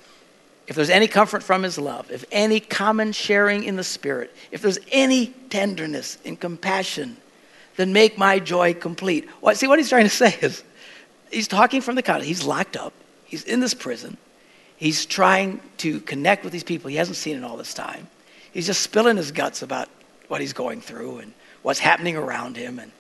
if 0.67 0.77
there's 0.77 0.91
any 0.91 1.07
comfort 1.07 1.43
from 1.43 1.62
his 1.62 1.79
love, 1.79 2.11
if 2.11 2.25
any 2.33 2.61
common 2.61 3.12
sharing 3.12 3.65
in 3.65 3.77
the 3.77 3.85
Spirit, 3.85 4.35
if 4.51 4.62
there's 4.62 4.79
any 4.91 5.27
tenderness 5.51 6.19
and 6.25 6.41
compassion, 6.41 7.17
then 7.77 7.93
make 7.93 8.17
my 8.17 8.39
joy 8.39 8.73
complete. 8.73 9.29
Well, 9.41 9.55
see, 9.55 9.67
what 9.67 9.79
he's 9.79 9.89
trying 9.89 10.05
to 10.05 10.11
say 10.11 10.37
is 10.41 10.62
he's 11.31 11.49
talking 11.49 11.81
from 11.81 11.97
the 11.97 12.03
context. 12.03 12.29
He's 12.29 12.45
locked 12.45 12.77
up, 12.77 12.93
he's 13.25 13.45
in 13.45 13.61
this 13.61 13.75
prison. 13.75 14.17
He's 14.77 15.07
trying 15.07 15.61
to 15.79 16.01
connect 16.01 16.43
with 16.43 16.53
these 16.53 16.65
people 16.65 16.91
he 16.91 16.97
hasn't 16.97 17.17
seen 17.17 17.37
in 17.37 17.45
all 17.45 17.57
this 17.57 17.75
time. 17.75 18.09
He's 18.53 18.67
just 18.67 18.83
spilling 18.83 19.17
his 19.17 19.31
guts 19.31 19.62
about 19.62 19.89
what 20.29 20.41
he's 20.41 20.53
going 20.53 20.81
through 20.81 21.19
and 21.19 21.33
what's 21.62 21.79
happening 21.79 22.17
around 22.17 22.57
him. 22.57 22.79
And 22.79 22.91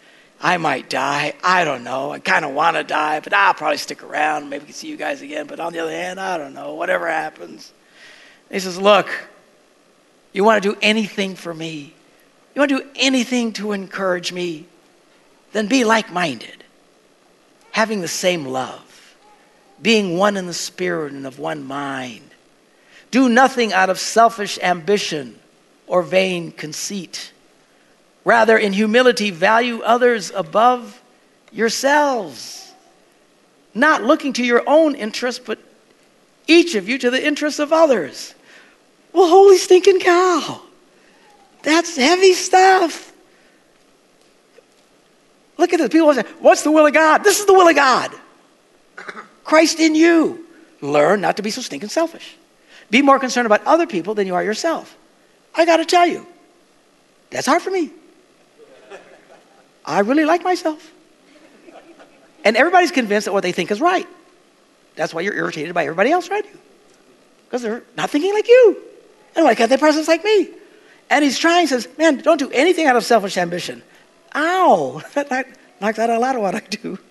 I 0.40 0.56
might 0.58 0.90
die. 0.90 1.34
I 1.42 1.64
don't 1.64 1.84
know. 1.84 2.12
I 2.12 2.18
kind 2.18 2.44
of 2.44 2.52
want 2.52 2.76
to 2.76 2.84
die, 2.84 3.20
but 3.20 3.32
I'll 3.32 3.54
probably 3.54 3.78
stick 3.78 4.02
around. 4.02 4.50
Maybe 4.50 4.62
we 4.62 4.66
can 4.66 4.74
see 4.74 4.88
you 4.88 4.96
guys 4.96 5.22
again. 5.22 5.46
But 5.46 5.60
on 5.60 5.72
the 5.72 5.78
other 5.78 5.90
hand, 5.90 6.20
I 6.20 6.36
don't 6.36 6.54
know. 6.54 6.74
Whatever 6.74 7.08
happens. 7.08 7.72
he 8.50 8.58
says, 8.58 8.78
Look, 8.78 9.08
you 10.32 10.44
want 10.44 10.62
to 10.62 10.72
do 10.72 10.78
anything 10.82 11.34
for 11.34 11.54
me, 11.54 11.94
you 12.54 12.60
want 12.60 12.70
to 12.70 12.78
do 12.78 12.88
anything 12.96 13.52
to 13.54 13.72
encourage 13.72 14.32
me, 14.32 14.66
then 15.52 15.66
be 15.66 15.84
like 15.84 16.12
minded, 16.12 16.64
having 17.70 18.00
the 18.00 18.08
same 18.08 18.44
love, 18.44 19.16
being 19.80 20.18
one 20.18 20.36
in 20.36 20.46
the 20.46 20.54
spirit 20.54 21.12
and 21.12 21.26
of 21.26 21.38
one 21.38 21.64
mind. 21.64 22.30
Do 23.10 23.28
nothing 23.28 23.72
out 23.72 23.90
of 23.90 24.00
selfish 24.00 24.58
ambition 24.60 25.38
or 25.86 26.02
vain 26.02 26.50
conceit 26.50 27.32
Rather, 28.24 28.56
in 28.56 28.72
humility, 28.72 29.30
value 29.30 29.80
others 29.82 30.30
above 30.34 31.02
yourselves, 31.52 32.72
not 33.74 34.02
looking 34.02 34.32
to 34.34 34.44
your 34.44 34.62
own 34.66 34.94
interests, 34.94 35.42
but 35.44 35.58
each 36.46 36.74
of 36.74 36.88
you 36.88 36.98
to 36.98 37.10
the 37.10 37.24
interests 37.24 37.60
of 37.60 37.72
others. 37.72 38.34
Well, 39.12 39.28
holy 39.28 39.58
stinking 39.58 40.00
cow. 40.00 40.62
That's 41.62 41.96
heavy 41.96 42.32
stuff. 42.32 43.12
Look 45.56 45.72
at 45.72 45.78
this. 45.78 45.88
People 45.88 46.12
say, 46.14 46.24
What's 46.40 46.62
the 46.62 46.70
will 46.70 46.86
of 46.86 46.92
God? 46.92 47.24
This 47.24 47.40
is 47.40 47.46
the 47.46 47.54
will 47.54 47.68
of 47.68 47.76
God. 47.76 48.10
Christ 49.44 49.80
in 49.80 49.94
you. 49.94 50.46
Learn 50.80 51.20
not 51.20 51.36
to 51.36 51.42
be 51.42 51.50
so 51.50 51.62
stinking 51.62 51.88
selfish. 51.88 52.36
Be 52.90 53.02
more 53.02 53.18
concerned 53.18 53.46
about 53.46 53.64
other 53.64 53.86
people 53.86 54.14
than 54.14 54.26
you 54.26 54.34
are 54.34 54.44
yourself. 54.44 54.96
I 55.54 55.64
got 55.64 55.78
to 55.78 55.84
tell 55.84 56.06
you, 56.06 56.26
that's 57.30 57.46
hard 57.46 57.62
for 57.62 57.70
me. 57.70 57.90
I 59.84 60.00
really 60.00 60.24
like 60.24 60.42
myself. 60.42 60.92
And 62.44 62.56
everybody's 62.56 62.90
convinced 62.90 63.24
that 63.24 63.32
what 63.32 63.42
they 63.42 63.52
think 63.52 63.70
is 63.70 63.80
right. 63.80 64.06
That's 64.96 65.12
why 65.12 65.22
you're 65.22 65.34
irritated 65.34 65.74
by 65.74 65.84
everybody 65.84 66.10
else 66.10 66.28
around 66.28 66.44
you. 66.44 66.58
Because 67.46 67.62
they're 67.62 67.82
not 67.96 68.10
thinking 68.10 68.32
like 68.32 68.48
you. 68.48 68.82
And 69.34 69.44
why 69.44 69.54
can't 69.54 69.70
they 69.70 69.76
process 69.76 70.08
like 70.08 70.22
me? 70.22 70.50
And 71.10 71.24
he's 71.24 71.38
trying, 71.38 71.66
says, 71.66 71.88
man, 71.98 72.18
don't 72.18 72.38
do 72.38 72.50
anything 72.50 72.86
out 72.86 72.96
of 72.96 73.04
selfish 73.04 73.36
ambition. 73.36 73.82
Ow, 74.34 75.02
that, 75.14 75.46
knocks 75.80 75.98
out 75.98 76.10
a 76.10 76.18
lot 76.18 76.36
of 76.36 76.42
what 76.42 76.54
I 76.54 76.60
do. 76.60 76.98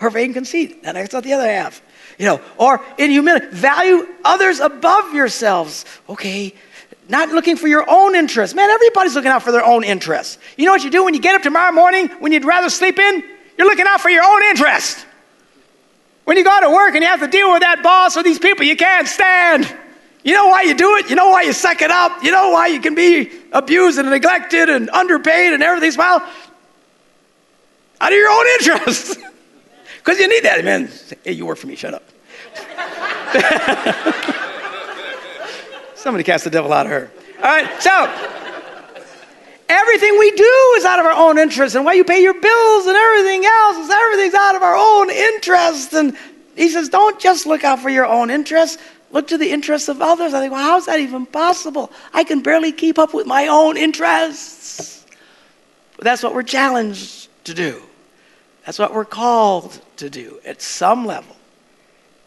Or 0.00 0.08
vain 0.08 0.32
conceit, 0.32 0.82
that 0.84 0.94
knocks 0.94 1.12
out 1.12 1.24
the 1.24 1.34
other 1.34 1.50
half. 1.50 1.82
You 2.16 2.24
know, 2.24 2.40
or 2.56 2.82
in 2.96 3.10
humility, 3.10 3.48
value 3.48 4.06
others 4.24 4.60
above 4.60 5.12
yourselves. 5.12 5.84
Okay, 6.08 6.54
not 7.10 7.30
looking 7.30 7.56
for 7.56 7.68
your 7.68 7.84
own 7.88 8.14
interests. 8.14 8.54
Man, 8.54 8.70
everybody's 8.70 9.14
looking 9.14 9.30
out 9.30 9.42
for 9.42 9.52
their 9.52 9.64
own 9.64 9.84
interests. 9.84 10.38
You 10.56 10.66
know 10.66 10.72
what 10.72 10.84
you 10.84 10.90
do 10.90 11.04
when 11.04 11.14
you 11.14 11.20
get 11.20 11.34
up 11.34 11.42
tomorrow 11.42 11.72
morning 11.72 12.08
when 12.20 12.32
you'd 12.32 12.44
rather 12.44 12.70
sleep 12.70 12.98
in? 12.98 13.24
You're 13.58 13.66
looking 13.66 13.86
out 13.88 14.00
for 14.00 14.08
your 14.08 14.24
own 14.24 14.42
interest. 14.44 15.04
When 16.24 16.36
you 16.36 16.44
go 16.44 16.60
to 16.60 16.70
work 16.70 16.94
and 16.94 17.02
you 17.02 17.08
have 17.08 17.20
to 17.20 17.26
deal 17.26 17.52
with 17.52 17.60
that 17.60 17.82
boss 17.82 18.16
or 18.16 18.22
these 18.22 18.38
people 18.38 18.64
you 18.64 18.76
can't 18.76 19.08
stand, 19.08 19.74
you 20.22 20.34
know 20.34 20.46
why 20.46 20.62
you 20.62 20.74
do 20.74 20.96
it? 20.96 21.10
You 21.10 21.16
know 21.16 21.28
why 21.30 21.42
you 21.42 21.52
suck 21.52 21.82
it 21.82 21.90
up? 21.90 22.22
You 22.22 22.30
know 22.30 22.50
why 22.50 22.68
you 22.68 22.80
can 22.80 22.94
be 22.94 23.30
abused 23.52 23.98
and 23.98 24.08
neglected 24.08 24.68
and 24.68 24.88
underpaid 24.90 25.52
and 25.52 25.62
everything? 25.62 25.98
Well, 25.98 26.26
out 28.00 28.12
of 28.12 28.16
your 28.18 28.30
own 28.30 28.46
interest. 28.60 29.18
Because 29.98 30.18
you 30.18 30.28
need 30.28 30.44
that. 30.44 30.64
Man, 30.64 30.88
hey, 31.24 31.32
you 31.32 31.44
work 31.44 31.58
for 31.58 31.66
me, 31.66 31.76
shut 31.76 31.92
up. 31.92 32.02
Somebody 36.00 36.24
cast 36.24 36.44
the 36.44 36.50
devil 36.50 36.72
out 36.72 36.86
of 36.86 36.92
her. 36.92 37.10
All 37.36 37.42
right, 37.42 37.82
so 37.82 37.92
everything 39.68 40.18
we 40.18 40.30
do 40.30 40.74
is 40.78 40.86
out 40.86 40.98
of 40.98 41.04
our 41.04 41.12
own 41.12 41.36
interest, 41.36 41.74
and 41.74 41.84
why 41.84 41.92
you 41.92 42.04
pay 42.04 42.22
your 42.22 42.32
bills 42.32 42.86
and 42.86 42.96
everything 42.96 43.44
else 43.44 43.76
is 43.76 43.90
everything's 43.90 44.32
out 44.32 44.56
of 44.56 44.62
our 44.62 44.74
own 44.74 45.10
interest. 45.10 45.92
And 45.92 46.16
he 46.56 46.70
says, 46.70 46.88
don't 46.88 47.20
just 47.20 47.44
look 47.44 47.64
out 47.64 47.80
for 47.80 47.90
your 47.90 48.06
own 48.06 48.30
interests. 48.30 48.82
Look 49.10 49.28
to 49.28 49.36
the 49.36 49.50
interests 49.50 49.90
of 49.90 50.00
others. 50.00 50.32
I 50.32 50.40
think, 50.40 50.54
well, 50.54 50.62
how's 50.62 50.86
that 50.86 51.00
even 51.00 51.26
possible? 51.26 51.92
I 52.14 52.24
can 52.24 52.40
barely 52.40 52.72
keep 52.72 52.98
up 52.98 53.12
with 53.12 53.26
my 53.26 53.48
own 53.48 53.76
interests. 53.76 55.04
But 55.96 56.04
that's 56.04 56.22
what 56.22 56.32
we're 56.32 56.44
challenged 56.44 57.28
to 57.44 57.52
do. 57.52 57.82
That's 58.64 58.78
what 58.78 58.94
we're 58.94 59.04
called 59.04 59.78
to 59.98 60.08
do 60.08 60.40
at 60.46 60.62
some 60.62 61.04
level 61.04 61.36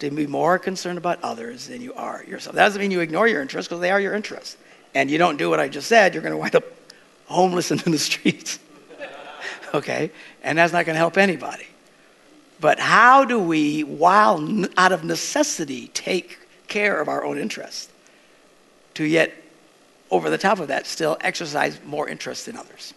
to 0.09 0.15
be 0.15 0.27
more 0.27 0.59
concerned 0.59 0.97
about 0.97 1.21
others 1.23 1.67
than 1.67 1.81
you 1.81 1.93
are 1.93 2.23
yourself. 2.23 2.55
That 2.55 2.65
doesn't 2.65 2.79
mean 2.79 2.91
you 2.91 2.99
ignore 2.99 3.27
your 3.27 3.41
interests 3.41 3.67
because 3.67 3.81
they 3.81 3.91
are 3.91 3.99
your 3.99 4.13
interests. 4.13 4.57
And 4.95 5.09
you 5.09 5.17
don't 5.17 5.37
do 5.37 5.49
what 5.49 5.59
I 5.59 5.67
just 5.69 5.87
said, 5.87 6.13
you're 6.13 6.23
going 6.23 6.33
to 6.33 6.37
wind 6.37 6.55
up 6.55 6.65
homeless 7.25 7.71
and 7.71 7.81
in 7.85 7.91
the 7.91 7.97
streets. 7.97 8.59
okay? 9.73 10.11
And 10.43 10.57
that's 10.57 10.73
not 10.73 10.85
going 10.85 10.95
to 10.95 10.99
help 10.99 11.17
anybody. 11.17 11.67
But 12.59 12.79
how 12.79 13.25
do 13.25 13.39
we, 13.39 13.83
while 13.83 14.65
out 14.77 14.91
of 14.91 15.03
necessity, 15.03 15.89
take 15.89 16.39
care 16.67 17.01
of 17.01 17.09
our 17.09 17.23
own 17.25 17.37
interests 17.37 17.91
to 18.93 19.03
yet, 19.03 19.33
over 20.11 20.29
the 20.29 20.37
top 20.37 20.59
of 20.59 20.67
that, 20.67 20.85
still 20.85 21.17
exercise 21.21 21.79
more 21.83 22.07
interest 22.07 22.47
in 22.47 22.55
others? 22.55 22.93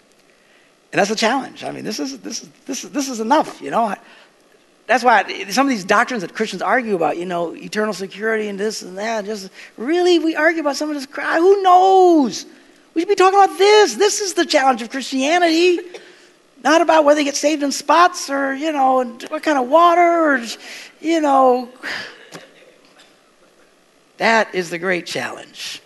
And 0.93 1.01
that's 1.01 1.11
a 1.11 1.17
challenge. 1.17 1.65
I 1.65 1.73
mean, 1.73 1.85
this 1.85 1.99
is, 1.99 2.19
this 2.21 2.43
is, 2.43 2.49
this 2.67 2.85
is, 2.85 2.91
this 2.91 3.09
is 3.09 3.21
enough, 3.21 3.61
you 3.61 3.71
know? 3.71 3.95
That's 4.87 5.03
why 5.03 5.47
some 5.51 5.66
of 5.66 5.70
these 5.70 5.84
doctrines 5.84 6.22
that 6.22 6.32
Christians 6.34 6.62
argue 6.62 6.95
about, 6.95 7.16
you 7.16 7.26
know, 7.26 7.57
eternal 7.57 7.93
security 7.93 8.49
and 8.49 8.59
this 8.59 8.82
and 8.82 8.99
that, 8.99 9.24
just 9.24 9.51
really, 9.76 10.20
we 10.20 10.37
argue 10.37 10.61
about 10.61 10.76
some 10.76 10.89
of 10.89 10.95
this 10.95 11.07
crap. 11.07 11.39
Who 11.39 11.62
knows? 11.62 12.47
We 12.95 13.03
should 13.03 13.09
be 13.09 13.16
talking 13.16 13.39
about 13.39 13.59
this. 13.59 13.97
This 13.97 14.20
is 14.20 14.34
the 14.34 14.47
challenge 14.47 14.82
of 14.82 14.91
Christianity. 14.91 15.80
Not 16.62 16.80
about 16.80 17.05
whether 17.05 17.18
they 17.18 17.24
get 17.24 17.37
saved 17.37 17.62
in 17.62 17.72
spots 17.72 18.30
or, 18.30 18.55
you 18.55 18.72
know, 18.72 19.05
what 19.28 19.43
kind 19.43 19.59
of 19.59 19.68
water 19.68 20.34
or, 20.34 20.45
you 21.01 21.20
know. 21.20 21.68
That 24.18 24.55
is 24.55 24.70
the 24.70 24.78
great 24.78 25.05
challenge. 25.05 25.82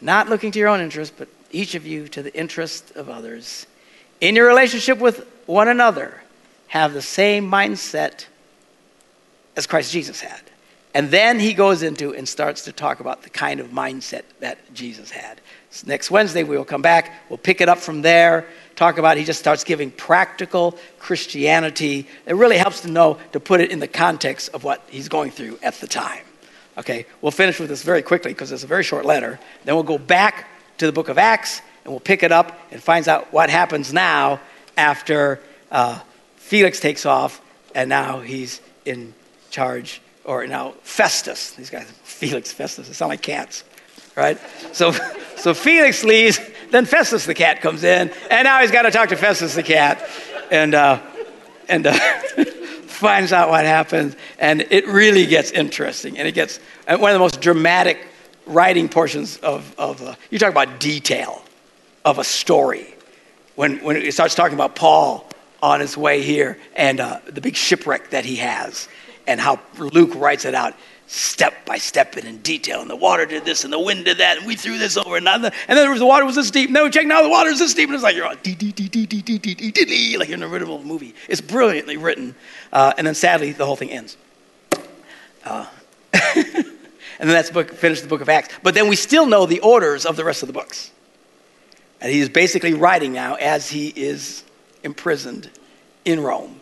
Not 0.00 0.28
looking 0.28 0.52
to 0.52 0.58
your 0.58 0.68
own 0.68 0.80
interest, 0.80 1.14
but 1.16 1.28
each 1.50 1.74
of 1.74 1.86
you 1.86 2.08
to 2.08 2.22
the 2.22 2.34
interest 2.38 2.92
of 2.94 3.08
others. 3.08 3.66
In 4.20 4.36
your 4.36 4.46
relationship 4.46 4.98
with 4.98 5.26
one 5.46 5.68
another, 5.68 6.22
have 6.68 6.92
the 6.92 7.02
same 7.02 7.50
mindset 7.50 8.26
as 9.56 9.66
Christ 9.66 9.92
Jesus 9.92 10.20
had. 10.20 10.40
And 10.94 11.10
then 11.10 11.38
he 11.38 11.52
goes 11.52 11.82
into 11.82 12.14
and 12.14 12.28
starts 12.28 12.64
to 12.64 12.72
talk 12.72 13.00
about 13.00 13.22
the 13.22 13.30
kind 13.30 13.60
of 13.60 13.68
mindset 13.68 14.22
that 14.40 14.72
Jesus 14.72 15.10
had. 15.10 15.40
So 15.70 15.86
next 15.86 16.10
Wednesday, 16.10 16.44
we 16.44 16.56
will 16.56 16.64
come 16.64 16.80
back. 16.80 17.12
We'll 17.28 17.38
pick 17.38 17.60
it 17.60 17.68
up 17.68 17.78
from 17.78 18.02
there. 18.02 18.46
Talk 18.74 18.96
about, 18.96 19.16
he 19.16 19.24
just 19.24 19.38
starts 19.38 19.64
giving 19.64 19.90
practical 19.90 20.78
Christianity. 20.98 22.06
It 22.26 22.34
really 22.36 22.56
helps 22.56 22.80
to 22.82 22.88
know 22.88 23.18
to 23.32 23.40
put 23.40 23.60
it 23.60 23.70
in 23.70 23.80
the 23.80 23.88
context 23.88 24.50
of 24.54 24.64
what 24.64 24.82
he's 24.88 25.08
going 25.08 25.30
through 25.30 25.58
at 25.62 25.74
the 25.74 25.86
time. 25.86 26.22
Okay, 26.78 27.06
we'll 27.20 27.32
finish 27.32 27.58
with 27.58 27.68
this 27.68 27.82
very 27.82 28.02
quickly 28.02 28.32
because 28.32 28.50
it's 28.52 28.62
a 28.62 28.68
very 28.68 28.84
short 28.84 29.04
letter. 29.04 29.38
Then 29.64 29.74
we'll 29.74 29.84
go 29.84 29.98
back 29.98 30.48
to 30.78 30.86
the 30.86 30.92
book 30.92 31.08
of 31.08 31.18
Acts 31.18 31.60
and 31.84 31.92
we'll 31.92 32.00
pick 32.00 32.22
it 32.22 32.32
up 32.32 32.58
and 32.70 32.82
finds 32.82 33.08
out 33.08 33.32
what 33.32 33.50
happens 33.50 33.92
now 33.92 34.40
after 34.76 35.40
uh, 35.70 35.98
Felix 36.48 36.80
takes 36.80 37.04
off 37.04 37.42
and 37.74 37.90
now 37.90 38.20
he's 38.20 38.62
in 38.86 39.12
charge, 39.50 40.00
or 40.24 40.46
now 40.46 40.70
Festus. 40.82 41.50
These 41.50 41.68
guys, 41.68 41.86
Felix, 42.04 42.50
Festus, 42.50 42.88
they 42.88 42.94
sound 42.94 43.10
like 43.10 43.20
cats, 43.20 43.64
right? 44.16 44.38
So, 44.72 44.92
so 45.36 45.52
Felix 45.52 46.04
leaves, 46.04 46.40
then 46.70 46.86
Festus 46.86 47.26
the 47.26 47.34
cat 47.34 47.60
comes 47.60 47.84
in, 47.84 48.10
and 48.30 48.46
now 48.46 48.62
he's 48.62 48.70
got 48.70 48.82
to 48.82 48.90
talk 48.90 49.10
to 49.10 49.16
Festus 49.16 49.54
the 49.56 49.62
cat. 49.62 50.08
And, 50.50 50.74
uh, 50.74 51.00
and 51.68 51.86
uh, 51.86 51.92
finds 52.86 53.34
out 53.34 53.50
what 53.50 53.66
happens, 53.66 54.16
and 54.38 54.62
it 54.70 54.86
really 54.86 55.26
gets 55.26 55.50
interesting. 55.50 56.18
And 56.18 56.26
it 56.26 56.32
gets 56.32 56.60
one 56.86 57.10
of 57.10 57.14
the 57.14 57.18
most 57.18 57.42
dramatic 57.42 57.98
writing 58.46 58.88
portions 58.88 59.36
of, 59.36 59.74
of 59.78 60.00
uh, 60.00 60.14
you 60.30 60.38
talk 60.38 60.50
about 60.50 60.80
detail 60.80 61.42
of 62.06 62.18
a 62.18 62.24
story. 62.24 62.94
When, 63.54 63.84
when 63.84 63.96
it 63.96 64.14
starts 64.14 64.34
talking 64.34 64.54
about 64.54 64.74
Paul 64.74 65.27
on 65.62 65.80
his 65.80 65.96
way 65.96 66.22
here 66.22 66.58
and 66.76 67.00
uh, 67.00 67.20
the 67.26 67.40
big 67.40 67.56
shipwreck 67.56 68.10
that 68.10 68.24
he 68.24 68.36
has, 68.36 68.88
and 69.26 69.40
how 69.40 69.60
Luke 69.78 70.14
writes 70.14 70.44
it 70.44 70.54
out 70.54 70.74
step 71.10 71.64
by 71.64 71.78
step 71.78 72.16
and 72.16 72.26
in 72.26 72.38
detail. 72.38 72.82
And 72.82 72.90
the 72.90 72.96
water 72.96 73.24
did 73.24 73.44
this, 73.44 73.64
and 73.64 73.72
the 73.72 73.78
wind 73.78 74.04
did 74.04 74.18
that, 74.18 74.38
and 74.38 74.46
we 74.46 74.56
threw 74.56 74.78
this 74.78 74.96
over, 74.96 75.16
and, 75.16 75.26
and 75.26 75.52
then 75.66 75.98
the 75.98 76.04
water 76.04 76.24
was 76.24 76.36
this 76.36 76.50
deep. 76.50 76.68
And 76.68 76.76
then 76.76 76.84
we 76.84 76.90
checked, 76.90 77.06
now 77.06 77.22
the 77.22 77.30
water 77.30 77.50
is 77.50 77.58
this 77.58 77.74
deep, 77.74 77.88
and 77.88 77.94
it's 77.94 78.04
like 78.04 78.14
you're 78.14 78.26
on 78.26 78.36
dee 78.42 78.54
dee 78.54 78.72
dee 78.72 78.88
dee 78.88 79.06
dee 79.06 79.22
dee 79.22 79.38
dee 79.38 79.54
dee 79.54 79.84
dee, 79.84 80.18
like 80.18 80.28
you're 80.28 80.36
in 80.36 80.42
a 80.42 80.48
riddle 80.48 80.82
movie. 80.82 81.14
It's 81.28 81.40
brilliantly 81.40 81.96
written, 81.96 82.34
uh, 82.72 82.92
and 82.98 83.06
then 83.06 83.14
sadly 83.14 83.52
the 83.52 83.64
whole 83.64 83.76
thing 83.76 83.90
ends. 83.90 84.16
Uh, 85.44 85.66
and 86.12 87.28
then 87.28 87.34
that's 87.34 87.48
the 87.48 87.54
book, 87.54 87.72
finish 87.72 88.00
the 88.00 88.08
book 88.08 88.20
of 88.20 88.28
Acts. 88.28 88.54
But 88.62 88.74
then 88.74 88.88
we 88.88 88.94
still 88.94 89.26
know 89.26 89.46
the 89.46 89.60
orders 89.60 90.06
of 90.06 90.16
the 90.16 90.24
rest 90.24 90.42
of 90.42 90.46
the 90.46 90.52
books. 90.52 90.90
And 92.00 92.12
he's 92.12 92.28
basically 92.28 92.74
writing 92.74 93.12
now 93.12 93.34
as 93.34 93.68
he 93.70 93.88
is 93.88 94.44
imprisoned 94.82 95.50
in 96.04 96.20
Rome. 96.20 96.60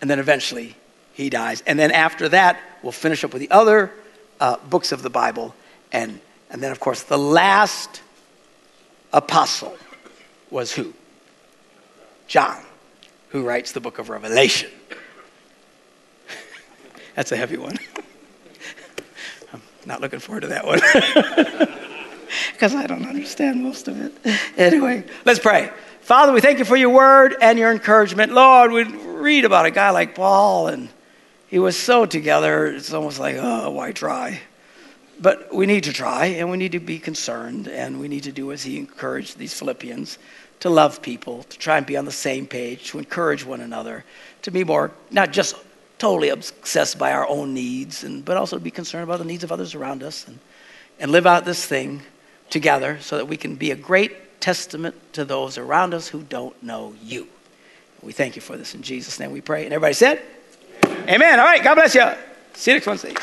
And 0.00 0.10
then 0.10 0.18
eventually 0.18 0.76
he 1.12 1.30
dies. 1.30 1.62
And 1.66 1.78
then 1.78 1.90
after 1.90 2.28
that, 2.30 2.58
we'll 2.82 2.92
finish 2.92 3.24
up 3.24 3.32
with 3.32 3.40
the 3.40 3.50
other 3.50 3.92
uh, 4.40 4.56
books 4.68 4.92
of 4.92 5.02
the 5.02 5.10
Bible. 5.10 5.54
And, 5.92 6.20
and 6.50 6.62
then, 6.62 6.72
of 6.72 6.80
course, 6.80 7.02
the 7.02 7.18
last 7.18 8.02
apostle 9.12 9.76
was 10.50 10.72
who? 10.72 10.94
John, 12.26 12.62
who 13.28 13.44
writes 13.44 13.72
the 13.72 13.80
book 13.80 13.98
of 13.98 14.08
Revelation. 14.08 14.70
That's 17.14 17.30
a 17.30 17.36
heavy 17.36 17.58
one. 17.58 17.78
I'm 19.52 19.62
not 19.84 20.00
looking 20.00 20.18
forward 20.18 20.40
to 20.40 20.48
that 20.48 20.66
one. 20.66 20.80
Because 22.52 22.74
I 22.74 22.86
don't 22.86 23.06
understand 23.06 23.62
most 23.62 23.88
of 23.88 24.00
it. 24.00 24.12
Anyway, 24.56 25.04
let's 25.24 25.38
pray. 25.38 25.70
Father, 26.02 26.32
we 26.32 26.40
thank 26.40 26.58
you 26.58 26.64
for 26.64 26.76
your 26.76 26.90
word 26.90 27.36
and 27.40 27.58
your 27.58 27.70
encouragement. 27.70 28.32
Lord, 28.32 28.72
we 28.72 28.84
read 28.84 29.44
about 29.44 29.66
a 29.66 29.70
guy 29.70 29.90
like 29.90 30.14
Paul 30.14 30.68
and 30.68 30.88
he 31.52 31.58
was 31.58 31.76
so 31.76 32.06
together, 32.06 32.66
it's 32.66 32.94
almost 32.94 33.20
like, 33.20 33.36
oh, 33.38 33.70
why 33.70 33.92
try? 33.92 34.40
But 35.20 35.54
we 35.54 35.66
need 35.66 35.84
to 35.84 35.92
try, 35.92 36.24
and 36.26 36.50
we 36.50 36.56
need 36.56 36.72
to 36.72 36.80
be 36.80 36.98
concerned, 36.98 37.68
and 37.68 38.00
we 38.00 38.08
need 38.08 38.22
to 38.22 38.32
do 38.32 38.52
as 38.52 38.62
he 38.62 38.78
encouraged 38.78 39.36
these 39.36 39.52
Philippians 39.52 40.16
to 40.60 40.70
love 40.70 41.02
people, 41.02 41.42
to 41.42 41.58
try 41.58 41.76
and 41.76 41.84
be 41.84 41.98
on 41.98 42.06
the 42.06 42.10
same 42.10 42.46
page, 42.46 42.88
to 42.88 42.98
encourage 42.98 43.44
one 43.44 43.60
another, 43.60 44.02
to 44.40 44.50
be 44.50 44.64
more, 44.64 44.92
not 45.10 45.30
just 45.30 45.54
totally 45.98 46.30
obsessed 46.30 46.98
by 46.98 47.12
our 47.12 47.28
own 47.28 47.52
needs, 47.52 48.02
and, 48.02 48.24
but 48.24 48.38
also 48.38 48.56
to 48.56 48.62
be 48.64 48.70
concerned 48.70 49.04
about 49.04 49.18
the 49.18 49.24
needs 49.26 49.44
of 49.44 49.52
others 49.52 49.74
around 49.74 50.02
us, 50.02 50.26
and, 50.26 50.38
and 50.98 51.12
live 51.12 51.26
out 51.26 51.44
this 51.44 51.66
thing 51.66 52.00
together 52.52 52.98
so 53.00 53.16
that 53.16 53.26
we 53.26 53.36
can 53.36 53.56
be 53.56 53.70
a 53.70 53.76
great 53.76 54.40
testament 54.40 54.94
to 55.14 55.24
those 55.24 55.56
around 55.56 55.94
us 55.94 56.06
who 56.06 56.22
don't 56.22 56.60
know 56.62 56.94
you. 57.02 57.26
We 58.02 58.12
thank 58.12 58.36
you 58.36 58.42
for 58.42 58.56
this 58.56 58.74
in 58.74 58.82
Jesus' 58.82 59.18
name 59.18 59.32
we 59.32 59.40
pray. 59.40 59.64
And 59.64 59.72
everybody 59.72 59.94
said, 59.94 60.22
Amen. 60.84 61.40
All 61.40 61.46
right. 61.46 61.62
God 61.62 61.74
bless 61.74 61.94
you. 61.94 62.04
See 62.54 62.70
you 62.70 62.76
next 62.76 62.86
Wednesday. 62.86 63.14